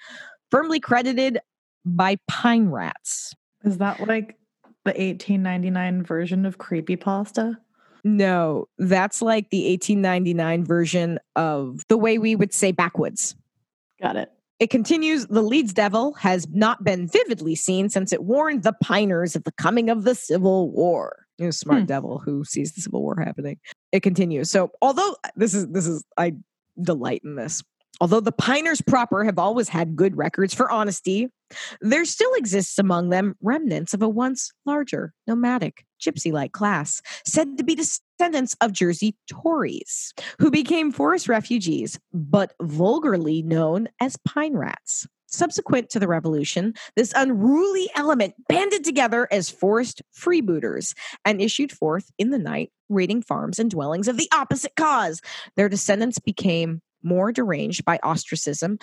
Firmly 0.51 0.79
credited 0.79 1.39
by 1.85 2.17
Pine 2.27 2.69
Rats. 2.69 3.33
Is 3.63 3.77
that 3.79 3.99
like 4.07 4.37
the 4.85 4.91
1899 4.91 6.03
version 6.03 6.45
of 6.45 6.57
Creepypasta? 6.57 7.57
No, 8.03 8.67
that's 8.77 9.21
like 9.21 9.49
the 9.49 9.69
1899 9.71 10.63
version 10.63 11.19
of 11.35 11.83
the 11.89 11.97
way 11.97 12.17
we 12.17 12.35
would 12.35 12.53
say 12.53 12.71
backwoods. 12.71 13.35
Got 14.01 14.15
it. 14.15 14.31
It 14.59 14.69
continues 14.69 15.25
The 15.27 15.41
Leeds 15.41 15.73
Devil 15.73 16.13
has 16.15 16.47
not 16.51 16.83
been 16.83 17.07
vividly 17.07 17.55
seen 17.55 17.89
since 17.89 18.11
it 18.11 18.23
warned 18.23 18.63
the 18.63 18.75
Piners 18.83 19.35
of 19.35 19.45
the 19.45 19.53
coming 19.53 19.89
of 19.89 20.03
the 20.03 20.15
Civil 20.15 20.69
War. 20.71 21.25
You 21.37 21.45
know, 21.45 21.51
smart 21.51 21.81
hmm. 21.81 21.85
devil 21.85 22.19
who 22.19 22.43
sees 22.43 22.73
the 22.73 22.81
Civil 22.81 23.01
War 23.01 23.15
happening. 23.23 23.57
It 23.93 24.01
continues. 24.01 24.51
So, 24.51 24.71
although 24.81 25.15
this 25.37 25.53
is, 25.53 25.67
this 25.69 25.87
is, 25.87 26.03
I 26.17 26.33
delight 26.81 27.21
in 27.23 27.35
this. 27.35 27.63
Although 28.01 28.19
the 28.19 28.33
Piners 28.33 28.81
proper 28.85 29.23
have 29.23 29.39
always 29.39 29.69
had 29.69 29.95
good 29.95 30.17
records 30.17 30.53
for 30.53 30.69
honesty, 30.69 31.29
there 31.81 32.05
still 32.05 32.33
exists 32.35 32.77
among 32.77 33.09
them 33.09 33.35
remnants 33.41 33.93
of 33.93 34.01
a 34.01 34.09
once 34.09 34.51
larger, 34.65 35.13
nomadic, 35.27 35.85
gypsy 36.01 36.31
like 36.31 36.51
class, 36.51 37.01
said 37.25 37.57
to 37.57 37.63
be 37.63 37.75
descendants 38.19 38.55
of 38.59 38.73
Jersey 38.73 39.15
Tories, 39.29 40.13
who 40.39 40.51
became 40.51 40.91
forest 40.91 41.29
refugees, 41.29 41.97
but 42.13 42.53
vulgarly 42.61 43.41
known 43.41 43.87
as 44.01 44.17
pine 44.27 44.57
rats. 44.57 45.07
Subsequent 45.27 45.89
to 45.91 45.99
the 45.99 46.07
revolution, 46.07 46.73
this 46.97 47.13
unruly 47.15 47.89
element 47.95 48.33
banded 48.49 48.83
together 48.83 49.27
as 49.31 49.49
forest 49.49 50.01
freebooters 50.13 50.95
and 51.23 51.39
issued 51.39 51.71
forth 51.71 52.11
in 52.17 52.31
the 52.31 52.39
night, 52.39 52.71
raiding 52.89 53.21
farms 53.21 53.57
and 53.57 53.71
dwellings 53.71 54.09
of 54.09 54.17
the 54.17 54.27
opposite 54.33 54.75
cause. 54.75 55.21
Their 55.55 55.69
descendants 55.69 56.19
became 56.19 56.81
more 57.01 57.31
deranged 57.31 57.85
by 57.85 57.99
ostracism, 58.03 58.79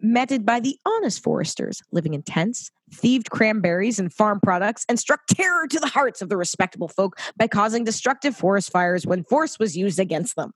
meted 0.00 0.46
by 0.46 0.60
the 0.60 0.78
honest 0.86 1.22
foresters 1.22 1.82
living 1.92 2.14
in 2.14 2.22
tents, 2.22 2.70
thieved 2.92 3.30
cranberries 3.30 3.98
and 3.98 4.12
farm 4.12 4.40
products, 4.40 4.84
and 4.88 4.98
struck 4.98 5.20
terror 5.26 5.66
to 5.66 5.80
the 5.80 5.86
hearts 5.86 6.22
of 6.22 6.28
the 6.28 6.36
respectable 6.36 6.88
folk 6.88 7.18
by 7.36 7.46
causing 7.46 7.84
destructive 7.84 8.36
forest 8.36 8.70
fires 8.70 9.06
when 9.06 9.24
force 9.24 9.58
was 9.58 9.76
used 9.76 9.98
against 9.98 10.36
them. 10.36 10.52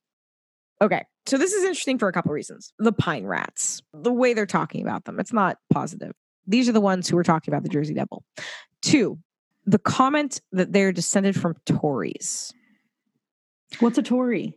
Okay, 0.80 1.04
so 1.26 1.38
this 1.38 1.52
is 1.52 1.62
interesting 1.64 1.98
for 1.98 2.08
a 2.08 2.12
couple 2.12 2.32
reasons. 2.32 2.72
The 2.78 2.92
pine 2.92 3.24
rats, 3.24 3.82
the 3.92 4.12
way 4.12 4.34
they're 4.34 4.46
talking 4.46 4.82
about 4.82 5.04
them, 5.04 5.20
it's 5.20 5.32
not 5.32 5.58
positive. 5.72 6.12
These 6.46 6.68
are 6.68 6.72
the 6.72 6.80
ones 6.80 7.08
who 7.08 7.16
were 7.16 7.22
talking 7.22 7.52
about 7.52 7.62
the 7.62 7.68
Jersey 7.68 7.94
Devil. 7.94 8.24
Two, 8.80 9.18
the 9.64 9.78
comment 9.78 10.40
that 10.50 10.72
they're 10.72 10.92
descended 10.92 11.40
from 11.40 11.54
Tories, 11.66 12.52
What's 13.78 13.96
a 13.98 14.02
Tory? 14.02 14.54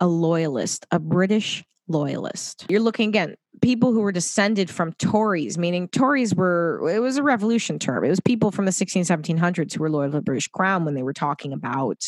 a 0.00 0.06
loyalist, 0.06 0.86
a 0.90 0.98
British 0.98 1.62
loyalist. 1.90 2.66
You're 2.68 2.80
looking 2.80 3.08
again, 3.08 3.34
people 3.60 3.92
who 3.92 4.00
were 4.00 4.12
descended 4.12 4.70
from 4.70 4.92
Tories, 4.94 5.58
meaning 5.58 5.88
Tories 5.88 6.34
were, 6.34 6.88
it 6.88 7.00
was 7.00 7.16
a 7.16 7.22
revolution 7.22 7.78
term. 7.78 8.04
It 8.04 8.08
was 8.08 8.20
people 8.20 8.50
from 8.50 8.64
the 8.64 8.72
16, 8.72 9.04
1700s 9.04 9.74
who 9.74 9.80
were 9.80 9.90
loyal 9.90 10.10
to 10.10 10.18
the 10.18 10.22
British 10.22 10.48
crown 10.48 10.84
when 10.84 10.94
they 10.94 11.02
were 11.02 11.12
talking 11.12 11.52
about 11.52 12.04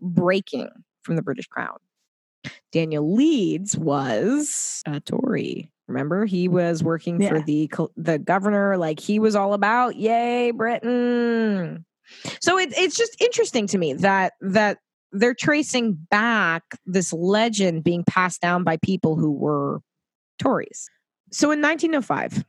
breaking 0.00 0.68
from 1.02 1.16
the 1.16 1.22
British 1.22 1.46
crown. 1.46 1.76
Daniel 2.72 3.14
Leeds 3.14 3.76
was 3.78 4.82
a 4.86 5.00
Tory. 5.00 5.70
Remember, 5.86 6.24
he 6.24 6.48
was 6.48 6.82
working 6.82 7.20
for 7.26 7.40
the 7.40 7.70
the 7.96 8.18
governor. 8.18 8.76
Like 8.76 9.00
he 9.00 9.18
was 9.18 9.34
all 9.34 9.52
about, 9.52 9.96
"Yay, 9.96 10.50
Britain!" 10.50 11.84
So 12.40 12.58
it, 12.58 12.72
it's 12.76 12.96
just 12.96 13.20
interesting 13.20 13.66
to 13.68 13.78
me 13.78 13.92
that 13.94 14.34
that 14.40 14.78
they're 15.14 15.34
tracing 15.34 15.94
back 16.10 16.62
this 16.84 17.12
legend 17.12 17.84
being 17.84 18.04
passed 18.04 18.40
down 18.40 18.64
by 18.64 18.76
people 18.78 19.16
who 19.16 19.30
were 19.30 19.80
Tories. 20.38 20.90
So 21.30 21.52
in 21.52 21.62
1905, 21.62 22.44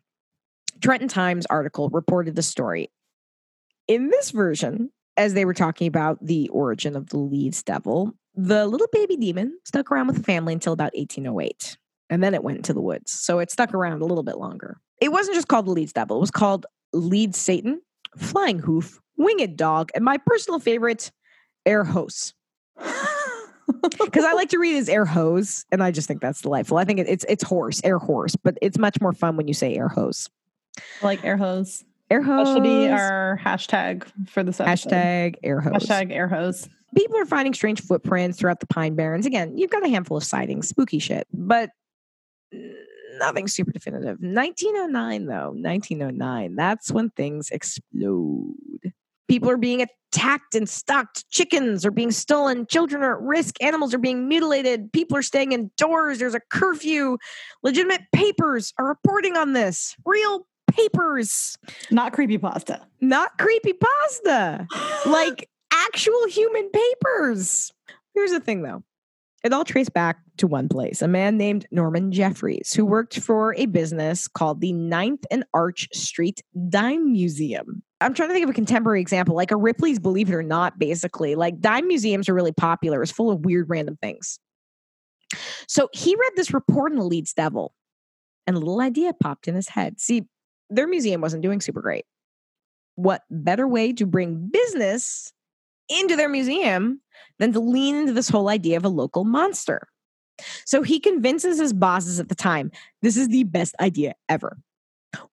Trenton 0.81 1.07
Times 1.07 1.45
article 1.45 1.89
reported 1.89 2.35
the 2.35 2.41
story. 2.41 2.91
In 3.87 4.09
this 4.09 4.31
version, 4.31 4.91
as 5.15 5.33
they 5.33 5.45
were 5.45 5.53
talking 5.53 5.87
about 5.87 6.17
the 6.25 6.49
origin 6.49 6.95
of 6.95 7.09
the 7.09 7.17
Leeds 7.17 7.61
Devil, 7.63 8.13
the 8.33 8.65
little 8.65 8.89
baby 8.91 9.15
demon 9.15 9.57
stuck 9.63 9.91
around 9.91 10.07
with 10.07 10.17
the 10.17 10.23
family 10.23 10.53
until 10.53 10.73
about 10.73 10.91
1808. 10.95 11.77
And 12.09 12.23
then 12.23 12.33
it 12.33 12.43
went 12.43 12.57
into 12.57 12.73
the 12.73 12.81
woods. 12.81 13.11
So 13.11 13.39
it 13.39 13.51
stuck 13.51 13.73
around 13.73 14.01
a 14.01 14.05
little 14.05 14.23
bit 14.23 14.37
longer. 14.37 14.79
It 14.99 15.11
wasn't 15.11 15.35
just 15.35 15.47
called 15.47 15.67
the 15.67 15.71
Leeds 15.71 15.93
Devil, 15.93 16.17
it 16.17 16.21
was 16.21 16.31
called 16.31 16.65
Leeds 16.93 17.37
Satan, 17.37 17.81
Flying 18.17 18.59
Hoof, 18.59 18.99
Winged 19.17 19.55
Dog, 19.55 19.91
and 19.93 20.03
my 20.03 20.17
personal 20.25 20.59
favorite, 20.59 21.11
Air 21.65 21.83
Hose. 21.83 22.33
Because 22.77 24.23
I 24.25 24.33
like 24.33 24.49
to 24.49 24.59
read 24.59 24.77
as 24.77 24.89
air 24.89 25.05
hose, 25.05 25.65
and 25.71 25.81
I 25.83 25.91
just 25.91 26.07
think 26.07 26.21
that's 26.21 26.41
delightful. 26.41 26.77
I 26.77 26.85
think 26.85 26.99
it, 26.99 27.07
it's 27.07 27.25
it's 27.27 27.43
horse, 27.43 27.81
air 27.83 27.97
horse, 27.97 28.35
but 28.35 28.57
it's 28.61 28.77
much 28.77 28.99
more 29.01 29.13
fun 29.13 29.37
when 29.37 29.47
you 29.47 29.53
say 29.53 29.75
air 29.75 29.87
hose. 29.87 30.29
like 31.01 31.23
air 31.23 31.37
hose. 31.37 31.83
Air 32.09 32.21
hose. 32.21 32.47
That 32.47 32.53
should 32.53 32.63
be 32.63 32.87
our 32.87 33.39
hashtag 33.43 34.05
for 34.27 34.43
this 34.43 34.59
episode. 34.59 34.91
hashtag 34.91 35.35
air 35.43 35.61
hose. 35.61 35.73
Hashtag 35.73 36.11
air 36.11 36.27
hose. 36.27 36.69
people 36.95 37.17
are 37.17 37.25
finding 37.25 37.53
strange 37.53 37.81
footprints 37.81 38.39
throughout 38.39 38.59
the 38.59 38.67
Pine 38.67 38.95
Barrens. 38.95 39.25
Again, 39.25 39.57
you've 39.57 39.71
got 39.71 39.83
a 39.83 39.89
handful 39.89 40.17
of 40.17 40.23
sightings, 40.23 40.67
spooky 40.67 40.99
shit, 40.99 41.27
but 41.33 41.71
nothing 43.17 43.47
super 43.47 43.71
definitive. 43.71 44.17
1909, 44.19 45.25
though, 45.25 45.51
1909, 45.51 46.55
that's 46.55 46.91
when 46.91 47.09
things 47.11 47.49
explode. 47.49 48.53
People 49.27 49.49
are 49.49 49.57
being 49.57 49.81
attacked 49.81 50.55
and 50.55 50.67
stalked. 50.69 51.29
Chickens 51.29 51.85
are 51.85 51.91
being 51.91 52.11
stolen. 52.11 52.65
Children 52.67 53.01
are 53.03 53.17
at 53.17 53.21
risk. 53.21 53.61
Animals 53.61 53.93
are 53.93 53.97
being 53.99 54.27
mutilated. 54.27 54.91
People 54.93 55.17
are 55.17 55.21
staying 55.23 55.51
indoors. 55.51 56.19
There's 56.19 56.35
a 56.35 56.41
curfew. 56.51 57.17
Legitimate 57.63 58.01
papers 58.13 58.73
are 58.77 58.87
reporting 58.87 59.35
on 59.35 59.53
this. 59.53 59.95
Real 60.05 60.45
papers, 60.71 61.57
Not 61.89 62.11
creepy 62.13 62.37
pasta. 62.37 62.81
not 62.99 63.37
creepy 63.37 63.73
pasta 63.73 64.67
like 65.05 65.49
actual 65.71 66.27
human 66.27 66.69
papers. 66.69 67.71
Here's 68.13 68.31
the 68.31 68.39
thing 68.41 68.61
though. 68.61 68.83
It 69.43 69.53
all 69.53 69.63
traced 69.63 69.93
back 69.93 70.17
to 70.37 70.47
one 70.47 70.67
place, 70.67 71.01
a 71.03 71.07
man 71.07 71.37
named 71.37 71.67
Norman 71.71 72.11
Jeffries, 72.11 72.73
who 72.73 72.83
worked 72.83 73.19
for 73.19 73.53
a 73.55 73.67
business 73.67 74.27
called 74.27 74.59
the 74.59 74.73
Ninth 74.73 75.23
and 75.29 75.45
Arch 75.53 75.87
Street 75.93 76.41
Dime 76.69 77.11
Museum. 77.11 77.83
I'm 78.01 78.13
trying 78.13 78.29
to 78.29 78.33
think 78.33 78.43
of 78.43 78.49
a 78.49 78.53
contemporary 78.53 79.01
example, 79.01 79.35
like 79.35 79.51
a 79.51 79.57
Ripley's 79.57 79.99
Believe 79.99 80.29
It 80.29 80.35
or 80.35 80.43
Not, 80.43 80.77
basically. 80.77 81.35
Like 81.35 81.59
dime 81.59 81.87
museums 81.87 82.27
are 82.27 82.33
really 82.33 82.51
popular. 82.51 83.01
It's 83.01 83.11
full 83.11 83.31
of 83.31 83.45
weird 83.45 83.69
random 83.69 83.97
things. 84.01 84.39
So 85.67 85.89
he 85.93 86.15
read 86.15 86.31
this 86.35 86.53
report 86.53 86.91
in 86.91 86.97
the 86.97 87.05
Leeds 87.05 87.33
Devil, 87.33 87.73
and 88.45 88.55
a 88.55 88.59
little 88.59 88.81
idea 88.81 89.13
popped 89.13 89.47
in 89.47 89.55
his 89.55 89.69
head. 89.69 89.99
See, 89.99 90.25
their 90.69 90.87
museum 90.87 91.21
wasn't 91.21 91.43
doing 91.43 91.61
super 91.61 91.81
great 91.81 92.05
what 92.95 93.23
better 93.29 93.67
way 93.67 93.93
to 93.93 94.05
bring 94.05 94.49
business 94.51 95.31
into 95.89 96.15
their 96.15 96.29
museum 96.29 97.01
than 97.39 97.53
to 97.53 97.59
lean 97.59 97.95
into 97.95 98.13
this 98.13 98.29
whole 98.29 98.49
idea 98.49 98.77
of 98.77 98.85
a 98.85 98.89
local 98.89 99.23
monster? 99.23 99.87
So 100.65 100.81
he 100.81 100.99
convinces 100.99 101.59
his 101.59 101.73
bosses 101.73 102.19
at 102.19 102.29
the 102.29 102.35
time 102.35 102.71
this 103.01 103.15
is 103.15 103.29
the 103.29 103.43
best 103.43 103.75
idea 103.79 104.15
ever. 104.27 104.57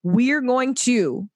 We're 0.03 0.41
going 0.41 0.75
to 0.75 1.29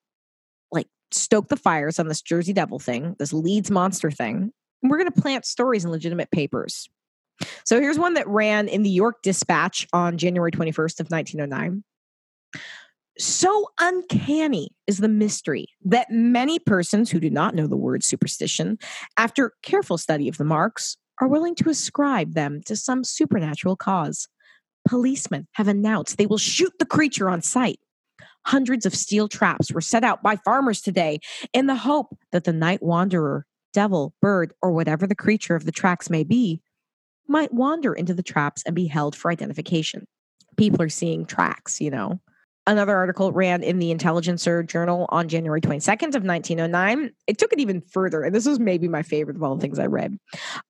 stoke 1.10 1.48
the 1.48 1.56
fires 1.56 1.98
on 1.98 2.08
this 2.08 2.22
Jersey 2.22 2.52
Devil 2.52 2.78
thing, 2.78 3.16
this 3.18 3.32
Leeds 3.32 3.70
monster 3.70 4.10
thing. 4.10 4.52
And 4.82 4.90
we're 4.90 4.98
going 4.98 5.10
to 5.10 5.20
plant 5.20 5.44
stories 5.44 5.84
in 5.84 5.90
legitimate 5.90 6.30
papers. 6.30 6.88
So 7.64 7.80
here's 7.80 7.98
one 7.98 8.14
that 8.14 8.28
ran 8.28 8.68
in 8.68 8.82
the 8.82 8.90
York 8.90 9.16
Dispatch 9.22 9.86
on 9.92 10.18
January 10.18 10.50
21st 10.50 11.00
of 11.00 11.10
1909. 11.10 11.84
So 13.18 13.68
uncanny 13.80 14.70
is 14.86 14.98
the 14.98 15.08
mystery 15.08 15.68
that 15.84 16.10
many 16.10 16.58
persons 16.58 17.10
who 17.10 17.18
do 17.18 17.30
not 17.30 17.54
know 17.54 17.66
the 17.66 17.76
word 17.76 18.04
superstition, 18.04 18.78
after 19.16 19.52
careful 19.62 19.96
study 19.96 20.28
of 20.28 20.36
the 20.36 20.44
marks, 20.44 20.98
are 21.20 21.28
willing 21.28 21.54
to 21.56 21.70
ascribe 21.70 22.34
them 22.34 22.60
to 22.66 22.76
some 22.76 23.04
supernatural 23.04 23.74
cause. 23.74 24.28
Policemen 24.86 25.48
have 25.52 25.66
announced 25.66 26.18
they 26.18 26.26
will 26.26 26.36
shoot 26.36 26.72
the 26.78 26.84
creature 26.84 27.30
on 27.30 27.40
sight. 27.40 27.80
Hundreds 28.46 28.86
of 28.86 28.94
steel 28.94 29.28
traps 29.28 29.72
were 29.72 29.80
set 29.80 30.04
out 30.04 30.22
by 30.22 30.36
farmers 30.36 30.80
today 30.80 31.18
in 31.52 31.66
the 31.66 31.74
hope 31.74 32.16
that 32.32 32.44
the 32.44 32.52
night 32.52 32.82
wanderer, 32.82 33.44
devil, 33.74 34.14
bird, 34.22 34.52
or 34.62 34.72
whatever 34.72 35.06
the 35.06 35.14
creature 35.14 35.56
of 35.56 35.64
the 35.64 35.72
tracks 35.72 36.08
may 36.08 36.22
be, 36.22 36.62
might 37.28 37.52
wander 37.52 37.92
into 37.92 38.14
the 38.14 38.22
traps 38.22 38.62
and 38.64 38.74
be 38.74 38.86
held 38.86 39.16
for 39.16 39.30
identification. 39.30 40.06
People 40.56 40.80
are 40.80 40.88
seeing 40.88 41.26
tracks, 41.26 41.80
you 41.80 41.90
know. 41.90 42.20
Another 42.68 42.96
article 42.96 43.30
ran 43.32 43.62
in 43.62 43.78
the 43.78 43.92
Intelligencer 43.92 44.64
Journal 44.64 45.06
on 45.10 45.28
January 45.28 45.60
22nd 45.60 46.14
of 46.16 46.24
1909. 46.24 47.10
It 47.28 47.38
took 47.38 47.52
it 47.52 47.60
even 47.60 47.80
further, 47.80 48.22
and 48.22 48.34
this 48.34 48.46
was 48.46 48.58
maybe 48.58 48.88
my 48.88 49.02
favorite 49.02 49.36
of 49.36 49.42
all 49.42 49.54
the 49.54 49.60
things 49.60 49.78
I 49.78 49.86
read. 49.86 50.16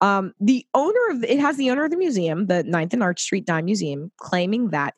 Um, 0.03 0.35
the 0.39 0.67
owner 0.75 1.09
of 1.11 1.25
it 1.25 1.39
has 1.41 1.57
the 1.57 1.71
owner 1.71 1.85
of 1.85 1.91
the 1.91 1.97
museum, 1.97 2.47
the 2.47 2.65
Ninth 2.65 2.93
and 2.93 3.03
Arch 3.03 3.23
Street 3.23 3.47
Dime 3.47 3.65
Museum, 3.65 4.13
claiming 4.19 4.71
that 4.71 4.95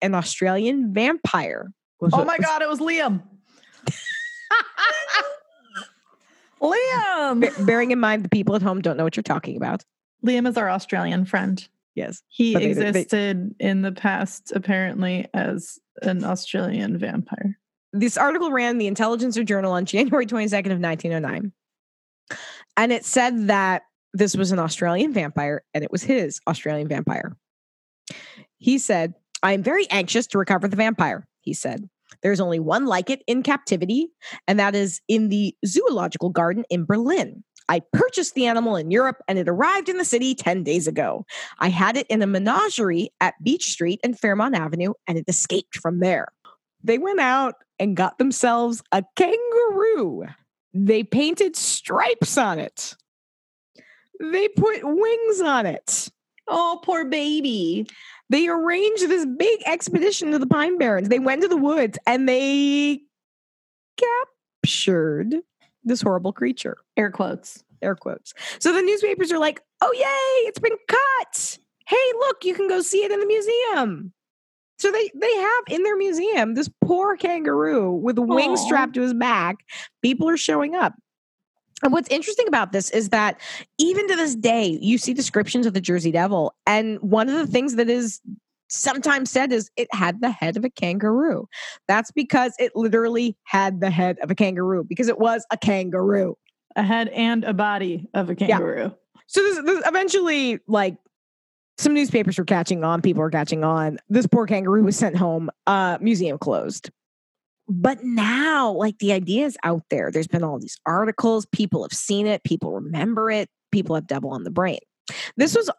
an 0.00 0.16
Australian 0.16 0.92
vampire. 0.92 1.70
Was 2.02 2.12
Oh 2.14 2.24
my 2.24 2.36
God, 2.38 2.62
it 2.62 2.68
was 2.68 2.80
Liam. 2.80 3.22
Liam. 6.60 7.40
Ba- 7.40 7.64
bearing 7.64 7.90
in 7.90 7.98
mind 8.00 8.24
the 8.24 8.28
people 8.28 8.54
at 8.56 8.62
home 8.62 8.80
don't 8.80 8.96
know 8.96 9.04
what 9.04 9.16
you're 9.16 9.22
talking 9.22 9.56
about. 9.56 9.84
Liam 10.24 10.46
is 10.48 10.56
our 10.56 10.68
Australian 10.70 11.24
friend. 11.24 11.66
Yes, 11.94 12.22
He 12.28 12.54
they- 12.54 12.72
they- 12.72 12.88
existed 12.88 13.54
in 13.58 13.82
the 13.82 13.92
past, 13.92 14.52
apparently, 14.54 15.26
as 15.34 15.78
an 16.02 16.24
Australian 16.24 16.98
vampire. 16.98 17.58
this 17.92 18.16
article 18.16 18.50
ran 18.50 18.78
the 18.78 18.86
Intelligencer 18.86 19.44
Journal 19.44 19.72
on 19.72 19.84
January 19.84 20.26
22nd 20.26 20.72
of 20.72 20.80
1909. 20.80 21.52
And 22.76 22.90
it 22.92 23.04
said 23.04 23.48
that 23.48 23.82
this 24.14 24.34
was 24.36 24.50
an 24.50 24.58
Australian 24.58 25.12
vampire 25.12 25.62
and 25.74 25.84
it 25.84 25.92
was 25.92 26.02
his 26.02 26.40
Australian 26.48 26.88
vampire. 26.88 27.36
He 28.58 28.78
said, 28.78 29.14
I 29.42 29.52
am 29.52 29.62
very 29.62 29.86
anxious 29.90 30.26
to 30.28 30.38
recover 30.38 30.68
the 30.68 30.76
vampire, 30.76 31.26
he 31.42 31.52
said. 31.52 31.88
There's 32.22 32.40
only 32.40 32.58
one 32.58 32.86
like 32.86 33.10
it 33.10 33.22
in 33.26 33.42
captivity, 33.42 34.08
and 34.46 34.58
that 34.58 34.74
is 34.74 35.00
in 35.08 35.28
the 35.28 35.54
zoological 35.66 36.30
garden 36.30 36.64
in 36.70 36.84
Berlin. 36.84 37.44
I 37.68 37.80
purchased 37.92 38.34
the 38.34 38.46
animal 38.46 38.76
in 38.76 38.90
Europe 38.90 39.22
and 39.28 39.38
it 39.38 39.48
arrived 39.48 39.88
in 39.88 39.96
the 39.96 40.04
city 40.04 40.34
10 40.34 40.62
days 40.62 40.86
ago. 40.86 41.24
I 41.58 41.68
had 41.68 41.96
it 41.96 42.06
in 42.08 42.20
a 42.20 42.26
menagerie 42.26 43.10
at 43.20 43.42
Beach 43.42 43.66
Street 43.66 44.00
and 44.02 44.18
Fairmount 44.18 44.54
Avenue, 44.54 44.94
and 45.06 45.16
it 45.16 45.24
escaped 45.28 45.76
from 45.76 46.00
there. 46.00 46.28
They 46.82 46.98
went 46.98 47.20
out 47.20 47.54
and 47.78 47.96
got 47.96 48.18
themselves 48.18 48.82
a 48.92 49.04
kangaroo. 49.16 50.24
They 50.74 51.02
painted 51.04 51.56
stripes 51.56 52.36
on 52.36 52.58
it. 52.58 52.94
They 54.20 54.48
put 54.48 54.80
wings 54.82 55.40
on 55.40 55.66
it. 55.66 56.08
Oh, 56.48 56.80
poor 56.82 57.04
baby. 57.04 57.86
They 58.30 58.48
arranged 58.48 59.08
this 59.08 59.26
big 59.26 59.60
expedition 59.66 60.30
to 60.30 60.38
the 60.38 60.46
Pine 60.46 60.78
Barrens. 60.78 61.08
They 61.08 61.18
went 61.18 61.42
to 61.42 61.48
the 61.48 61.56
woods 61.56 61.98
and 62.06 62.28
they 62.28 63.00
captured 64.62 65.36
this 65.84 66.00
horrible 66.00 66.32
creature. 66.32 66.78
Air 66.96 67.10
quotes. 67.10 67.62
Air 67.82 67.94
quotes. 67.94 68.32
So 68.58 68.72
the 68.72 68.82
newspapers 68.82 69.32
are 69.32 69.38
like, 69.38 69.60
oh, 69.80 69.92
yay, 69.92 70.48
it's 70.48 70.60
been 70.60 70.76
cut. 70.88 71.58
Hey, 71.86 72.12
look, 72.20 72.44
you 72.44 72.54
can 72.54 72.68
go 72.68 72.80
see 72.80 73.04
it 73.04 73.10
in 73.10 73.20
the 73.20 73.26
museum. 73.26 74.12
So 74.78 74.90
they 74.90 75.10
they 75.14 75.34
have 75.36 75.64
in 75.70 75.84
their 75.84 75.96
museum 75.96 76.54
this 76.54 76.68
poor 76.84 77.16
kangaroo 77.16 77.92
with 77.92 78.18
wings 78.18 78.60
strapped 78.62 78.94
to 78.94 79.02
his 79.02 79.14
back. 79.14 79.58
People 80.02 80.28
are 80.28 80.36
showing 80.36 80.74
up. 80.74 80.94
And 81.82 81.92
what's 81.92 82.08
interesting 82.10 82.46
about 82.48 82.72
this 82.72 82.90
is 82.90 83.08
that 83.10 83.40
even 83.78 84.06
to 84.08 84.16
this 84.16 84.34
day, 84.34 84.78
you 84.80 84.98
see 84.98 85.12
descriptions 85.12 85.66
of 85.66 85.74
the 85.74 85.80
Jersey 85.80 86.12
Devil. 86.12 86.54
And 86.66 86.98
one 87.00 87.28
of 87.28 87.34
the 87.34 87.46
things 87.46 87.74
that 87.76 87.90
is 87.90 88.20
sometimes 88.68 89.30
said 89.30 89.52
is 89.52 89.70
it 89.76 89.88
had 89.92 90.20
the 90.20 90.30
head 90.30 90.56
of 90.56 90.64
a 90.64 90.70
kangaroo. 90.70 91.48
That's 91.88 92.10
because 92.10 92.54
it 92.58 92.72
literally 92.74 93.36
had 93.44 93.80
the 93.80 93.90
head 93.90 94.18
of 94.22 94.30
a 94.30 94.34
kangaroo 94.34 94.84
because 94.84 95.08
it 95.08 95.18
was 95.18 95.44
a 95.50 95.58
kangaroo. 95.58 96.36
A 96.74 96.82
head 96.82 97.08
and 97.08 97.44
a 97.44 97.52
body 97.52 98.08
of 98.14 98.30
a 98.30 98.34
kangaroo. 98.34 98.82
Yeah. 98.82 98.90
So 99.26 99.42
this, 99.42 99.62
this 99.62 99.82
eventually, 99.86 100.58
like 100.66 100.96
some 101.76 101.92
newspapers 101.92 102.38
were 102.38 102.44
catching 102.44 102.82
on, 102.82 103.02
people 103.02 103.22
were 103.22 103.30
catching 103.30 103.62
on. 103.62 103.98
This 104.08 104.26
poor 104.26 104.46
kangaroo 104.46 104.84
was 104.84 104.96
sent 104.96 105.16
home, 105.16 105.50
uh, 105.66 105.98
museum 106.00 106.38
closed. 106.38 106.90
But 107.74 108.04
now, 108.04 108.70
like 108.70 108.98
the 108.98 109.12
idea 109.12 109.46
is 109.46 109.56
out 109.64 109.82
there. 109.88 110.10
There's 110.10 110.28
been 110.28 110.44
all 110.44 110.58
these 110.58 110.78
articles, 110.84 111.46
people 111.46 111.82
have 111.82 111.92
seen 111.92 112.26
it, 112.26 112.44
people 112.44 112.70
remember 112.70 113.30
it, 113.30 113.48
people 113.70 113.94
have 113.94 114.06
devil 114.06 114.30
on 114.30 114.44
the 114.44 114.50
brain. 114.50 114.80
This 115.38 115.56
was 115.56 115.70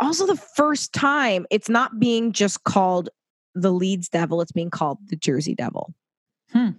also 0.00 0.26
the 0.26 0.40
first 0.56 0.94
time 0.94 1.44
it's 1.50 1.68
not 1.68 2.00
being 2.00 2.32
just 2.32 2.64
called 2.64 3.10
the 3.54 3.70
Leeds 3.70 4.08
Devil, 4.08 4.40
it's 4.40 4.52
being 4.52 4.70
called 4.70 4.98
the 5.08 5.16
Jersey 5.16 5.54
Devil. 5.54 5.94
Hmm. 6.50 6.70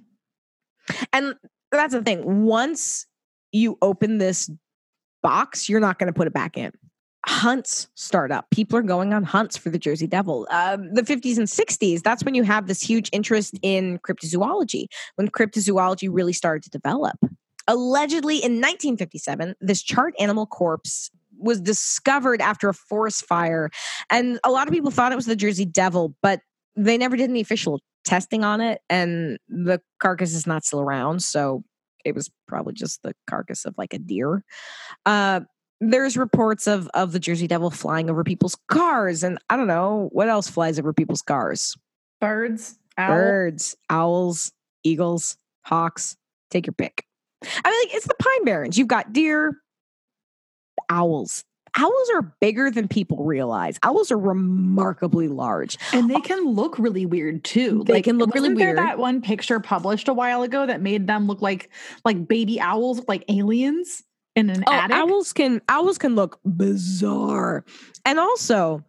And 1.13 1.35
that's 1.71 1.93
the 1.93 2.01
thing. 2.01 2.45
Once 2.45 3.05
you 3.51 3.77
open 3.83 4.17
this 4.17 4.49
box, 5.21 5.69
you're 5.69 5.79
not 5.79 5.99
going 5.99 6.11
to 6.11 6.13
put 6.13 6.27
it 6.27 6.33
back 6.33 6.57
in. 6.57 6.71
Hunts 7.27 7.87
start 7.95 8.31
up. 8.31 8.49
People 8.51 8.77
are 8.77 8.83
going 8.83 9.13
on 9.13 9.23
hunts 9.23 9.57
for 9.57 9.69
the 9.69 9.79
Jersey 9.79 10.07
Devil. 10.07 10.47
Um, 10.51 10.93
the 10.93 11.01
50s 11.01 11.37
and 11.37 11.47
60s, 11.47 12.03
that's 12.03 12.23
when 12.23 12.35
you 12.35 12.43
have 12.43 12.67
this 12.67 12.81
huge 12.81 13.09
interest 13.11 13.57
in 13.61 13.99
cryptozoology, 13.99 14.85
when 15.15 15.29
cryptozoology 15.29 16.07
really 16.11 16.33
started 16.33 16.63
to 16.63 16.69
develop. 16.69 17.17
Allegedly, 17.67 18.35
in 18.35 18.61
1957, 18.61 19.55
this 19.59 19.81
charred 19.81 20.13
animal 20.19 20.45
corpse 20.45 21.09
was 21.37 21.59
discovered 21.59 22.41
after 22.41 22.69
a 22.69 22.73
forest 22.73 23.25
fire. 23.25 23.69
And 24.09 24.39
a 24.43 24.51
lot 24.51 24.67
of 24.67 24.73
people 24.73 24.91
thought 24.91 25.11
it 25.11 25.15
was 25.15 25.25
the 25.25 25.35
Jersey 25.35 25.65
Devil, 25.65 26.15
but 26.21 26.41
they 26.75 26.97
never 26.97 27.17
did 27.17 27.29
any 27.29 27.41
official 27.41 27.81
testing 28.03 28.43
on 28.43 28.61
it. 28.61 28.81
And 28.89 29.39
the 29.49 29.81
carcass 29.99 30.33
is 30.33 30.45
not 30.45 30.63
still 30.63 30.81
around. 30.81 31.23
So 31.23 31.63
it 32.05 32.13
was 32.13 32.29
probably 32.47 32.73
just 32.73 33.01
the 33.01 33.13
carcass 33.27 33.65
of 33.65 33.73
like 33.77 33.93
a 33.93 33.99
deer. 33.99 34.43
Uh, 35.05 35.41
there's 35.91 36.17
reports 36.17 36.67
of 36.67 36.87
of 36.93 37.11
the 37.11 37.19
Jersey 37.19 37.47
Devil 37.47 37.71
flying 37.71 38.09
over 38.09 38.23
people's 38.23 38.57
cars, 38.67 39.23
and 39.23 39.39
I 39.49 39.57
don't 39.57 39.67
know 39.67 40.09
what 40.11 40.29
else 40.29 40.49
flies 40.49 40.79
over 40.79 40.93
people's 40.93 41.21
cars. 41.21 41.75
Birds, 42.21 42.77
owl. 42.97 43.15
birds, 43.15 43.75
owls, 43.89 44.51
eagles, 44.83 45.37
hawks. 45.63 46.15
Take 46.51 46.67
your 46.67 46.73
pick. 46.73 47.05
I 47.43 47.69
mean, 47.69 47.79
like, 47.83 47.95
it's 47.95 48.07
the 48.07 48.15
Pine 48.19 48.45
Barrens. 48.45 48.77
You've 48.77 48.87
got 48.87 49.13
deer, 49.13 49.61
owls. 50.89 51.43
Owls 51.77 52.09
are 52.15 52.33
bigger 52.39 52.71
than 52.71 52.87
people 52.87 53.25
realize. 53.25 53.77
Owls 53.83 54.09
are 54.09 54.17
remarkably 54.17 55.27
large, 55.27 55.77
and 55.91 56.09
they 56.09 56.15
oh. 56.15 56.21
can 56.21 56.45
look 56.45 56.79
really 56.79 57.05
weird 57.05 57.43
too. 57.43 57.83
They 57.85 57.95
like, 57.95 58.05
can 58.05 58.17
look 58.17 58.33
really 58.33 58.53
weird. 58.53 58.77
that 58.77 58.97
one 58.97 59.21
picture 59.21 59.59
published 59.59 60.07
a 60.07 60.13
while 60.13 60.43
ago 60.43 60.65
that 60.65 60.81
made 60.81 61.05
them 61.05 61.27
look 61.27 61.41
like 61.41 61.69
like 62.05 62.27
baby 62.27 62.61
owls, 62.61 63.01
like 63.07 63.25
aliens 63.27 64.03
in 64.35 64.49
an 64.49 64.63
oh, 64.67 64.73
attic. 64.73 64.95
Owls 64.95 65.33
can 65.33 65.61
owls 65.69 65.97
can 65.97 66.15
look 66.15 66.39
bizarre, 66.45 67.63
and 68.05 68.19
also 68.19 68.83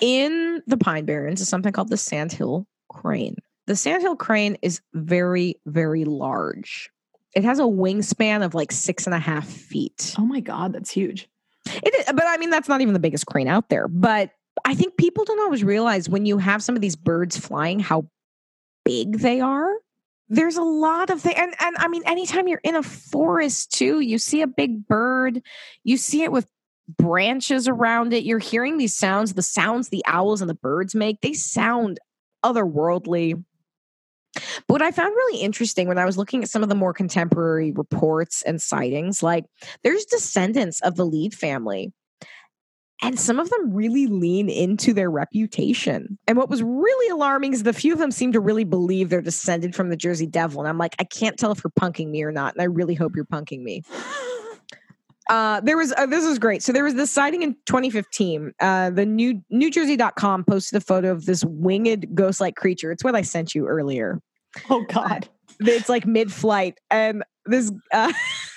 in 0.00 0.62
the 0.66 0.76
Pine 0.76 1.04
Barrens 1.04 1.40
is 1.40 1.48
something 1.48 1.72
called 1.72 1.88
the 1.88 1.96
Sandhill 1.96 2.66
crane. 2.88 3.36
The 3.66 3.76
Sandhill 3.76 4.16
crane 4.16 4.56
is 4.62 4.80
very 4.92 5.60
very 5.66 6.04
large. 6.04 6.90
It 7.34 7.44
has 7.44 7.58
a 7.58 7.62
wingspan 7.62 8.44
of 8.44 8.54
like 8.54 8.72
six 8.72 9.06
and 9.06 9.14
a 9.14 9.18
half 9.18 9.46
feet. 9.46 10.14
Oh 10.18 10.26
my 10.26 10.40
God, 10.40 10.72
that's 10.72 10.90
huge. 10.90 11.28
It 11.66 11.94
is, 11.94 12.06
but 12.06 12.24
I 12.26 12.36
mean, 12.38 12.50
that's 12.50 12.68
not 12.68 12.80
even 12.80 12.92
the 12.92 13.00
biggest 13.00 13.26
crane 13.26 13.48
out 13.48 13.68
there. 13.68 13.88
But 13.88 14.30
I 14.64 14.74
think 14.74 14.96
people 14.96 15.24
don't 15.24 15.40
always 15.40 15.64
realize 15.64 16.08
when 16.08 16.26
you 16.26 16.38
have 16.38 16.62
some 16.62 16.74
of 16.74 16.82
these 16.82 16.96
birds 16.96 17.36
flying 17.36 17.78
how 17.78 18.06
big 18.84 19.18
they 19.20 19.40
are. 19.40 19.72
There's 20.32 20.56
a 20.56 20.62
lot 20.62 21.10
of 21.10 21.20
things. 21.20 21.36
And, 21.36 21.54
and 21.60 21.76
I 21.76 21.88
mean, 21.88 22.04
anytime 22.06 22.48
you're 22.48 22.60
in 22.64 22.74
a 22.74 22.82
forest 22.82 23.70
too, 23.70 24.00
you 24.00 24.16
see 24.16 24.40
a 24.40 24.46
big 24.46 24.88
bird, 24.88 25.42
you 25.84 25.98
see 25.98 26.22
it 26.22 26.32
with 26.32 26.48
branches 26.88 27.68
around 27.68 28.14
it. 28.14 28.24
You're 28.24 28.38
hearing 28.38 28.78
these 28.78 28.96
sounds, 28.96 29.34
the 29.34 29.42
sounds 29.42 29.90
the 29.90 30.02
owls 30.06 30.40
and 30.40 30.48
the 30.48 30.54
birds 30.54 30.94
make, 30.94 31.20
they 31.20 31.34
sound 31.34 32.00
otherworldly. 32.42 33.44
But 34.34 34.68
what 34.68 34.80
I 34.80 34.90
found 34.90 35.14
really 35.14 35.42
interesting 35.42 35.86
when 35.86 35.98
I 35.98 36.06
was 36.06 36.16
looking 36.16 36.42
at 36.42 36.48
some 36.48 36.62
of 36.62 36.70
the 36.70 36.74
more 36.74 36.94
contemporary 36.94 37.70
reports 37.70 38.40
and 38.40 38.60
sightings, 38.60 39.22
like 39.22 39.44
there's 39.84 40.06
descendants 40.06 40.80
of 40.80 40.96
the 40.96 41.04
Lead 41.04 41.34
family. 41.34 41.92
And 43.02 43.18
some 43.18 43.40
of 43.40 43.50
them 43.50 43.74
really 43.74 44.06
lean 44.06 44.48
into 44.48 44.94
their 44.94 45.10
reputation. 45.10 46.18
And 46.28 46.38
what 46.38 46.48
was 46.48 46.62
really 46.62 47.08
alarming 47.10 47.52
is 47.52 47.64
the 47.64 47.72
few 47.72 47.92
of 47.92 47.98
them 47.98 48.12
seem 48.12 48.32
to 48.32 48.40
really 48.40 48.62
believe 48.62 49.08
they're 49.10 49.20
descended 49.20 49.74
from 49.74 49.90
the 49.90 49.96
Jersey 49.96 50.26
Devil. 50.26 50.60
And 50.60 50.68
I'm 50.68 50.78
like, 50.78 50.94
I 51.00 51.04
can't 51.04 51.36
tell 51.36 51.50
if 51.50 51.62
you're 51.64 51.72
punking 51.72 52.08
me 52.08 52.22
or 52.22 52.30
not. 52.30 52.54
And 52.54 52.62
I 52.62 52.66
really 52.66 52.94
hope 52.94 53.16
you're 53.16 53.24
punking 53.24 53.62
me. 53.62 53.82
Uh, 55.28 55.60
there 55.60 55.76
was 55.76 55.92
uh, 55.96 56.04
this 56.04 56.26
was 56.26 56.38
great. 56.38 56.64
So 56.64 56.72
there 56.72 56.82
was 56.82 56.94
this 56.94 57.10
sighting 57.10 57.42
in 57.42 57.54
2015. 57.66 58.52
Uh, 58.58 58.90
the 58.90 59.06
new 59.06 59.40
NewJersey.com 59.52 60.44
posted 60.44 60.76
a 60.76 60.84
photo 60.84 61.12
of 61.12 61.26
this 61.26 61.44
winged 61.44 62.12
ghost-like 62.12 62.56
creature. 62.56 62.90
It's 62.90 63.04
what 63.04 63.14
I 63.14 63.22
sent 63.22 63.54
you 63.54 63.68
earlier. 63.68 64.20
Oh 64.68 64.84
God! 64.88 65.28
it's 65.60 65.88
like 65.88 66.06
mid-flight, 66.06 66.78
and 66.90 67.22
this. 67.46 67.70
Uh, 67.92 68.12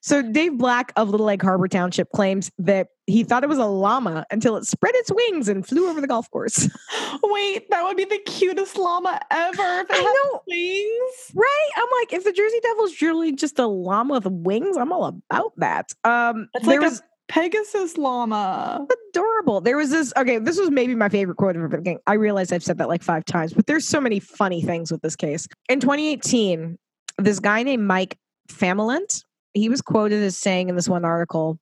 so 0.00 0.22
Dave 0.22 0.58
Black 0.58 0.92
of 0.96 1.10
Little 1.10 1.28
Egg 1.30 1.42
Harbor 1.42 1.68
Township 1.68 2.10
claims 2.12 2.50
that 2.58 2.88
he 3.06 3.24
thought 3.24 3.42
it 3.42 3.48
was 3.48 3.58
a 3.58 3.66
llama 3.66 4.24
until 4.30 4.56
it 4.56 4.64
spread 4.64 4.94
its 4.96 5.10
wings 5.12 5.48
and 5.48 5.66
flew 5.66 5.88
over 5.88 6.00
the 6.00 6.06
golf 6.06 6.30
course. 6.30 6.68
Wait, 7.22 7.68
that 7.70 7.82
would 7.84 7.96
be 7.96 8.04
the 8.04 8.20
cutest 8.26 8.76
llama 8.76 9.20
ever 9.30 9.62
I 9.62 10.28
know. 10.32 10.40
wings. 10.46 11.32
Right? 11.34 11.70
I'm 11.76 11.88
like, 12.00 12.12
if 12.12 12.24
the 12.24 12.32
Jersey 12.32 12.60
Devil's 12.62 13.00
really 13.02 13.32
just 13.32 13.58
a 13.58 13.66
llama 13.66 14.14
with 14.14 14.26
wings, 14.26 14.76
I'm 14.76 14.92
all 14.92 15.04
about 15.04 15.52
that. 15.56 15.92
Um 16.04 16.48
it's 16.54 16.66
there 16.66 16.80
like 16.80 16.90
was 16.90 17.02
Pegasus 17.30 17.96
llama. 17.96 18.84
Adorable. 19.12 19.60
There 19.60 19.76
was 19.76 19.90
this, 19.90 20.12
okay, 20.16 20.38
this 20.38 20.58
was 20.58 20.68
maybe 20.68 20.96
my 20.96 21.08
favorite 21.08 21.36
quote 21.36 21.54
of 21.54 21.62
everything. 21.62 21.98
I 22.08 22.14
realize 22.14 22.50
I've 22.50 22.64
said 22.64 22.78
that 22.78 22.88
like 22.88 23.04
five 23.04 23.24
times, 23.24 23.52
but 23.52 23.66
there's 23.66 23.86
so 23.86 24.00
many 24.00 24.18
funny 24.18 24.62
things 24.62 24.90
with 24.90 25.00
this 25.02 25.14
case. 25.14 25.46
In 25.68 25.78
2018, 25.78 26.76
this 27.18 27.38
guy 27.38 27.62
named 27.62 27.86
Mike 27.86 28.18
Famelent, 28.50 29.24
he 29.54 29.68
was 29.68 29.82
quoted 29.82 30.22
as 30.22 30.36
saying 30.36 30.68
in 30.68 30.76
this 30.76 30.88
one 30.88 31.04
article, 31.04 31.58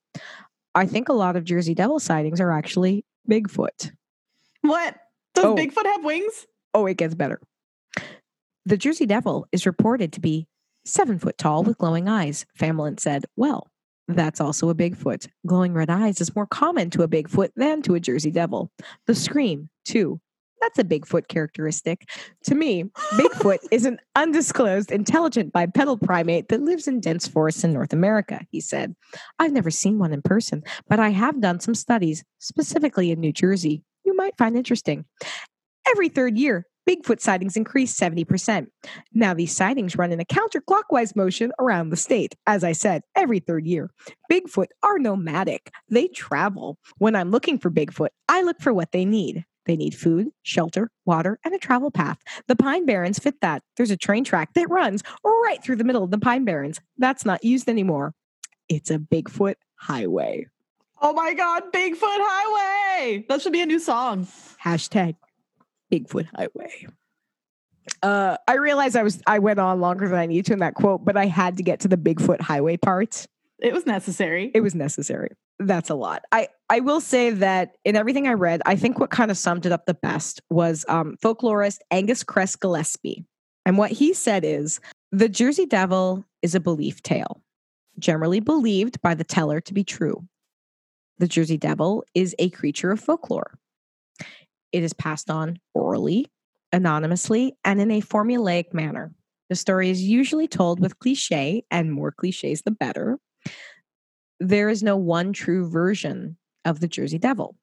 I 0.74 0.86
think 0.86 1.08
a 1.08 1.14
lot 1.14 1.36
of 1.36 1.44
Jersey 1.44 1.74
Devil 1.74 2.00
sightings 2.00 2.40
are 2.40 2.52
actually 2.52 3.04
Bigfoot. 3.28 3.92
What? 4.62 4.96
Does 5.34 5.44
oh. 5.44 5.54
Bigfoot 5.54 5.86
have 5.86 6.04
wings? 6.04 6.46
Oh, 6.74 6.86
it 6.86 6.96
gets 6.96 7.14
better. 7.14 7.40
The 8.66 8.76
Jersey 8.76 9.06
Devil 9.06 9.46
is 9.50 9.66
reported 9.66 10.12
to 10.12 10.20
be 10.20 10.46
seven 10.84 11.18
foot 11.18 11.38
tall 11.38 11.62
with 11.62 11.78
glowing 11.78 12.08
eyes. 12.08 12.44
Famelent 12.58 13.00
said, 13.00 13.24
Well, 13.36 13.70
that's 14.08 14.40
also 14.40 14.68
a 14.68 14.74
Bigfoot. 14.74 15.28
Glowing 15.46 15.74
red 15.74 15.90
eyes 15.90 16.20
is 16.20 16.34
more 16.34 16.46
common 16.46 16.90
to 16.90 17.02
a 17.02 17.08
Bigfoot 17.08 17.50
than 17.56 17.82
to 17.82 17.94
a 17.94 18.00
Jersey 18.00 18.30
Devil. 18.30 18.70
The 19.06 19.14
scream, 19.14 19.68
too, 19.84 20.20
that's 20.60 20.78
a 20.78 20.84
Bigfoot 20.84 21.28
characteristic. 21.28 22.08
To 22.44 22.54
me, 22.54 22.84
Bigfoot 23.12 23.58
is 23.70 23.84
an 23.84 23.98
undisclosed 24.16 24.90
intelligent 24.90 25.52
bipedal 25.52 25.98
primate 25.98 26.48
that 26.48 26.62
lives 26.62 26.88
in 26.88 27.00
dense 27.00 27.26
forests 27.26 27.64
in 27.64 27.72
North 27.72 27.92
America, 27.92 28.40
he 28.50 28.60
said. 28.60 28.94
I've 29.38 29.52
never 29.52 29.70
seen 29.70 29.98
one 29.98 30.12
in 30.12 30.22
person, 30.22 30.62
but 30.88 31.00
I 31.00 31.10
have 31.10 31.40
done 31.40 31.60
some 31.60 31.74
studies, 31.74 32.24
specifically 32.38 33.10
in 33.10 33.20
New 33.20 33.32
Jersey, 33.32 33.82
you 34.04 34.16
might 34.16 34.38
find 34.38 34.56
interesting. 34.56 35.04
Every 35.86 36.08
third 36.08 36.38
year, 36.38 36.66
Bigfoot 36.88 37.20
sightings 37.20 37.56
increase 37.56 37.94
70%. 37.94 38.68
Now, 39.12 39.34
these 39.34 39.54
sightings 39.54 39.96
run 39.96 40.10
in 40.10 40.20
a 40.20 40.24
counterclockwise 40.24 41.14
motion 41.14 41.52
around 41.58 41.90
the 41.90 41.96
state. 41.98 42.34
As 42.46 42.64
I 42.64 42.72
said, 42.72 43.02
every 43.14 43.40
third 43.40 43.66
year. 43.66 43.90
Bigfoot 44.32 44.68
are 44.82 44.98
nomadic, 44.98 45.70
they 45.90 46.08
travel. 46.08 46.78
When 46.96 47.14
I'm 47.14 47.30
looking 47.30 47.58
for 47.58 47.70
Bigfoot, 47.70 48.08
I 48.30 48.40
look 48.40 48.60
for 48.60 48.72
what 48.72 48.92
they 48.92 49.04
need 49.04 49.44
they 49.68 49.76
need 49.76 49.94
food, 49.94 50.30
shelter, 50.42 50.90
water, 51.04 51.38
and 51.44 51.54
a 51.54 51.58
travel 51.58 51.92
path. 51.92 52.18
The 52.48 52.56
Pine 52.56 52.86
Barrens 52.86 53.20
fit 53.20 53.40
that. 53.42 53.62
There's 53.76 53.92
a 53.92 53.96
train 53.96 54.24
track 54.24 54.54
that 54.54 54.68
runs 54.68 55.04
right 55.22 55.62
through 55.62 55.76
the 55.76 55.84
middle 55.84 56.02
of 56.02 56.10
the 56.10 56.18
Pine 56.18 56.44
Barrens. 56.44 56.80
That's 56.96 57.24
not 57.24 57.44
used 57.44 57.68
anymore. 57.68 58.14
It's 58.68 58.90
a 58.90 58.98
Bigfoot 58.98 59.54
highway. 59.76 60.46
Oh 61.00 61.12
my 61.12 61.34
God, 61.34 61.64
Bigfoot 61.72 61.98
Highway. 62.00 63.24
That 63.28 63.40
should 63.40 63.52
be 63.52 63.60
a 63.60 63.66
new 63.66 63.78
song. 63.78 64.26
Hashtag 64.64 65.14
Bigfoot 65.92 66.26
Highway. 66.34 66.88
Uh, 68.02 68.36
I 68.48 68.54
realized 68.54 68.96
I 68.96 69.02
was 69.02 69.22
I 69.26 69.38
went 69.38 69.58
on 69.58 69.80
longer 69.80 70.08
than 70.08 70.18
I 70.18 70.26
need 70.26 70.46
to 70.46 70.54
in 70.54 70.58
that 70.58 70.74
quote, 70.74 71.04
but 71.04 71.16
I 71.16 71.26
had 71.26 71.58
to 71.58 71.62
get 71.62 71.80
to 71.80 71.88
the 71.88 71.96
Bigfoot 71.96 72.40
Highway 72.40 72.78
part. 72.78 73.26
It 73.60 73.72
was 73.72 73.86
necessary. 73.86 74.50
It 74.54 74.60
was 74.60 74.74
necessary. 74.74 75.30
That's 75.58 75.90
a 75.90 75.94
lot. 75.94 76.22
I 76.30 76.48
I 76.70 76.80
will 76.80 77.00
say 77.00 77.30
that 77.30 77.76
in 77.84 77.96
everything 77.96 78.28
I 78.28 78.34
read, 78.34 78.62
I 78.66 78.76
think 78.76 78.98
what 78.98 79.10
kind 79.10 79.30
of 79.30 79.36
summed 79.38 79.66
it 79.66 79.72
up 79.72 79.86
the 79.86 79.94
best 79.94 80.40
was 80.50 80.84
um, 80.88 81.16
folklorist 81.22 81.78
Angus 81.90 82.22
Kress 82.22 82.54
Gillespie, 82.56 83.24
and 83.66 83.76
what 83.78 83.90
he 83.90 84.14
said 84.14 84.44
is 84.44 84.80
the 85.10 85.28
Jersey 85.28 85.66
Devil 85.66 86.24
is 86.42 86.54
a 86.54 86.60
belief 86.60 87.02
tale, 87.02 87.40
generally 87.98 88.40
believed 88.40 89.00
by 89.02 89.14
the 89.14 89.24
teller 89.24 89.60
to 89.62 89.74
be 89.74 89.82
true. 89.84 90.26
The 91.18 91.26
Jersey 91.28 91.56
Devil 91.56 92.04
is 92.14 92.36
a 92.38 92.50
creature 92.50 92.92
of 92.92 93.00
folklore. 93.00 93.58
it 94.72 94.82
is 94.82 94.92
passed 94.92 95.30
on 95.30 95.58
orally, 95.74 96.26
anonymously, 96.72 97.56
and 97.64 97.80
in 97.80 97.90
a 97.90 98.00
formulaic 98.00 98.72
manner. 98.72 99.12
The 99.48 99.56
story 99.56 99.90
is 99.90 100.02
usually 100.02 100.46
told 100.46 100.78
with 100.78 100.98
cliche, 100.98 101.64
and 101.70 101.92
more 101.92 102.12
cliches 102.12 102.62
the 102.62 102.70
better. 102.70 103.18
There 104.40 104.68
is 104.68 104.82
no 104.82 104.96
one 104.96 105.32
true 105.32 105.68
version 105.68 106.36
of 106.64 106.80
the 106.80 106.88
Jersey 106.88 107.18
Devil. 107.18 107.56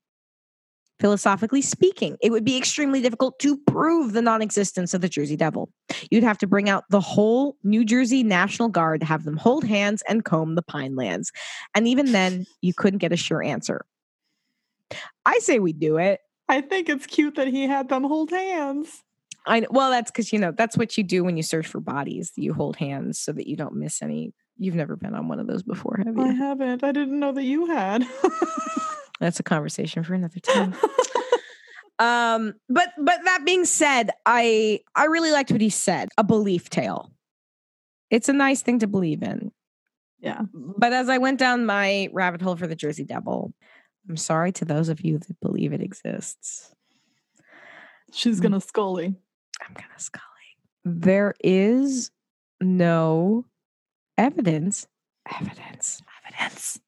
Philosophically 1.00 1.62
speaking, 1.62 2.16
it 2.22 2.32
would 2.32 2.46
be 2.46 2.58
extremely 2.58 3.02
difficult 3.02 3.38
to 3.40 3.58
prove 3.68 4.14
the 4.14 4.22
non 4.22 4.42
existence 4.42 4.94
of 4.94 5.02
the 5.02 5.10
Jersey 5.10 5.36
Devil. 5.36 5.70
You'd 6.10 6.24
have 6.24 6.38
to 6.38 6.48
bring 6.48 6.70
out 6.70 6.86
the 6.90 7.02
whole 7.02 7.58
New 7.64 7.84
Jersey 7.84 8.24
National 8.24 8.70
Guard, 8.70 9.02
to 9.02 9.06
have 9.06 9.26
them 9.26 9.36
hold 9.36 9.66
hands 9.66 10.04
and 10.08 10.24
comb 10.24 10.56
the 10.56 10.62
pine 10.62 10.96
lands. 10.96 11.34
And 11.76 11.86
even 11.86 12.14
then, 12.14 12.46
you 12.62 12.74
couldn't 12.74 13.00
get 13.00 13.12
a 13.12 13.18
sure 13.18 13.44
answer. 13.44 13.86
I 15.26 15.40
say 15.40 15.60
we 15.60 15.74
do 15.74 15.98
it. 15.98 16.22
I 16.48 16.62
think 16.62 16.88
it's 16.88 17.08
cute 17.08 17.36
that 17.36 17.48
he 17.48 17.68
had 17.68 17.90
them 17.90 18.04
hold 18.04 18.30
hands. 18.30 19.04
I 19.46 19.66
well, 19.70 19.92
that's 19.92 20.12
because 20.12 20.32
you 20.32 20.40
know 20.40 20.52
that's 20.52 20.78
what 20.78 20.98
you 20.98 21.04
do 21.04 21.24
when 21.24 21.38
you 21.38 21.44
search 21.44 21.68
for 21.68 21.80
bodies. 21.80 22.32
You 22.36 22.54
hold 22.54 22.78
hands 22.78 23.20
so 23.20 23.32
that 23.34 23.48
you 23.48 23.56
don't 23.56 23.76
miss 23.76 24.02
any. 24.02 24.34
You've 24.58 24.76
never 24.76 24.96
been 24.96 25.14
on 25.16 25.28
one 25.28 25.40
of 25.40 25.48
those 25.48 25.64
before, 25.64 26.00
have 26.06 26.16
you? 26.16 26.24
I 26.24 26.32
haven't. 26.32 26.84
I 26.84 26.92
didn't 26.92 27.20
know 27.20 27.32
that 27.34 27.44
you 27.44 27.66
had. 27.68 28.06
That's 29.20 29.40
a 29.40 29.44
conversation 29.44 30.04
for 30.04 30.14
another 30.14 30.40
time. 30.44 30.74
um, 32.00 32.54
but 32.70 32.90
but 32.98 33.20
that 33.26 33.44
being 33.46 33.66
said, 33.66 34.12
I 34.26 34.80
I 34.96 35.06
really 35.06 35.32
liked 35.32 35.52
what 35.52 35.62
he 35.62 35.70
said. 35.70 36.10
A 36.18 36.24
belief 36.24 36.70
tale. 36.70 37.12
It's 38.10 38.30
a 38.30 38.34
nice 38.34 38.62
thing 38.62 38.80
to 38.80 38.88
believe 38.88 39.24
in. 39.24 39.52
Yeah. 40.20 40.42
But 40.54 40.94
as 40.94 41.10
I 41.10 41.18
went 41.18 41.40
down 41.40 41.66
my 41.66 42.10
rabbit 42.14 42.42
hole 42.42 42.56
for 42.56 42.68
the 42.68 42.76
Jersey 42.76 43.04
Devil, 43.04 43.54
I'm 44.10 44.18
sorry 44.18 44.52
to 44.54 44.66
those 44.66 44.90
of 44.90 45.02
you 45.02 45.18
that 45.18 45.40
believe 45.42 45.74
it 45.74 45.82
exists. 45.82 46.74
She's 48.14 48.40
gonna 48.40 48.62
scully. 48.62 49.16
I'm 49.62 49.74
gonna 49.74 49.88
scully. 50.00 50.24
There 50.86 51.34
is 51.44 52.12
no 52.62 53.46
evidence, 54.18 54.88
evidence, 55.40 56.02
evidence 56.26 56.80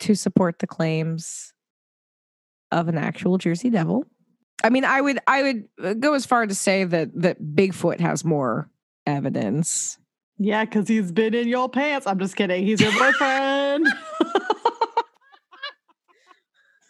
to 0.00 0.14
support 0.14 0.58
the 0.58 0.66
claims 0.66 1.52
of 2.72 2.88
an 2.88 2.98
actual 2.98 3.38
Jersey 3.38 3.70
Devil. 3.70 4.04
I 4.64 4.70
mean, 4.70 4.84
I 4.84 5.00
would 5.00 5.18
I 5.26 5.42
would 5.42 5.68
uh, 5.82 5.94
go 5.94 6.14
as 6.14 6.26
far 6.26 6.46
to 6.46 6.54
say 6.54 6.84
that 6.84 7.10
that 7.20 7.40
Bigfoot 7.40 8.00
has 8.00 8.24
more 8.24 8.68
evidence. 9.06 9.98
Yeah, 10.38 10.64
because 10.64 10.88
he's 10.88 11.12
been 11.12 11.34
in 11.34 11.48
your 11.48 11.68
pants. 11.68 12.06
I'm 12.06 12.18
just 12.18 12.36
kidding. 12.36 12.64
He's 12.64 12.80
your 12.80 12.92
boyfriend. 12.92 13.86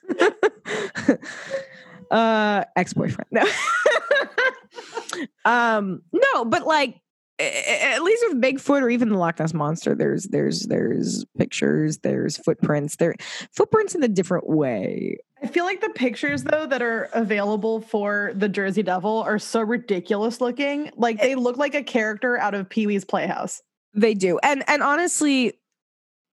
uh 2.11 2.65
ex-boyfriend. 2.77 3.29
No. 3.31 3.45
um 5.45 6.03
no, 6.13 6.45
but 6.45 6.67
like 6.67 6.97
at 7.39 8.03
least 8.03 8.25
with 8.29 8.41
Bigfoot 8.41 8.83
or 8.83 8.89
even 8.89 9.11
the 9.11 9.19
Loch 9.19 9.39
Ness 9.39 9.53
monster, 9.53 9.95
there's 9.95 10.25
there's 10.25 10.63
there's 10.63 11.25
pictures, 11.37 11.99
there's 11.99 12.37
footprints, 12.39 12.97
there 12.97 13.15
footprints 13.53 13.95
in 13.95 14.03
a 14.03 14.09
different 14.09 14.49
way. 14.49 15.19
I 15.43 15.49
feel 15.49 15.65
like 15.65 15.81
the 15.81 15.91
pictures 15.91 16.45
though 16.45 16.67
that 16.67 16.81
are 16.81 17.11
available 17.13 17.81
for 17.83 18.33
the 18.35 18.49
Jersey 18.49 18.83
Devil 18.83 19.23
are 19.23 19.39
so 19.39 19.61
ridiculous 19.61 20.41
looking. 20.41 20.91
Like 20.97 21.21
they 21.21 21.33
eh 21.33 21.37
look 21.37 21.59
like 21.59 21.75
a 21.75 21.83
character 21.83 22.39
out 22.39 22.55
of 22.55 22.69
Pee 22.69 22.87
Wee's 22.87 23.05
Playhouse. 23.05 23.63
They 23.93 24.15
do. 24.15 24.39
And 24.43 24.65
and 24.67 24.83
honestly, 24.83 25.59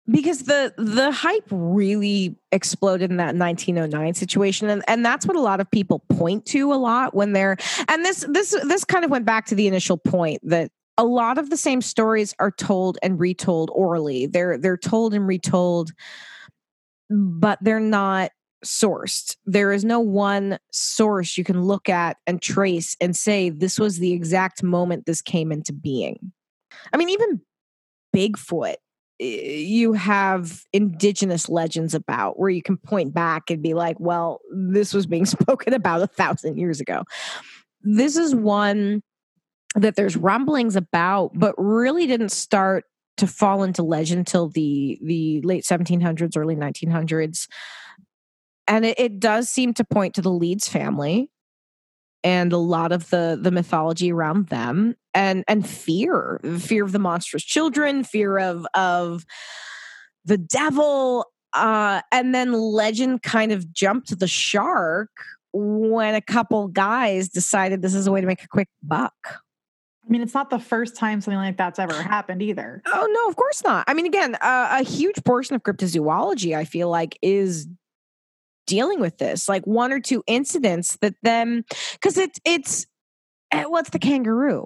because 0.09 0.43
the 0.43 0.73
the 0.77 1.11
hype 1.11 1.47
really 1.49 2.37
exploded 2.51 3.11
in 3.11 3.17
that 3.17 3.35
1909 3.35 4.13
situation 4.13 4.69
and 4.69 4.83
and 4.87 5.05
that's 5.05 5.25
what 5.25 5.35
a 5.35 5.41
lot 5.41 5.59
of 5.59 5.69
people 5.71 5.99
point 6.09 6.45
to 6.45 6.73
a 6.73 6.75
lot 6.75 7.13
when 7.13 7.33
they're 7.33 7.57
and 7.87 8.03
this 8.03 8.25
this 8.29 8.51
this 8.65 8.83
kind 8.83 9.05
of 9.05 9.11
went 9.11 9.25
back 9.25 9.45
to 9.45 9.55
the 9.55 9.65
initial 9.65 9.97
point 9.97 10.41
that 10.43 10.71
a 10.97 11.03
lot 11.03 11.37
of 11.37 11.49
the 11.49 11.57
same 11.57 11.81
stories 11.81 12.35
are 12.39 12.51
told 12.51 12.97
and 13.01 13.19
retold 13.19 13.71
orally. 13.73 14.27
They're 14.27 14.57
they're 14.57 14.77
told 14.77 15.13
and 15.13 15.27
retold, 15.27 15.91
but 17.09 17.59
they're 17.61 17.79
not 17.79 18.31
sourced. 18.63 19.35
There 19.45 19.71
is 19.71 19.83
no 19.83 19.99
one 19.99 20.57
source 20.71 21.37
you 21.37 21.43
can 21.43 21.63
look 21.63 21.89
at 21.89 22.17
and 22.25 22.41
trace 22.41 22.95
and 23.01 23.15
say 23.15 23.49
this 23.49 23.79
was 23.79 23.99
the 23.99 24.13
exact 24.13 24.63
moment 24.63 25.05
this 25.05 25.21
came 25.21 25.51
into 25.51 25.73
being. 25.73 26.31
I 26.91 26.97
mean, 26.97 27.09
even 27.09 27.41
Bigfoot, 28.15 28.75
you 29.19 29.93
have 29.93 30.63
indigenous 30.71 31.49
legends 31.49 31.93
about 31.93 32.39
where 32.39 32.49
you 32.49 32.61
can 32.61 32.77
point 32.77 33.13
back 33.13 33.49
and 33.49 33.61
be 33.61 33.73
like, 33.73 33.99
well, 33.99 34.39
this 34.51 34.93
was 34.93 35.05
being 35.05 35.25
spoken 35.25 35.73
about 35.73 36.01
a 36.01 36.07
thousand 36.07 36.57
years 36.57 36.79
ago. 36.79 37.03
This 37.81 38.15
is 38.15 38.33
one 38.33 39.01
that 39.75 39.95
there's 39.95 40.15
rumblings 40.15 40.75
about, 40.75 41.31
but 41.33 41.55
really 41.57 42.07
didn't 42.07 42.29
start 42.29 42.85
to 43.17 43.27
fall 43.27 43.63
into 43.63 43.83
legend 43.83 44.27
till 44.27 44.49
the 44.49 44.99
the 45.03 45.41
late 45.41 45.63
1700s, 45.63 46.37
early 46.37 46.55
1900s. 46.55 47.47
And 48.67 48.85
it, 48.85 48.99
it 48.99 49.19
does 49.19 49.49
seem 49.49 49.73
to 49.75 49.83
point 49.83 50.15
to 50.15 50.21
the 50.21 50.31
Leeds 50.31 50.67
family 50.67 51.29
and 52.23 52.53
a 52.53 52.57
lot 52.57 52.91
of 52.91 53.09
the 53.09 53.37
the 53.39 53.51
mythology 53.51 54.11
around 54.11 54.47
them 54.47 54.95
and 55.13 55.43
and 55.47 55.67
fear 55.67 56.39
fear 56.57 56.83
of 56.83 56.91
the 56.91 56.99
monstrous 56.99 57.43
children 57.43 58.03
fear 58.03 58.39
of 58.39 58.65
of 58.73 59.25
the 60.25 60.37
devil 60.37 61.25
uh 61.53 62.01
and 62.11 62.33
then 62.33 62.53
legend 62.53 63.21
kind 63.21 63.51
of 63.51 63.71
jumped 63.73 64.17
the 64.17 64.27
shark 64.27 65.11
when 65.51 66.15
a 66.15 66.21
couple 66.21 66.67
guys 66.69 67.29
decided 67.29 67.81
this 67.81 67.93
is 67.93 68.07
a 68.07 68.11
way 68.11 68.21
to 68.21 68.27
make 68.27 68.43
a 68.43 68.47
quick 68.47 68.69
buck 68.81 69.41
I 70.05 70.11
mean, 70.11 70.21
it's 70.21 70.33
not 70.33 70.49
the 70.49 70.59
first 70.59 70.95
time 70.95 71.21
something 71.21 71.37
like 71.37 71.57
that's 71.57 71.79
ever 71.79 71.93
happened 71.93 72.41
either. 72.41 72.81
Oh 72.85 73.07
no, 73.09 73.29
of 73.29 73.35
course 73.35 73.63
not. 73.63 73.85
I 73.87 73.93
mean, 73.93 74.05
again, 74.05 74.35
uh, 74.35 74.79
a 74.79 74.83
huge 74.83 75.23
portion 75.23 75.55
of 75.55 75.63
cryptozoology, 75.63 76.55
I 76.55 76.65
feel 76.65 76.89
like, 76.89 77.17
is 77.21 77.67
dealing 78.67 78.99
with 78.99 79.17
this, 79.17 79.47
like 79.47 79.65
one 79.65 79.93
or 79.93 79.99
two 79.99 80.23
incidents 80.27 80.97
that 81.01 81.15
then, 81.23 81.63
because 81.93 82.17
it's 82.17 82.39
it's 82.43 82.85
eh, 83.51 83.63
what's 83.65 83.91
the 83.91 83.99
kangaroo? 83.99 84.65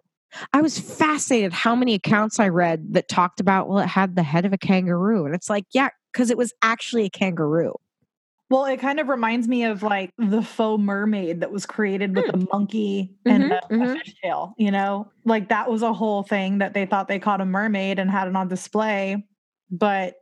I 0.53 0.61
was 0.61 0.79
fascinated 0.79 1.53
how 1.53 1.75
many 1.75 1.93
accounts 1.93 2.39
I 2.39 2.49
read 2.49 2.93
that 2.93 3.07
talked 3.07 3.39
about 3.39 3.69
well, 3.69 3.79
it 3.79 3.87
had 3.87 4.15
the 4.15 4.23
head 4.23 4.45
of 4.45 4.53
a 4.53 4.57
kangaroo, 4.57 5.25
and 5.25 5.35
it's 5.35 5.49
like, 5.49 5.65
yeah, 5.71 5.89
because 6.11 6.31
it 6.31 6.37
was 6.37 6.51
actually 6.63 7.05
a 7.05 7.09
kangaroo. 7.09 7.73
Well, 8.49 8.65
it 8.65 8.77
kind 8.77 8.99
of 8.99 9.09
reminds 9.09 9.47
me 9.47 9.65
of 9.65 9.83
like 9.83 10.11
the 10.17 10.41
faux 10.41 10.81
mermaid 10.81 11.41
that 11.41 11.51
was 11.51 11.65
created 11.65 12.15
with 12.15 12.33
a 12.33 12.37
hmm. 12.37 12.45
monkey 12.51 13.15
and 13.25 13.43
mm-hmm, 13.43 13.51
a, 13.51 13.77
mm-hmm. 13.77 13.81
a 13.81 13.99
fish 13.99 14.15
tail, 14.23 14.53
you 14.57 14.71
know? 14.71 15.11
Like 15.25 15.49
that 15.49 15.69
was 15.69 15.81
a 15.81 15.91
whole 15.91 16.23
thing 16.23 16.59
that 16.59 16.73
they 16.73 16.85
thought 16.85 17.09
they 17.09 17.19
caught 17.19 17.41
a 17.41 17.45
mermaid 17.45 17.99
and 17.99 18.09
had 18.09 18.27
it 18.27 18.35
on 18.35 18.47
display, 18.47 19.25
but 19.69 20.15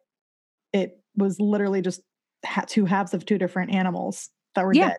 it 0.73 0.99
was 1.15 1.39
literally 1.39 1.81
just 1.81 2.01
two 2.67 2.85
halves 2.85 3.13
of 3.13 3.25
two 3.25 3.37
different 3.37 3.71
animals 3.71 4.29
that 4.55 4.65
were 4.65 4.73
yeah. 4.73 4.89
dead. 4.89 4.97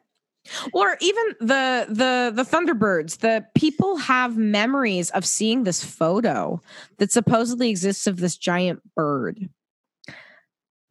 Or 0.72 0.96
even 1.00 1.24
the 1.40 1.86
the 1.88 2.32
the 2.32 2.44
Thunderbirds. 2.44 3.18
The 3.18 3.44
people 3.56 3.96
have 3.96 4.36
memories 4.36 5.10
of 5.10 5.24
seeing 5.24 5.64
this 5.64 5.84
photo 5.84 6.60
that 6.98 7.10
supposedly 7.10 7.68
exists 7.68 8.06
of 8.06 8.18
this 8.18 8.36
giant 8.36 8.80
bird. 8.94 9.48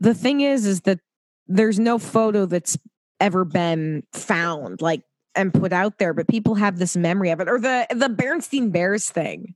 The 0.01 0.13
thing 0.13 0.41
is, 0.41 0.65
is 0.65 0.81
that 0.81 0.99
there's 1.47 1.79
no 1.79 1.97
photo 1.97 2.45
that's 2.45 2.77
ever 3.19 3.45
been 3.45 4.03
found 4.13 4.81
like 4.81 5.03
and 5.35 5.53
put 5.53 5.71
out 5.73 5.97
there 5.99 6.13
but 6.13 6.27
people 6.27 6.55
have 6.55 6.77
this 6.77 6.95
memory 6.97 7.29
of 7.29 7.39
it 7.39 7.47
or 7.47 7.59
the 7.59 7.87
the 7.91 8.09
Bernstein 8.09 8.71
Bears 8.71 9.09
thing 9.09 9.55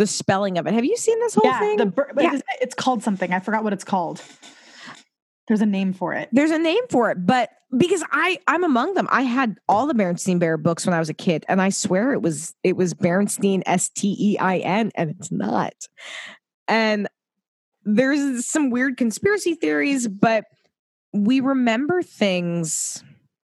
the 0.00 0.06
spelling 0.06 0.56
of 0.56 0.66
it. 0.66 0.72
Have 0.72 0.84
you 0.86 0.96
seen 0.96 1.18
this 1.20 1.34
whole 1.34 1.44
yeah, 1.44 1.58
thing? 1.58 1.76
The, 1.76 1.92
yeah. 2.18 2.40
it's 2.62 2.74
called 2.74 3.02
something. 3.02 3.34
I 3.34 3.38
forgot 3.38 3.62
what 3.62 3.74
it's 3.74 3.84
called. 3.84 4.22
There's 5.46 5.60
a 5.60 5.66
name 5.66 5.92
for 5.92 6.14
it. 6.14 6.30
There's 6.32 6.50
a 6.50 6.58
name 6.58 6.82
for 6.88 7.10
it 7.10 7.18
but 7.26 7.50
because 7.76 8.02
i 8.10 8.38
i'm 8.46 8.64
among 8.64 8.94
them. 8.94 9.08
I 9.10 9.22
had 9.22 9.58
all 9.68 9.86
the 9.86 9.94
Bernstein 9.94 10.38
Bear 10.38 10.56
books 10.56 10.86
when 10.86 10.94
i 10.94 10.98
was 10.98 11.08
a 11.08 11.14
kid 11.14 11.44
and 11.48 11.60
i 11.60 11.68
swear 11.68 12.12
it 12.12 12.22
was 12.22 12.54
it 12.64 12.76
was 12.76 12.94
Bernstein 12.94 13.62
s-t-e-i-n 13.66 14.90
and 14.94 15.10
it's 15.10 15.30
not. 15.30 15.74
And 16.66 17.08
there's 17.84 18.46
some 18.46 18.70
weird 18.70 18.96
conspiracy 18.96 19.54
theories 19.54 20.08
but 20.08 20.44
we 21.12 21.40
remember 21.40 22.02
things 22.02 23.02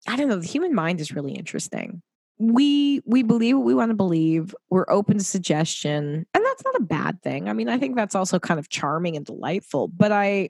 i 0.07 0.15
don't 0.15 0.27
know 0.27 0.37
the 0.37 0.47
human 0.47 0.73
mind 0.73 1.01
is 1.01 1.11
really 1.11 1.33
interesting. 1.33 2.01
We 2.41 3.01
we 3.05 3.21
believe 3.21 3.57
what 3.57 3.65
we 3.65 3.73
want 3.73 3.89
to 3.89 3.95
believe 3.95 4.55
we're 4.69 4.89
open 4.89 5.17
to 5.17 5.23
suggestion 5.25 6.25
and 6.33 6.45
that's 6.45 6.63
not 6.63 6.75
a 6.75 6.83
bad 6.83 7.21
thing. 7.21 7.49
I 7.49 7.53
mean 7.53 7.67
i 7.67 7.77
think 7.77 7.95
that's 7.95 8.15
also 8.15 8.39
kind 8.39 8.59
of 8.59 8.69
charming 8.69 9.17
and 9.17 9.25
delightful 9.25 9.89
but 9.89 10.11
i 10.13 10.49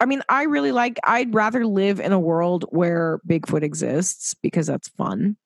i 0.00 0.06
mean 0.06 0.22
i 0.28 0.42
really 0.42 0.72
like 0.72 0.98
i'd 1.04 1.32
rather 1.32 1.64
live 1.64 2.00
in 2.00 2.10
a 2.10 2.18
world 2.18 2.64
where 2.70 3.20
bigfoot 3.28 3.62
exists 3.62 4.34
because 4.42 4.66
that's 4.66 4.88
fun. 4.88 5.36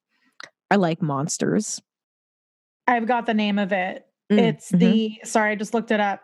I 0.70 0.76
like 0.76 1.02
monsters. 1.02 1.80
I've 2.86 3.06
got 3.06 3.26
the 3.26 3.34
name 3.34 3.58
of 3.58 3.72
it. 3.72 4.06
Mm, 4.32 4.38
it's 4.38 4.72
mm-hmm. 4.72 4.78
the 4.78 5.18
sorry 5.24 5.52
i 5.52 5.56
just 5.56 5.74
looked 5.74 5.90
it 5.90 6.00
up. 6.00 6.22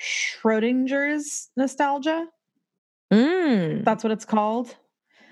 Schrodinger's 0.00 1.50
nostalgia 1.56 2.28
Mm. 3.12 3.84
That's 3.84 4.02
what 4.02 4.12
it's 4.12 4.24
called. 4.24 4.74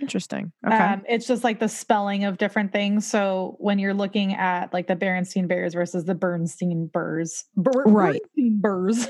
Interesting. 0.01 0.51
Okay. 0.67 0.75
Um, 0.77 1.03
it's 1.09 1.27
just 1.27 1.45
like 1.45 1.61
the 1.61 1.69
spelling 1.69 2.25
of 2.25 2.39
different 2.39 2.73
things. 2.73 3.07
So 3.07 3.57
when 3.59 3.79
you're 3.79 3.93
looking 3.95 4.35
at 4.35 4.73
like 4.73 4.87
the 4.87 4.97
Berenstein 4.97 5.47
Bears 5.47 5.75
versus 5.75 6.07
the 6.07 6.15
Bernstein 6.15 6.87
Burrs, 6.93 7.45
Bur- 7.55 7.85
Right. 7.85 8.21
Bernstein 8.35 8.61
Burrs. 8.61 9.07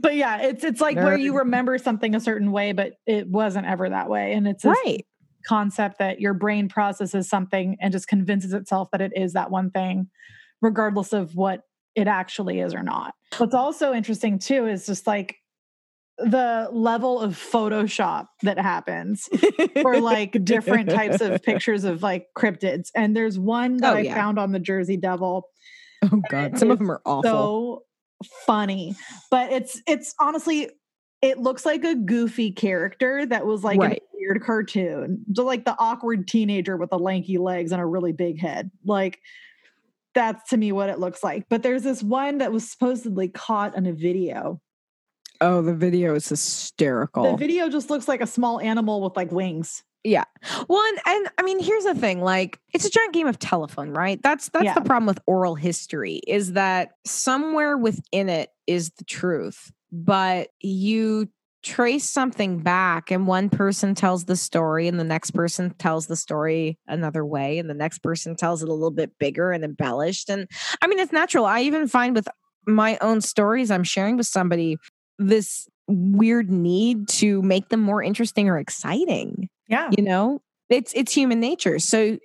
but 0.00 0.14
yeah, 0.14 0.40
it's 0.42 0.64
it's 0.64 0.80
like 0.80 0.96
where 0.96 1.18
you 1.18 1.36
remember 1.36 1.76
something 1.78 2.14
a 2.14 2.20
certain 2.20 2.50
way, 2.50 2.72
but 2.72 2.94
it 3.06 3.28
wasn't 3.28 3.66
ever 3.66 3.88
that 3.90 4.08
way, 4.08 4.32
and 4.32 4.46
it's 4.48 4.62
this 4.62 4.78
right. 4.86 5.04
concept 5.46 5.98
that 5.98 6.20
your 6.20 6.32
brain 6.32 6.68
processes 6.68 7.28
something 7.28 7.76
and 7.80 7.92
just 7.92 8.08
convinces 8.08 8.52
itself 8.54 8.88
that 8.92 9.00
it 9.02 9.12
is 9.14 9.34
that 9.34 9.50
one 9.50 9.70
thing, 9.70 10.08
regardless 10.62 11.12
of 11.12 11.34
what 11.34 11.62
it 11.94 12.06
actually 12.06 12.60
is 12.60 12.74
or 12.74 12.82
not. 12.82 13.14
What's 13.38 13.54
also 13.54 13.92
interesting 13.92 14.38
too 14.38 14.66
is 14.66 14.86
just 14.86 15.06
like 15.06 15.36
the 16.18 16.68
level 16.72 17.20
of 17.20 17.32
Photoshop 17.34 18.26
that 18.42 18.58
happens 18.58 19.28
for 19.82 20.00
like 20.00 20.44
different 20.44 20.88
types 20.90 21.20
of 21.20 21.42
pictures 21.42 21.82
of 21.84 22.02
like 22.02 22.26
cryptids. 22.38 22.90
And 22.94 23.16
there's 23.16 23.38
one 23.38 23.78
that 23.78 23.94
Oh, 23.94 23.96
I 23.96 24.00
yeah. 24.00 24.14
found 24.14 24.38
on 24.38 24.52
the 24.52 24.60
Jersey 24.60 24.96
Devil 24.96 25.48
Oh 26.02 26.22
god, 26.28 26.58
some 26.58 26.70
of 26.70 26.78
them 26.78 26.90
are 26.90 27.00
awful. 27.06 27.22
so 27.22 27.82
funny 28.46 28.94
but 29.30 29.50
it's 29.52 29.82
it's 29.86 30.14
honestly 30.20 30.70
it 31.20 31.38
looks 31.38 31.66
like 31.66 31.84
a 31.84 31.94
goofy 31.94 32.52
character 32.52 33.26
that 33.26 33.44
was 33.44 33.64
like 33.64 33.78
Right. 33.80 33.98
a 33.98 34.16
weird 34.16 34.42
cartoon 34.42 35.24
so 35.34 35.44
like 35.44 35.64
the 35.64 35.74
awkward 35.78 36.28
teenager 36.28 36.76
with 36.76 36.90
the 36.90 36.98
lanky 36.98 37.38
legs 37.38 37.72
and 37.72 37.80
a 37.82 37.86
really 37.86 38.12
big 38.12 38.40
head 38.40 38.70
like 38.86 39.18
that's 40.14 40.48
to 40.50 40.56
me 40.56 40.72
what 40.72 40.88
it 40.88 40.98
looks 40.98 41.22
like 41.22 41.44
but 41.48 41.62
there's 41.62 41.82
this 41.82 42.02
one 42.02 42.38
that 42.38 42.52
was 42.52 42.70
supposedly 42.70 43.28
caught 43.28 43.76
on 43.76 43.86
a 43.86 43.92
video 43.92 44.60
oh, 45.40 45.60
the 45.62 45.74
video 45.74 46.14
is 46.14 46.28
hysterical. 46.28 47.32
the 47.32 47.36
video 47.36 47.68
just 47.68 47.90
looks 47.90 48.08
like 48.08 48.20
a 48.20 48.26
small 48.26 48.60
animal 48.60 49.02
with 49.02 49.16
like 49.16 49.30
wings 49.32 49.82
Yeah. 50.04 50.24
Well, 50.68 50.82
and, 50.86 50.98
and 51.06 51.28
I 51.38 51.42
mean, 51.42 51.58
here's 51.62 51.84
the 51.84 51.94
thing: 51.94 52.20
like, 52.20 52.60
it's 52.74 52.84
a 52.84 52.90
giant 52.90 53.14
game 53.14 53.26
of 53.26 53.38
telephone, 53.38 53.90
right? 53.90 54.20
That's 54.22 54.50
that's 54.50 54.64
Yeah. 54.64 54.74
the 54.74 54.82
problem 54.82 55.06
with 55.06 55.18
oral 55.26 55.54
history 55.54 56.20
is 56.26 56.52
that 56.52 56.90
somewhere 57.06 57.78
within 57.78 58.28
it 58.28 58.50
is 58.66 58.90
the 58.98 59.04
truth, 59.04 59.72
but 59.90 60.48
you 60.60 61.28
trace 61.64 62.08
something 62.08 62.58
back, 62.58 63.10
and 63.10 63.26
one 63.26 63.50
person 63.50 63.94
tells 63.94 64.26
the 64.26 64.36
story, 64.36 64.86
and 64.86 65.00
the 65.00 65.04
next 65.04 65.32
person 65.32 65.70
tells 65.78 66.06
the 66.06 66.16
story 66.16 66.78
another 66.86 67.24
way, 67.24 67.58
and 67.58 67.68
the 67.68 67.74
next 67.74 67.98
person 67.98 68.36
tells 68.36 68.62
it 68.62 68.68
a 68.68 68.72
little 68.72 68.90
bit 68.90 69.18
bigger 69.18 69.50
and 69.50 69.64
embellished. 69.64 70.28
And 70.30 70.48
I 70.82 70.86
mean, 70.86 70.98
it's 70.98 71.12
natural. 71.12 71.46
I 71.46 71.62
even 71.62 71.88
find 71.88 72.14
with 72.14 72.28
my 72.66 72.98
own 73.00 73.20
stories 73.20 73.70
I'm 73.70 73.84
sharing 73.84 74.16
with 74.16 74.26
somebody 74.26 74.78
this 75.18 75.68
weird 75.86 76.50
need 76.50 77.08
to 77.08 77.42
make 77.42 77.68
them 77.68 77.80
more 77.80 78.02
interesting 78.02 78.48
or 78.48 78.58
exciting 78.58 79.48
yeah 79.68 79.90
you 79.96 80.02
know 80.02 80.40
it's 80.70 80.92
it's 80.94 81.12
human 81.12 81.40
nature 81.40 81.78
so 81.78 82.18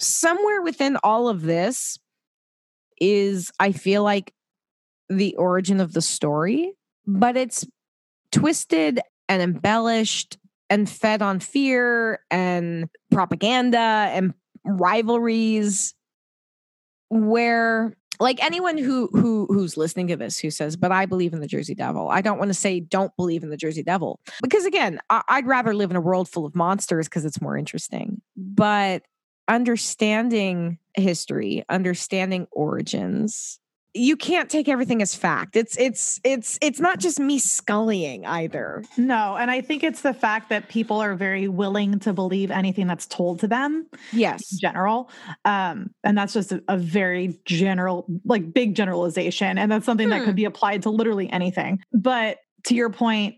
somewhere 0.00 0.62
within 0.62 0.96
all 1.02 1.28
of 1.28 1.42
this 1.42 1.98
is 3.00 3.50
i 3.58 3.72
feel 3.72 4.04
like 4.04 4.32
the 5.08 5.34
origin 5.36 5.80
of 5.80 5.92
the 5.92 6.00
story 6.00 6.72
but 7.06 7.36
it's 7.36 7.66
twisted 8.34 9.00
and 9.28 9.42
embellished 9.42 10.38
and 10.70 10.88
fed 10.88 11.22
on 11.22 11.40
fear 11.40 12.20
and 12.30 12.88
propaganda 13.10 13.78
and 13.78 14.34
rivalries 14.64 15.94
where 17.10 17.96
like 18.20 18.42
anyone 18.42 18.78
who 18.78 19.08
who 19.12 19.46
who's 19.50 19.76
listening 19.76 20.06
to 20.08 20.16
this 20.16 20.38
who 20.38 20.50
says 20.50 20.76
but 20.76 20.90
i 20.90 21.04
believe 21.06 21.32
in 21.32 21.40
the 21.40 21.46
jersey 21.46 21.74
devil 21.74 22.08
i 22.08 22.20
don't 22.20 22.38
want 22.38 22.48
to 22.48 22.54
say 22.54 22.80
don't 22.80 23.14
believe 23.16 23.42
in 23.42 23.50
the 23.50 23.56
jersey 23.56 23.82
devil 23.82 24.18
because 24.42 24.64
again 24.64 24.98
I- 25.10 25.22
i'd 25.28 25.46
rather 25.46 25.74
live 25.74 25.90
in 25.90 25.96
a 25.96 26.00
world 26.00 26.28
full 26.28 26.46
of 26.46 26.54
monsters 26.54 27.08
because 27.08 27.24
it's 27.24 27.40
more 27.40 27.56
interesting. 27.56 28.20
But 28.36 29.02
understanding 29.48 30.78
history 30.96 31.64
understanding 31.68 32.46
origins 32.52 33.60
you 33.96 34.16
can't 34.16 34.50
take 34.50 34.68
everything 34.68 35.00
as 35.00 35.14
fact. 35.14 35.54
It's 35.54 35.76
it's 35.78 36.20
it's 36.24 36.58
it's 36.60 36.80
not 36.80 36.98
just 36.98 37.20
me 37.20 37.38
scullying 37.38 38.26
either. 38.26 38.82
No 38.96 39.36
and 39.36 39.50
i 39.52 39.60
think 39.60 39.84
it's 39.84 40.00
the 40.02 40.12
fact 40.12 40.48
that 40.48 40.68
people 40.68 41.00
are 41.00 41.14
very 41.14 41.46
willing 41.46 42.00
to 42.00 42.12
believe 42.12 42.50
anything 42.50 42.88
that's 42.88 43.06
told 43.06 43.38
to 43.40 43.46
them 43.48 43.86
yes. 44.12 44.50
general. 44.58 45.10
Um 45.44 45.90
and 46.02 46.18
that's 46.18 46.32
just 46.32 46.50
a, 46.50 46.62
a 46.68 46.76
very 46.76 47.38
general 47.44 48.06
like 48.24 48.52
big 48.52 48.74
generalization 48.74 49.58
and 49.58 49.70
that's 49.70 49.86
something 49.86 50.08
that 50.08 50.18
Hmm. 50.20 50.24
could 50.26 50.36
be 50.36 50.44
applied 50.44 50.82
to 50.82 50.90
literally 50.90 51.30
anything. 51.30 51.80
But 51.92 52.38
to 52.64 52.74
your 52.74 52.90
point 52.90 53.36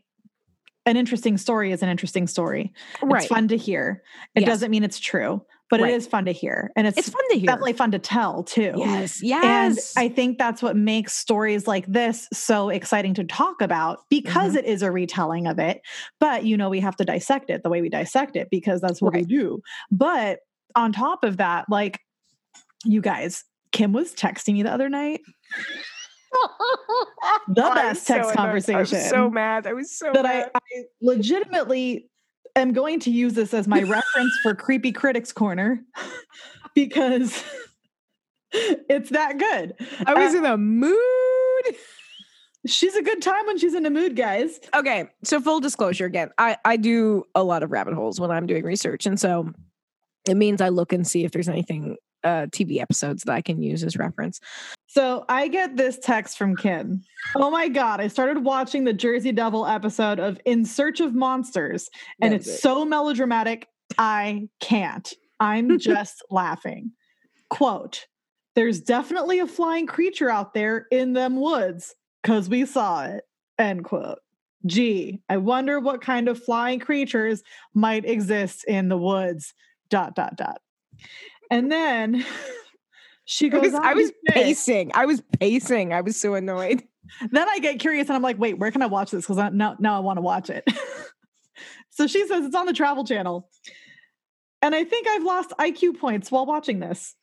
an 0.87 0.97
interesting 0.97 1.37
story 1.37 1.73
is 1.73 1.83
an 1.83 1.89
interesting 1.89 2.27
story. 2.29 2.73
Right. 3.03 3.23
it's 3.23 3.27
fun 3.27 3.49
to 3.49 3.57
hear. 3.57 4.03
It 4.37 4.41
Yes. 4.43 4.49
doesn't 4.49 4.71
mean 4.71 4.85
it's 4.85 5.01
true 5.01 5.43
but 5.71 5.81
Right. 5.81 5.93
it 5.93 5.97
is 5.97 6.07
fun 6.07 6.25
to 6.27 6.33
hear 6.33 6.71
and 6.77 6.87
it's, 6.87 6.97
it's 6.99 7.09
fun 7.11 7.23
to 7.31 7.39
hear 7.39 7.47
definitely 7.47 7.73
fun 7.73 7.91
to 7.91 7.99
tell 7.99 8.45
too 8.45 8.73
yes 8.77 9.21
and 9.21 9.29
yes 9.31 9.93
I 9.97 10.09
think 10.09 10.39
that's 10.39 10.63
what 10.63 10.77
makes 10.77 11.13
stories 11.13 11.67
like 11.67 11.87
this 11.87 12.29
so 12.33 12.69
exciting 12.69 13.15
to 13.15 13.25
talk 13.25 13.61
about 13.61 14.01
because 14.11 14.51
Mm-hmm. 14.53 14.59
it 14.59 14.65
is 14.67 14.83
a 14.83 14.91
retelling 14.93 15.47
of 15.47 15.59
it. 15.59 15.81
But 16.21 16.45
you 16.45 16.57
know, 16.57 16.69
we 16.69 16.81
have 16.81 16.97
to 16.97 17.05
dissect 17.05 17.51
it 17.51 17.63
the 17.63 17.69
way 17.71 17.81
we 17.81 17.89
dissect 17.89 18.37
it 18.37 18.49
because 18.51 18.81
that's 18.81 19.01
what 19.03 19.15
we 19.15 19.23
do. 19.25 19.61
But 19.91 20.41
on 20.75 20.93
top 20.93 21.25
of 21.25 21.39
that, 21.39 21.65
like 21.71 21.99
you 22.85 23.01
guys, 23.01 23.43
Kim 23.73 23.93
was 23.93 24.15
texting 24.15 24.53
me 24.55 24.63
the 24.63 24.73
other 24.73 24.89
night. 24.89 25.21
The 27.49 27.63
best 27.75 28.07
text. 28.07 28.37
I 28.39 28.53
was 28.53 29.11
so 29.11 29.31
mad. 29.31 29.67
I 29.67 29.73
was 29.73 29.91
so 29.97 30.13
that 30.13 30.27
I. 30.27 30.45
I 30.55 30.83
legitimately 31.01 32.09
am 32.57 32.73
going 32.73 33.01
to 33.01 33.11
use 33.11 33.35
this 33.35 33.55
as 33.55 33.69
my 33.69 33.83
reference 33.83 34.37
for 34.43 34.55
creepy 34.55 34.93
critics 34.93 35.33
corner 35.33 35.83
because 36.75 37.45
it's 38.53 39.11
that 39.11 39.39
good. 39.39 39.75
I 40.07 40.15
was 40.15 40.35
uh, 40.35 40.39
in 40.39 40.45
a 40.45 40.57
mood. 40.57 40.97
She's 42.67 42.97
a 42.97 43.03
good 43.03 43.23
time 43.23 43.47
when 43.47 43.59
she's 43.59 43.75
in 43.75 43.87
a 43.87 43.91
mood, 43.91 44.17
guys. 44.17 44.59
Okay, 44.75 45.09
so 45.23 45.41
full 45.41 45.61
disclosure 45.61 46.05
again, 46.05 46.31
I 46.37 46.57
I 46.65 46.77
do 46.77 47.25
a 47.35 47.45
lot 47.45 47.63
of 47.63 47.71
rabbit 47.71 47.95
holes 47.95 48.19
when 48.19 48.33
I'm 48.33 48.47
doing 48.47 48.65
research, 48.65 49.07
and 49.07 49.21
so 49.21 49.53
it 50.29 50.35
means 50.35 50.61
I 50.61 50.71
look 50.71 50.93
and 50.93 51.07
see 51.07 51.25
if 51.25 51.31
there's 51.31 51.49
anything 51.49 51.97
uh 52.27 52.47
TV 52.47 52.81
episodes 52.81 53.23
that 53.23 53.33
I 53.33 53.41
can 53.41 53.63
use 53.63 53.85
as 53.85 53.97
reference. 53.97 54.41
So 54.87 55.25
I 55.29 55.49
get 55.49 55.77
this 55.77 55.99
text 55.99 56.39
from 56.39 56.57
Kim. 56.57 57.03
Oh 57.37 57.51
my 57.51 57.69
God, 57.69 58.01
I 58.01 58.09
started 58.09 58.45
watching 58.45 58.85
the 58.85 58.93
Jersey 58.93 59.33
Devil 59.33 59.67
episode 59.67 60.19
of 60.19 60.41
In 60.45 60.65
Search 60.65 61.01
of 61.01 61.15
Monsters, 61.15 61.91
and 62.21 62.33
That's 62.33 62.47
it's 62.47 62.57
it. 62.57 62.61
so 62.63 62.85
melodramatic. 62.85 63.69
I 63.99 64.49
can't. 64.61 65.13
I'm 65.39 65.79
just 65.91 66.23
laughing. 66.31 66.93
Quote 67.51 68.07
There's 68.55 68.81
definitely 68.81 69.39
a 69.39 69.47
flying 69.47 69.87
creature 69.87 70.31
out 70.31 70.55
there 70.55 70.87
in 70.91 71.13
them 71.13 71.41
woods 71.41 71.95
because 72.23 72.49
we 72.49 72.65
saw 72.67 73.05
it. 73.05 73.25
End 73.59 73.85
quote. 73.85 74.19
Gee, 74.65 75.21
I 75.29 75.37
wonder 75.37 75.79
what 75.79 76.01
kind 76.01 76.27
of 76.29 76.43
flying 76.43 76.81
creatures 76.81 77.43
might 77.75 78.05
exist 78.05 78.65
in 78.65 78.89
the 78.89 78.99
woods. 78.99 79.55
Dot, 79.91 80.17
dot, 80.17 80.37
dot. 80.37 80.61
And 81.51 81.71
then 81.71 82.25
she 83.25 83.47
I 83.47 83.49
goes, 83.51 83.63
was, 83.63 83.75
on 83.75 83.85
I 83.85 83.95
was 83.95 84.13
pacing. 84.29 84.93
I 84.95 85.07
was 85.07 85.23
pacing. 85.41 85.93
I 85.93 86.01
was 86.01 86.21
so 86.21 86.35
annoyed. 86.35 86.83
then 87.31 87.49
I 87.49 87.59
get 87.59 87.79
curious 87.79 88.09
and 88.09 88.17
I'm 88.17 88.23
like, 88.23 88.39
wait, 88.39 88.59
where 88.59 88.71
can 88.71 88.83
I 88.83 88.87
watch 88.87 89.11
this? 89.11 89.27
Because 89.27 89.53
now, 89.53 89.77
now 89.79 89.97
I 89.97 90.01
want 90.01 90.17
to 90.17 90.23
watch 90.23 90.51
it. 90.51 90.65
so 91.91 92.07
she 92.07 92.27
says 92.27 92.45
it's 92.45 92.57
on 92.57 92.67
the 92.67 92.73
Travel 92.73 93.05
Channel. 93.05 93.49
And 94.63 94.75
I 94.75 94.85
think 94.85 95.07
I've 95.07 95.23
lost 95.23 95.53
IQ 95.61 95.99
points 95.99 96.31
while 96.31 96.47
watching 96.47 96.81
this. 96.81 97.15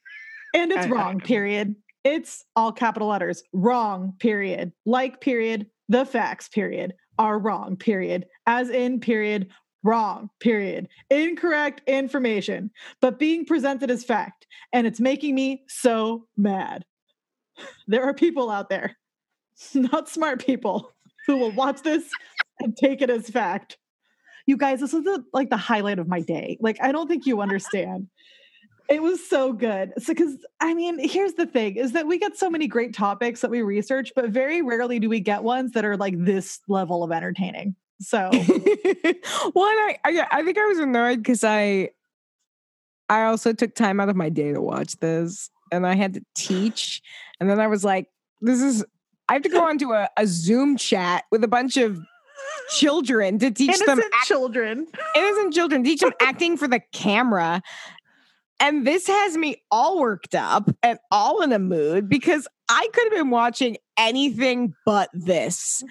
And 0.54 0.72
it's 0.72 0.86
I- 0.86 0.90
I 0.90 0.92
wrong, 0.92 1.20
period. 1.20 1.76
It's 2.04 2.44
all 2.56 2.72
capital 2.72 3.08
letters. 3.08 3.44
Wrong, 3.54 4.14
period. 4.20 4.74
Like, 4.86 5.22
period. 5.22 5.68
The 5.90 6.06
facts, 6.06 6.48
period, 6.48 6.94
are 7.20 7.38
wrong, 7.38 7.76
period. 7.78 8.26
As 8.46 8.70
in, 8.70 9.00
period. 9.00 9.52
Wrong, 9.84 10.30
period. 10.40 10.88
Incorrect 11.10 11.82
information, 11.88 12.72
but 13.02 13.20
being 13.20 13.46
presented 13.46 13.92
as 13.92 14.04
fact. 14.04 14.48
And 14.72 14.88
it's 14.88 15.00
making 15.00 15.36
me 15.36 15.64
so 15.68 16.28
mad. 16.38 16.86
There 17.88 18.04
are 18.04 18.14
people 18.14 18.50
out 18.50 18.70
there 18.70 18.98
not 19.74 20.10
smart 20.10 20.46
people 20.46 20.92
who 21.28 21.38
will 21.38 21.52
watch 21.52 21.82
this 21.82 22.10
and 22.60 22.76
take 22.76 23.02
it 23.02 23.10
as 23.10 23.30
fact. 23.30 23.78
You 24.46 24.58
guys, 24.58 24.82
this 24.82 24.94
was 24.94 25.04
the, 25.04 25.24
like 25.34 25.50
the 25.50 25.58
highlight 25.58 26.00
of 26.00 26.08
my 26.08 26.22
day. 26.22 26.58
Like, 26.60 26.78
I 26.82 26.92
don't 26.92 27.08
think 27.08 27.26
you 27.26 27.42
understand. 27.42 28.08
It 28.90 29.02
was 29.02 29.26
so 29.26 29.54
good. 29.54 29.94
So, 29.98 30.14
because 30.14 30.38
I 30.60 30.74
mean, 30.74 31.00
here's 31.00 31.34
the 31.34 31.46
thing 31.46 31.78
is 31.78 31.94
that 31.94 32.08
we 32.08 32.20
get 32.20 32.38
so 32.38 32.50
many 32.50 32.68
great 32.68 32.94
topics 32.94 33.40
that 33.42 33.50
we 33.50 33.62
research, 33.62 34.12
but 34.16 34.30
very 34.30 34.62
rarely 34.62 35.00
do 35.00 35.10
we 35.10 35.22
get 35.22 35.44
ones 35.44 35.72
that 35.72 35.86
are 35.86 35.96
like 35.96 36.16
this 36.18 36.60
level 36.68 37.04
of 37.04 37.12
entertaining. 37.12 37.76
So, 38.02 38.30
well, 38.32 38.36
and 38.36 38.38
I, 39.56 39.98
I 40.06 40.28
I 40.32 40.44
think 40.44 40.58
I 40.58 40.66
was 40.66 40.80
annoyed 40.80 41.18
because 41.24 41.44
I 41.44 41.90
I 43.10 43.24
also 43.24 43.54
took 43.54 43.76
time 43.76 44.00
out 44.00 44.10
of 44.10 44.16
my 44.16 44.30
day 44.30 44.52
to 44.54 44.62
watch 44.62 44.98
this, 44.98 45.50
and 45.72 45.86
I 45.88 45.96
had 45.96 46.14
to 46.16 46.22
teach, 46.36 47.02
and 47.40 47.50
then 47.50 47.60
I 47.60 47.68
was 47.68 47.84
like, 47.84 48.08
"This 48.42 48.62
is 48.62 48.84
I 49.30 49.34
have 49.34 49.42
to 49.44 49.50
go 49.50 49.64
onto 49.64 49.94
a, 49.94 50.10
a 50.18 50.28
Zoom 50.28 50.76
chat 50.78 51.24
with 51.32 51.44
a 51.44 51.48
bunch 51.48 51.78
of 51.78 52.00
children 52.76 53.40
to 53.40 53.52
teach 53.52 53.70
Innocent 53.70 53.88
them 53.88 54.00
act- 54.14 54.28
children. 54.28 54.88
innocent 55.16 55.54
children, 55.54 55.84
teach 55.84 56.02
them 56.02 56.12
acting 56.22 56.58
for 56.58 56.68
the 56.68 56.82
camera. 56.92 57.62
And 58.60 58.86
this 58.88 59.08
has 59.08 59.36
me 59.36 59.62
all 59.72 60.00
worked 60.00 60.36
up 60.36 60.70
and 60.82 60.98
all 61.12 61.42
in 61.42 61.52
a 61.52 61.60
mood 61.60 62.08
because 62.08 62.48
I 62.70 62.88
could 62.94 63.04
have 63.06 63.14
been 63.14 63.30
watching 63.30 63.78
anything 63.98 64.74
but 64.86 65.10
this. 65.14 65.84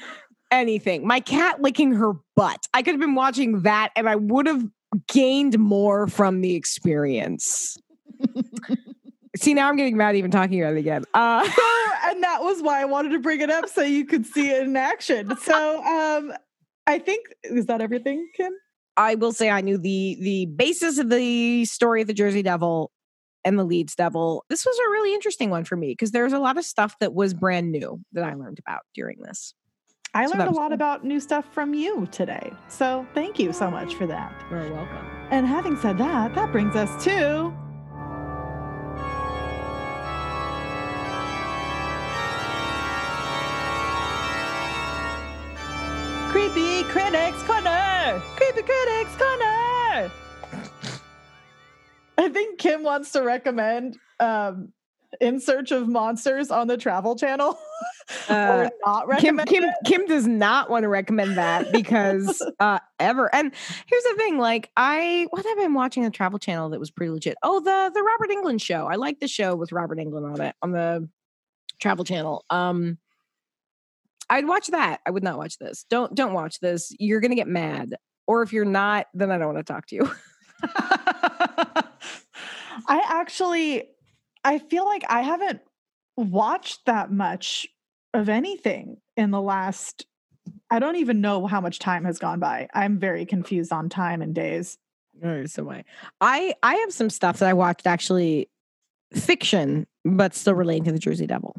Anything. 0.53 1.07
My 1.07 1.19
cat 1.19 1.63
licking 1.63 1.93
her 1.93 2.13
butt. 2.37 2.69
I 2.75 2.83
could 2.83 2.93
have 2.93 3.01
been 3.01 3.15
watching 3.15 3.63
that 3.63 3.91
and 3.97 4.07
I 4.07 4.17
would 4.17 4.47
have 4.47 4.63
gained 5.09 5.59
more 5.59 6.07
from 6.07 6.43
the 6.43 6.55
experience. 6.55 7.79
See, 9.37 9.55
now 9.55 9.71
I'm 9.71 9.77
getting 9.77 9.97
mad 9.97 10.15
even 10.15 10.31
talking 10.31 10.61
about 10.61 10.75
it 10.75 10.81
again. 10.81 11.05
Uh, 11.15 11.49
and 12.05 12.23
that 12.23 12.43
was 12.43 12.61
why 12.61 12.83
I 12.83 12.85
wanted 12.85 13.13
to 13.13 13.19
bring 13.19 13.41
it 13.41 13.49
up 13.49 13.67
so 13.67 13.81
you 13.81 14.05
could 14.05 14.27
see 14.27 14.51
it 14.51 14.65
in 14.65 14.77
action. 14.77 15.35
So 15.39 15.83
um 15.83 16.35
I 16.87 16.99
think 16.99 17.29
is 17.45 17.65
that 17.67 17.81
everything, 17.81 18.29
Kim? 18.37 18.53
I 18.99 19.15
will 19.15 19.33
say 19.33 19.49
I 19.49 19.63
knew 19.63 19.79
the 19.79 20.19
the 20.21 20.47
basis 20.47 20.99
of 20.99 21.09
the 21.09 21.65
story 21.65 22.03
of 22.03 22.09
the 22.09 22.15
Jersey 22.15 22.43
Devil 22.43 22.91
and 23.43 23.59
the 23.59 23.65
Leeds 23.65 23.95
Devil. 23.95 24.45
This 24.51 24.67
was 24.67 24.79
a 24.79 24.91
really 24.91 25.15
interesting 25.15 25.49
one 25.49 25.65
for 25.65 25.77
me 25.77 25.93
because 25.93 26.11
there's 26.11 26.35
a 26.35 26.39
lot 26.39 26.59
of 26.59 26.65
stuff 26.67 26.95
that 27.01 27.15
was 27.15 27.33
brand 27.33 27.73
new 27.73 28.03
that 28.13 28.25
I 28.25 28.35
learned 28.35 28.59
about 28.59 28.83
during 28.95 29.17
this. 29.23 29.55
I 30.15 30.27
So 30.27 30.37
learned 30.37 30.51
a 30.51 30.55
lot 30.55 30.73
about 30.75 31.05
new 31.05 31.19
stuff 31.21 31.47
from 31.53 31.73
you 31.73 32.07
today. 32.13 32.53
So 32.69 33.07
thank 33.15 33.39
you 33.39 33.53
so 33.53 33.71
much 33.71 33.95
for 33.95 34.07
that. 34.07 34.35
You're 34.51 34.71
welcome. 34.71 35.07
And 35.31 35.47
having 35.47 35.75
said 35.77 35.97
that, 35.99 36.35
that 36.35 36.53
brings 36.53 36.77
us 36.77 37.03
to 37.05 37.55
Creepy 46.31 46.83
Critics 46.85 47.43
Corner! 47.45 48.23
Creepy 48.37 48.63
Critics 48.63 49.17
Corner! 49.17 50.11
I 52.19 52.29
think 52.29 52.59
Kim 52.59 52.83
wants 52.83 53.13
to 53.13 53.23
recommend 53.23 53.97
um, 54.21 54.75
In 55.23 55.41
Search 55.41 55.71
of 55.71 55.89
Monsters 55.89 56.51
on 56.51 56.67
the 56.67 56.77
Travel 56.77 57.17
Channel. 57.17 57.59
Uh, 58.29 58.69
not 58.85 59.03
Kim 59.19 59.37
recommend 59.37 59.49
Kim 59.49 59.65
it. 59.65 59.75
Kim 59.85 60.07
does 60.07 60.27
not 60.27 60.71
want 60.71 60.83
to 60.85 60.89
recommend 60.89 61.37
that 61.37 61.73
because 61.73 62.43
uh 62.61 62.79
ever. 62.99 63.35
And 63.35 63.53
here's 63.87 64.03
the 64.05 64.15
thing, 64.17 64.39
like 64.39 64.71
I 64.77 65.27
what 65.31 65.45
have 65.45 65.59
I 65.59 65.63
been 65.63 65.75
watching 65.75 66.03
the 66.03 66.11
Travel 66.11 66.39
Channel 66.39 66.71
that 66.71 66.81
was 66.81 66.91
pretty 66.91 67.11
legit. 67.11 67.37
Oh, 67.43 67.61
the 67.61 67.91
the 67.93 68.03
Robert 68.03 68.31
Englund 68.31 68.63
show. 68.63 68.87
I 68.87 68.97
like 68.97 69.21
the 69.21 69.29
show 69.29 69.57
with 69.57 69.73
Robert 69.73 69.99
Englund 69.99 70.33
on 70.33 70.41
it 70.41 70.55
on 70.63 70.73
the 70.73 71.09
Travel 71.81 72.05
Channel. 72.05 72.45
Um 72.51 72.99
I'd 74.31 74.47
watch 74.47 74.69
that. 74.69 75.01
I 75.07 75.11
would 75.11 75.23
not 75.23 75.39
watch 75.39 75.59
this. 75.59 75.85
Don't 75.91 76.15
don't 76.15 76.33
watch 76.33 76.61
this. 76.61 76.95
You're 76.99 77.21
gonna 77.21 77.35
get 77.35 77.49
mad. 77.49 77.97
Or 78.27 78.43
if 78.43 78.53
you're 78.53 78.65
not, 78.65 79.07
then 79.15 79.31
I 79.31 79.39
don't 79.39 79.55
want 79.55 79.67
to 79.67 79.73
talk 79.73 79.87
to 79.87 79.97
you. 79.97 80.11
I 82.87 83.03
actually 83.09 83.89
I 84.45 84.59
feel 84.59 84.85
like 84.85 85.05
I 85.09 85.23
haven't 85.23 85.61
watched 86.17 86.87
that 86.87 87.11
much 87.11 87.67
of 88.15 88.29
anything 88.29 88.99
in 89.17 89.31
the 89.31 89.41
last 89.41 90.07
I 90.71 90.79
don't 90.79 90.97
even 90.97 91.21
know 91.21 91.47
how 91.47 91.61
much 91.61 91.79
time 91.79 92.05
has 92.05 92.19
gone 92.19 92.41
by. 92.41 92.69
I'm 92.75 92.99
very 92.99 93.27
confused 93.27 93.73
on 93.73 93.89
time 93.89 94.23
and 94.23 94.35
days. 94.35 94.79
Oh, 95.23 95.45
so 95.47 95.71
I, 95.71 95.85
I 96.21 96.55
I 96.63 96.75
have 96.77 96.93
some 96.93 97.11
stuff 97.11 97.39
that 97.39 97.49
I 97.49 97.53
watched 97.53 97.87
actually 97.87 98.49
fiction, 99.15 99.87
but 100.05 100.35
still 100.35 100.55
relating 100.55 100.85
to 100.85 100.93
the 100.93 100.99
Jersey 100.99 101.27
Devil. 101.27 101.55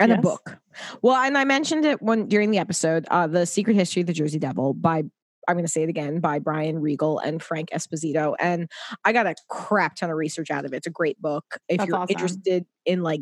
And 0.00 0.12
a 0.12 0.18
book. 0.18 0.58
Well, 1.00 1.14
and 1.14 1.38
I 1.38 1.44
mentioned 1.44 1.84
it 1.84 2.02
when 2.02 2.26
during 2.26 2.50
the 2.50 2.58
episode, 2.58 3.06
uh, 3.10 3.28
The 3.28 3.46
Secret 3.46 3.74
History 3.74 4.00
of 4.00 4.08
the 4.08 4.12
Jersey 4.12 4.40
Devil 4.40 4.74
by 4.74 5.04
I'm 5.48 5.56
gonna 5.56 5.68
say 5.68 5.82
it 5.82 5.88
again 5.88 6.20
by 6.20 6.38
Brian 6.38 6.80
Regal 6.80 7.18
and 7.18 7.42
Frank 7.42 7.70
Esposito. 7.70 8.34
And 8.38 8.70
I 9.04 9.12
got 9.12 9.26
a 9.26 9.34
crap 9.48 9.96
ton 9.96 10.10
of 10.10 10.16
research 10.16 10.50
out 10.50 10.64
of 10.64 10.72
it. 10.72 10.78
It's 10.78 10.86
a 10.86 10.90
great 10.90 11.20
book. 11.20 11.58
If 11.68 11.78
That's 11.78 11.88
you're 11.88 11.96
awesome. 11.96 12.10
interested 12.10 12.66
in 12.84 13.02
like 13.02 13.20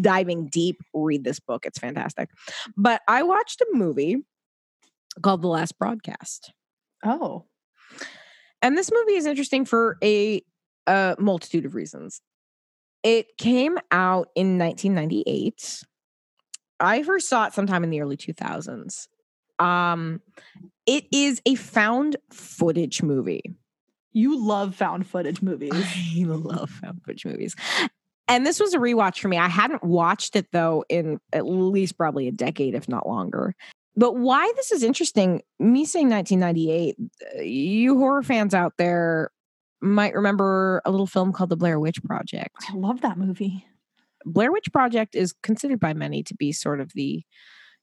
diving 0.00 0.48
deep, 0.48 0.78
read 0.94 1.24
this 1.24 1.40
book. 1.40 1.66
It's 1.66 1.78
fantastic. 1.78 2.30
But 2.76 3.02
I 3.08 3.22
watched 3.22 3.60
a 3.60 3.66
movie 3.72 4.24
called 5.22 5.42
The 5.42 5.48
Last 5.48 5.78
Broadcast. 5.78 6.52
Oh. 7.04 7.44
And 8.62 8.78
this 8.78 8.90
movie 8.92 9.14
is 9.14 9.26
interesting 9.26 9.64
for 9.64 9.98
a, 10.02 10.42
a 10.86 11.16
multitude 11.18 11.66
of 11.66 11.74
reasons. 11.74 12.20
It 13.02 13.36
came 13.36 13.78
out 13.90 14.28
in 14.36 14.58
1998. 14.58 15.82
I 16.78 17.02
first 17.02 17.28
saw 17.28 17.46
it 17.46 17.52
sometime 17.52 17.82
in 17.84 17.90
the 17.90 18.00
early 18.00 18.16
2000s. 18.16 19.08
Um, 19.58 20.20
it 20.86 21.04
is 21.12 21.40
a 21.46 21.54
found 21.54 22.16
footage 22.30 23.02
movie. 23.02 23.42
You 24.12 24.44
love 24.44 24.74
found 24.74 25.06
footage 25.06 25.40
movies. 25.42 25.72
I 25.74 26.24
love 26.24 26.70
found 26.70 27.02
footage 27.02 27.24
movies. 27.24 27.54
And 28.28 28.46
this 28.46 28.60
was 28.60 28.74
a 28.74 28.78
rewatch 28.78 29.18
for 29.18 29.28
me. 29.28 29.38
I 29.38 29.48
hadn't 29.48 29.82
watched 29.82 30.36
it 30.36 30.46
though 30.52 30.84
in 30.88 31.18
at 31.32 31.46
least 31.46 31.96
probably 31.96 32.28
a 32.28 32.32
decade, 32.32 32.74
if 32.74 32.88
not 32.88 33.08
longer. 33.08 33.54
But 33.96 34.16
why 34.16 34.50
this 34.56 34.72
is 34.72 34.82
interesting, 34.82 35.42
me 35.58 35.84
saying 35.84 36.08
1998, 36.08 36.96
uh, 37.38 37.42
you 37.42 37.98
horror 37.98 38.22
fans 38.22 38.54
out 38.54 38.74
there 38.78 39.30
might 39.82 40.14
remember 40.14 40.80
a 40.84 40.90
little 40.90 41.06
film 41.06 41.32
called 41.32 41.50
The 41.50 41.56
Blair 41.56 41.78
Witch 41.78 42.02
Project. 42.02 42.56
I 42.70 42.74
love 42.74 43.02
that 43.02 43.18
movie. 43.18 43.66
Blair 44.24 44.52
Witch 44.52 44.72
Project 44.72 45.14
is 45.14 45.34
considered 45.42 45.80
by 45.80 45.92
many 45.92 46.22
to 46.22 46.34
be 46.34 46.52
sort 46.52 46.80
of 46.80 46.92
the 46.94 47.22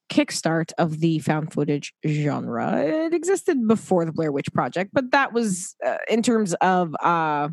kickstart 0.10 0.72
of 0.78 1.00
the 1.00 1.20
found 1.20 1.54
footage 1.54 1.94
genre. 2.06 2.84
It 2.84 3.14
existed 3.14 3.68
before 3.68 4.06
the 4.06 4.12
Blair 4.12 4.32
Witch 4.32 4.52
Project, 4.54 4.92
but 4.94 5.12
that 5.12 5.34
was 5.34 5.76
uh, 5.86 5.98
in 6.10 6.22
terms 6.24 6.54
of 6.56 6.96
uh, 7.02 7.50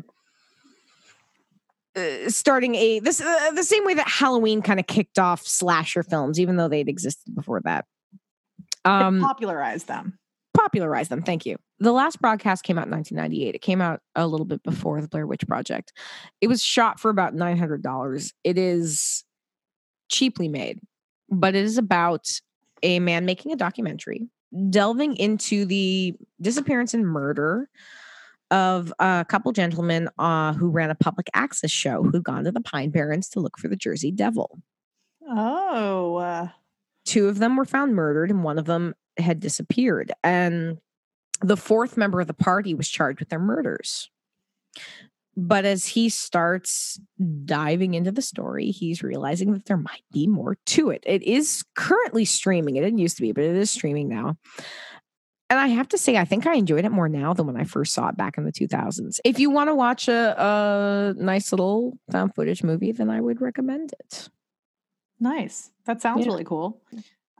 uh, 1.97 2.29
starting 2.29 2.75
a 2.75 2.99
this 2.99 3.21
uh, 3.21 3.51
the 3.51 3.63
same 3.63 3.85
way 3.85 3.93
that 3.93 4.07
Halloween 4.07 4.61
kind 4.61 4.79
of 4.79 4.87
kicked 4.87 5.19
off 5.19 5.45
slasher 5.45 6.03
films, 6.03 6.39
even 6.39 6.57
though 6.57 6.67
they'd 6.67 6.89
existed 6.89 7.33
before 7.35 7.61
that. 7.63 7.85
Um, 8.85 9.19
popularized 9.21 9.87
them. 9.87 10.17
popularized 10.55 11.09
them. 11.09 11.23
Thank 11.23 11.45
you. 11.45 11.57
The 11.79 11.91
last 11.91 12.21
broadcast 12.21 12.63
came 12.63 12.77
out 12.77 12.85
in 12.85 12.91
1998. 12.91 13.55
It 13.55 13.61
came 13.61 13.81
out 13.81 13.99
a 14.15 14.27
little 14.27 14.45
bit 14.45 14.63
before 14.63 15.01
the 15.01 15.07
Blair 15.07 15.27
Witch 15.27 15.45
Project. 15.47 15.91
It 16.41 16.47
was 16.47 16.63
shot 16.63 16.99
for 16.99 17.09
about 17.09 17.35
$900. 17.35 18.31
It 18.43 18.57
is 18.57 19.23
cheaply 20.09 20.47
made, 20.47 20.79
but 21.29 21.55
it 21.55 21.65
is 21.65 21.77
about 21.77 22.27
a 22.83 22.99
man 22.99 23.25
making 23.25 23.51
a 23.51 23.55
documentary 23.55 24.27
delving 24.69 25.15
into 25.17 25.65
the 25.65 26.15
disappearance 26.41 26.93
and 26.93 27.05
murder 27.05 27.69
of 28.49 28.93
a 28.99 29.25
couple 29.27 29.51
gentlemen 29.51 30.09
uh, 30.17 30.53
who 30.53 30.69
ran 30.69 30.89
a 30.89 30.95
public 30.95 31.29
access 31.33 31.69
show 31.69 32.03
who'd 32.03 32.23
gone 32.23 32.45
to 32.45 32.51
the 32.51 32.61
Pine 32.61 32.89
Barrens 32.89 33.27
to 33.29 33.41
look 33.41 33.57
for 33.57 33.67
the 33.67 33.75
Jersey 33.75 34.11
Devil 34.11 34.61
Oh. 35.29 36.15
Uh, 36.15 36.47
two 37.05 37.27
of 37.27 37.39
them 37.39 37.57
were 37.57 37.65
found 37.65 37.95
murdered 37.95 38.31
and 38.31 38.43
one 38.43 38.57
of 38.57 38.65
them 38.65 38.95
had 39.17 39.39
disappeared 39.39 40.11
and 40.23 40.77
the 41.41 41.57
fourth 41.57 41.97
member 41.97 42.21
of 42.21 42.27
the 42.27 42.33
party 42.33 42.73
was 42.73 42.89
charged 42.89 43.19
with 43.19 43.29
their 43.29 43.39
murders 43.39 44.09
but 45.39 45.65
as 45.65 45.85
he 45.85 46.09
starts 46.09 46.99
diving 47.45 47.93
into 47.93 48.11
the 48.11 48.21
story 48.21 48.71
he's 48.71 49.03
realizing 49.03 49.53
that 49.53 49.65
there 49.65 49.77
might 49.77 50.03
be 50.11 50.25
more 50.27 50.57
to 50.65 50.89
it 50.89 51.03
it 51.05 51.21
is 51.23 51.63
currently 51.75 52.25
streaming 52.25 52.75
it 52.75 52.81
didn't 52.81 52.97
used 52.99 53.15
to 53.17 53.21
be 53.21 53.31
but 53.31 53.43
it 53.43 53.55
is 53.55 53.69
streaming 53.69 54.09
now 54.09 54.35
and 55.49 55.59
i 55.59 55.67
have 55.67 55.87
to 55.87 55.97
say 55.97 56.17
i 56.17 56.25
think 56.25 56.47
i 56.47 56.55
enjoyed 56.55 56.83
it 56.85 56.91
more 56.91 57.07
now 57.07 57.33
than 57.33 57.45
when 57.45 57.55
i 57.55 57.63
first 57.63 57.93
saw 57.93 58.09
it 58.09 58.17
back 58.17 58.37
in 58.37 58.45
the 58.45 58.51
2000s 58.51 59.19
if 59.23 59.37
you 59.39 59.49
want 59.51 59.69
to 59.69 59.75
watch 59.75 60.07
a, 60.07 60.35
a 60.37 61.13
nice 61.21 61.51
little 61.51 61.97
found 62.11 62.33
footage 62.33 62.63
movie 62.63 62.91
then 62.91 63.09
i 63.09 63.21
would 63.21 63.39
recommend 63.39 63.93
it 63.99 64.29
nice. 65.19 65.71
That 65.85 66.01
sounds 66.01 66.25
Yeah. 66.25 66.31
really 66.31 66.43
cool. 66.43 66.81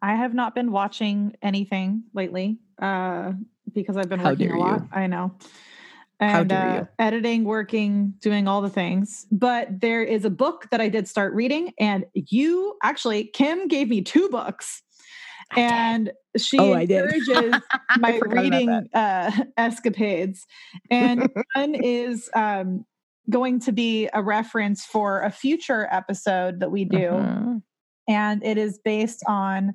I 0.02 0.16
have 0.16 0.34
not 0.34 0.56
been 0.56 0.72
watching 0.72 1.36
anything 1.44 2.04
lately 2.14 2.58
uh, 2.82 3.34
because 3.72 3.98
I've 3.98 4.10
been 4.10 4.20
How 4.20 4.30
working 4.30 4.50
a 4.52 4.58
lot. 4.58 4.82
you. 4.82 4.90
I 4.92 5.06
know. 5.08 5.34
How 6.20 6.40
And 6.42 6.52
uh, 6.52 6.74
you. 6.82 6.88
editing, 7.00 7.44
working, 7.44 8.14
doing 8.20 8.48
all 8.48 8.62
the 8.62 8.70
things. 8.70 9.28
But 9.32 9.82
there 9.82 10.04
is 10.04 10.26
a 10.26 10.30
book 10.30 10.68
that 10.72 10.82
I 10.82 10.90
did 10.90 11.08
start 11.08 11.34
reading, 11.34 11.74
and 11.80 12.06
you 12.14 12.76
actually, 12.84 13.26
Kim 13.26 13.68
gave 13.68 13.90
me 13.90 14.02
two 14.02 14.28
books. 14.30 14.82
I 15.52 15.56
did. 15.56 15.70
and 15.70 16.12
she 16.38 16.58
Oh, 16.60 16.74
encourages 16.74 17.56
my 17.96 18.20
reading 18.26 18.90
uh, 18.94 19.32
escapades. 19.58 20.46
And 20.92 21.30
one 21.54 21.76
is 21.76 22.30
um, 22.36 22.86
going 23.30 23.60
to 23.62 23.72
be 23.72 24.10
a 24.14 24.22
reference 24.24 24.86
for 24.86 25.22
a 25.22 25.32
future 25.32 25.88
episode 25.92 26.60
that 26.60 26.72
we 26.72 26.84
do. 26.84 26.98
Mhm. 26.98 27.62
And 28.10 28.44
it 28.44 28.58
is 28.58 28.78
based 28.84 29.24
on 29.28 29.74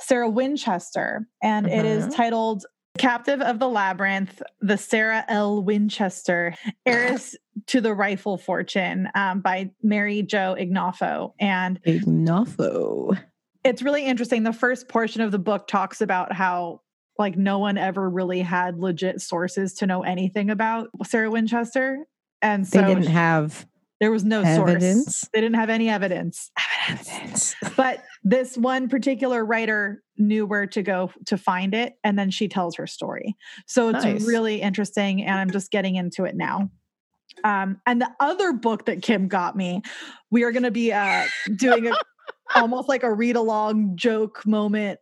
Sarah 0.00 0.28
Winchester. 0.28 1.26
And 1.42 1.66
it 1.66 1.84
is 1.86 2.06
Mhm. 2.08 2.16
titled 2.16 2.64
Captive 2.98 3.40
of 3.40 3.58
the 3.58 3.68
Labyrinth, 3.68 4.40
the 4.60 4.78
Sarah 4.78 5.24
L. 5.28 5.62
Winchester, 5.62 6.54
Heiress 6.86 7.36
to 7.66 7.80
the 7.80 7.94
Rifle 7.94 8.38
Fortune 8.38 9.08
um, 9.14 9.40
by 9.40 9.70
Mary 9.82 10.22
Jo 10.22 10.56
Ignoffo. 10.58 11.32
And 11.40 11.82
Ignoffo. 11.82 13.18
it's 13.64 13.82
really 13.82 14.04
interesting. 14.04 14.42
The 14.42 14.52
first 14.52 14.88
portion 14.88 15.22
of 15.22 15.32
the 15.32 15.38
book 15.38 15.66
talks 15.66 16.00
about 16.00 16.32
how 16.32 16.80
like 17.18 17.36
no 17.36 17.58
one 17.58 17.78
ever 17.78 18.08
really 18.08 18.40
had 18.40 18.78
legit 18.78 19.20
sources 19.20 19.74
to 19.74 19.86
know 19.86 20.02
anything 20.02 20.50
about 20.50 20.88
Sarah 21.04 21.30
Winchester. 21.30 22.06
And 22.42 22.66
so 22.66 22.80
they 22.80 22.86
didn't 22.86 23.06
have 23.06 23.66
there 24.00 24.10
was 24.10 24.24
no 24.24 24.42
evidence. 24.42 25.04
source. 25.04 25.30
They 25.32 25.40
didn't 25.40 25.56
have 25.56 25.70
any 25.70 25.88
evidence. 25.88 26.50
evidence. 26.88 27.54
But 27.76 28.04
this 28.22 28.56
one 28.56 28.88
particular 28.88 29.44
writer 29.44 30.02
knew 30.16 30.46
where 30.46 30.66
to 30.68 30.82
go 30.82 31.10
to 31.26 31.36
find 31.36 31.74
it. 31.74 31.94
And 32.04 32.18
then 32.18 32.30
she 32.30 32.46
tells 32.48 32.76
her 32.76 32.86
story. 32.86 33.36
So 33.66 33.88
it's 33.88 34.04
Nice. 34.04 34.26
really 34.26 34.60
interesting. 34.60 35.24
And 35.24 35.38
I'm 35.38 35.50
just 35.50 35.70
getting 35.70 35.96
into 35.96 36.24
it 36.24 36.36
now. 36.36 36.70
Um, 37.42 37.80
and 37.84 38.00
the 38.00 38.10
other 38.20 38.52
book 38.52 38.86
that 38.86 39.02
Kim 39.02 39.26
got 39.28 39.56
me, 39.56 39.82
we 40.30 40.44
are 40.44 40.52
going 40.52 40.62
to 40.62 40.70
be 40.70 40.92
uh, 40.92 41.24
doing 41.56 41.88
a, 41.88 41.94
almost 42.54 42.88
like 42.88 43.02
a 43.02 43.12
read 43.12 43.36
along 43.36 43.96
joke 43.96 44.46
moment 44.46 45.00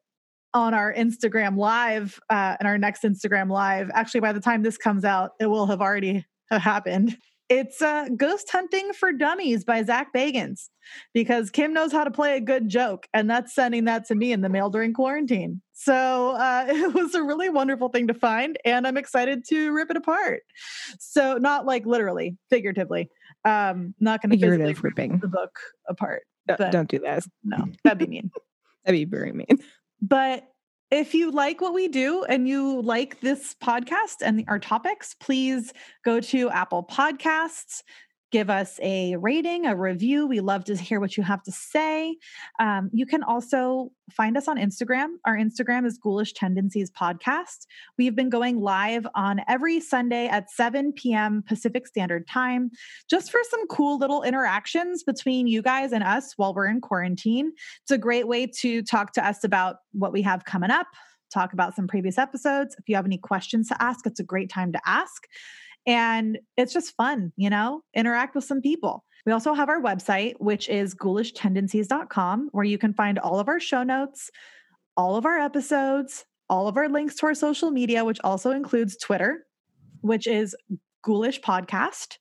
on 0.55 0.75
our 0.75 0.93
Instagram 0.93 1.57
live, 1.57 2.19
uh, 2.31 2.57
in 2.61 2.67
our 2.67 2.79
next 2.79 3.03
Instagram 3.03 3.51
live. 3.51 3.91
Actually, 3.95 4.21
by 4.21 4.33
the 4.33 4.41
time 4.41 4.63
this 4.63 4.79
comes 4.79 5.05
out, 5.05 5.33
it 5.41 5.47
will 5.47 5.67
have 5.67 5.81
already 5.81 6.25
have 6.51 6.63
happened. 6.63 7.17
It's 7.49 7.83
uh, 7.83 8.09
Ghost 8.17 8.51
Hunting 8.51 8.93
for 8.93 9.13
Dummies 9.13 9.65
by 9.65 9.83
Zach 9.83 10.09
Bagans 10.15 10.69
because 11.13 11.51
Kim 11.51 11.73
knows 11.73 11.93
how 11.93 12.05
to 12.05 12.11
play 12.11 12.37
a 12.37 12.41
good 12.41 12.69
joke, 12.69 13.07
and 13.13 13.29
that's 13.29 13.55
sending 13.55 13.85
that 13.85 14.07
to 14.07 14.15
me 14.15 14.33
in 14.33 14.41
the 14.41 14.49
mail 14.49 14.71
during 14.71 14.93
quarantine. 14.93 15.61
So 15.73 16.31
uh, 16.31 16.67
it 16.69 16.95
was 16.95 17.15
a 17.15 17.23
really 17.23 17.49
wonderful 17.51 17.89
thing 17.89 18.07
to 18.09 18.15
find, 18.15 18.59
and 18.65 18.87
I'm 18.87 18.97
excited 18.97 19.45
to 19.49 19.73
rip 19.73 19.91
it 19.91 19.97
apart. 19.97 20.43
So, 20.99 21.37
not 21.39 21.67
like 21.67 21.87
literally, 21.87 22.37
figuratively. 22.51 23.11
Um, 23.45 23.95
not 23.99 24.23
going 24.23 24.31
to 24.31 24.39
physically 24.39 24.75
rip 24.75 24.83
ripping. 24.83 25.19
the 25.19 25.29
book 25.29 25.59
apart. 25.89 26.23
Don't 26.47 26.89
do 26.89 27.01
that. 27.01 27.25
No, 27.45 27.67
that'd 27.85 27.99
be 27.99 28.07
mean. 28.07 28.31
That'd 28.85 28.99
be 28.99 29.05
very 29.05 29.33
mean. 29.33 29.59
But 30.01 30.45
if 30.93 31.15
you 31.15 31.31
like 31.31 31.63
what 31.63 31.73
we 31.73 31.89
do 31.89 32.23
and 32.25 32.47
you 32.47 32.83
like 32.83 33.19
this 33.21 33.57
podcast 33.63 34.17
and 34.21 34.45
our 34.47 34.59
topics, 34.59 35.15
please 35.15 35.73
go 36.05 36.21
to 36.21 36.51
Apple 36.51 36.85
Podcasts, 36.85 37.83
give 38.33 38.49
us 38.49 38.81
a 38.83 39.15
rating, 39.17 39.67
a 39.67 39.77
review. 39.77 40.27
We 40.27 40.41
love 40.41 40.65
to 40.65 40.75
hear 40.75 40.99
what 40.99 41.17
you 41.17 41.23
have 41.23 41.43
to 41.45 41.53
say. 41.53 42.17
Um, 42.59 42.91
you 42.93 43.05
can 43.05 43.23
also 43.23 43.93
find 44.11 44.37
us 44.37 44.49
on 44.49 44.57
Instagram. 44.57 45.17
Our 45.27 45.37
Instagram 45.37 45.87
is 45.87 45.99
Ghoulish 45.99 46.33
Tendencies 46.33 46.91
Podcast. 46.91 47.67
We've 47.99 48.17
been 48.17 48.31
going 48.31 48.61
live 48.61 49.07
on 49.15 49.43
every 49.49 49.81
Sunday 49.81 50.29
at 50.29 50.51
7 50.51 50.93
p.m. 50.95 51.45
Pacific 51.47 51.87
Standard 51.87 52.27
Time, 52.27 52.71
just 53.09 53.31
for 53.31 53.41
some 53.51 53.67
cool 53.69 53.99
little 53.99 54.23
interactions 54.23 55.03
between 55.03 55.47
you 55.47 55.61
guys 55.61 55.93
and 55.93 56.03
us 56.03 56.33
while 56.37 56.55
we're 56.55 56.67
in 56.67 56.81
quarantine. 56.81 57.53
It's 57.83 57.91
a 57.91 57.99
great 57.99 58.27
way 58.27 58.47
to 58.61 58.83
talk 58.83 59.13
to 59.13 59.27
us 59.27 59.45
about 59.45 59.77
what 59.93 60.13
we 60.13 60.23
have 60.23 60.47
coming 60.47 60.71
up, 60.71 60.87
talk 61.31 61.53
about 61.53 61.77
some 61.77 61.87
previous 61.87 62.17
episodes. 62.17 62.75
If 62.79 62.89
you 62.89 62.97
have 62.97 63.05
any 63.05 63.19
questions 63.19 63.69
to 63.69 63.83
ask, 63.83 64.07
it's 64.07 64.21
a 64.21 64.25
great 64.25 64.49
time 64.49 64.73
to 64.73 64.81
ask. 64.87 65.27
And 65.87 66.39
it's 66.57 66.73
just 66.73 66.95
fun, 66.97 67.33
you 67.37 67.51
know, 67.51 67.83
interact 67.95 68.35
with 68.35 68.45
some 68.45 68.61
people. 68.61 69.05
We 69.27 69.33
also 69.33 69.53
have 69.55 69.69
our 69.69 69.81
website, 69.81 70.35
which 70.39 70.69
is 70.69 70.95
ghoulishteNdencies.com, 70.95 72.49
where 72.53 72.65
you 72.65 72.79
can 72.79 72.93
find 72.95 73.19
all 73.19 73.39
of 73.39 73.49
our 73.49 73.61
show 73.61 73.83
notes, 73.83 74.31
all 74.97 75.17
of 75.17 75.27
our 75.27 75.39
episodes, 75.39 76.25
all 76.49 76.69
of 76.69 76.77
our 76.77 76.89
links 76.89 77.17
to 77.17 77.27
our 77.27 77.35
social 77.35 77.71
media, 77.71 78.05
which 78.05 78.19
also 78.25 78.51
includes 78.51 78.97
Twitter, 78.97 79.45
which 80.01 80.27
is 80.27 80.57
Ghoulish 81.03 81.41
Podcast. 81.41 82.19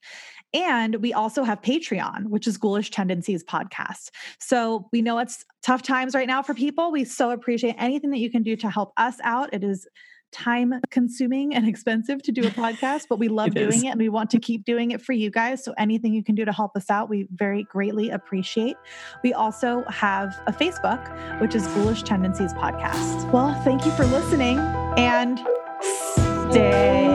And 0.54 0.98
we 0.98 1.14
also 1.14 1.44
have 1.44 1.62
Patreon, 1.62 2.28
which 2.28 2.46
is 2.46 2.58
Ghoulish 2.58 2.92
Tendencies 2.92 3.44
Podcast. 3.44 4.10
So 4.40 4.90
we 4.92 5.02
know 5.02 5.20
it's 5.20 5.46
tough 5.64 5.82
times 5.82 6.14
right 6.14 6.28
now 6.28 6.42
for 6.42 6.54
people. 6.54 6.92
We 6.92 7.06
so 7.06 7.32
appreciate 7.32 7.76
anything 7.78 8.10
that 8.12 8.20
you 8.20 8.30
can 8.30 8.44
do 8.44 8.56
to 8.58 8.70
help 8.70 8.92
us 8.98 9.18
out. 9.24 9.54
It 9.54 9.64
is 9.64 9.88
time 10.32 10.74
consuming 10.90 11.54
and 11.56 11.68
expensive 11.68 12.22
to 12.24 12.32
do 12.32 12.42
a 12.42 12.52
podcast, 12.52 13.08
but 13.10 13.20
we 13.20 13.28
love 13.40 13.50
It 13.50 13.56
doing 13.56 13.68
is. 13.80 13.84
it 13.84 13.88
and 13.88 14.00
we 14.00 14.10
want 14.10 14.30
to 14.32 14.40
keep 14.40 14.66
doing 14.66 14.92
it 14.92 15.02
for 15.02 15.14
you 15.14 15.30
guys. 15.30 15.64
So 15.64 15.74
anything 15.78 16.14
you 16.14 16.24
can 16.24 16.36
do 16.36 16.46
to 16.46 16.52
help 16.52 16.76
us 16.76 16.90
out, 16.90 17.10
we 17.10 17.28
very 17.34 17.64
greatly 17.64 18.10
appreciate. 18.10 18.78
We 19.24 19.34
also 19.34 19.84
have 19.90 20.40
a 20.48 20.52
Facebook, 20.54 21.42
which 21.42 21.56
is 21.56 21.68
Ghoulish 21.68 22.04
Tendencies 22.04 22.54
Podcast. 22.54 23.32
Well, 23.32 23.60
thank 23.64 23.86
you 23.86 23.92
for 23.92 24.06
listening 24.06 24.58
and 24.98 25.40
stay 26.52 27.11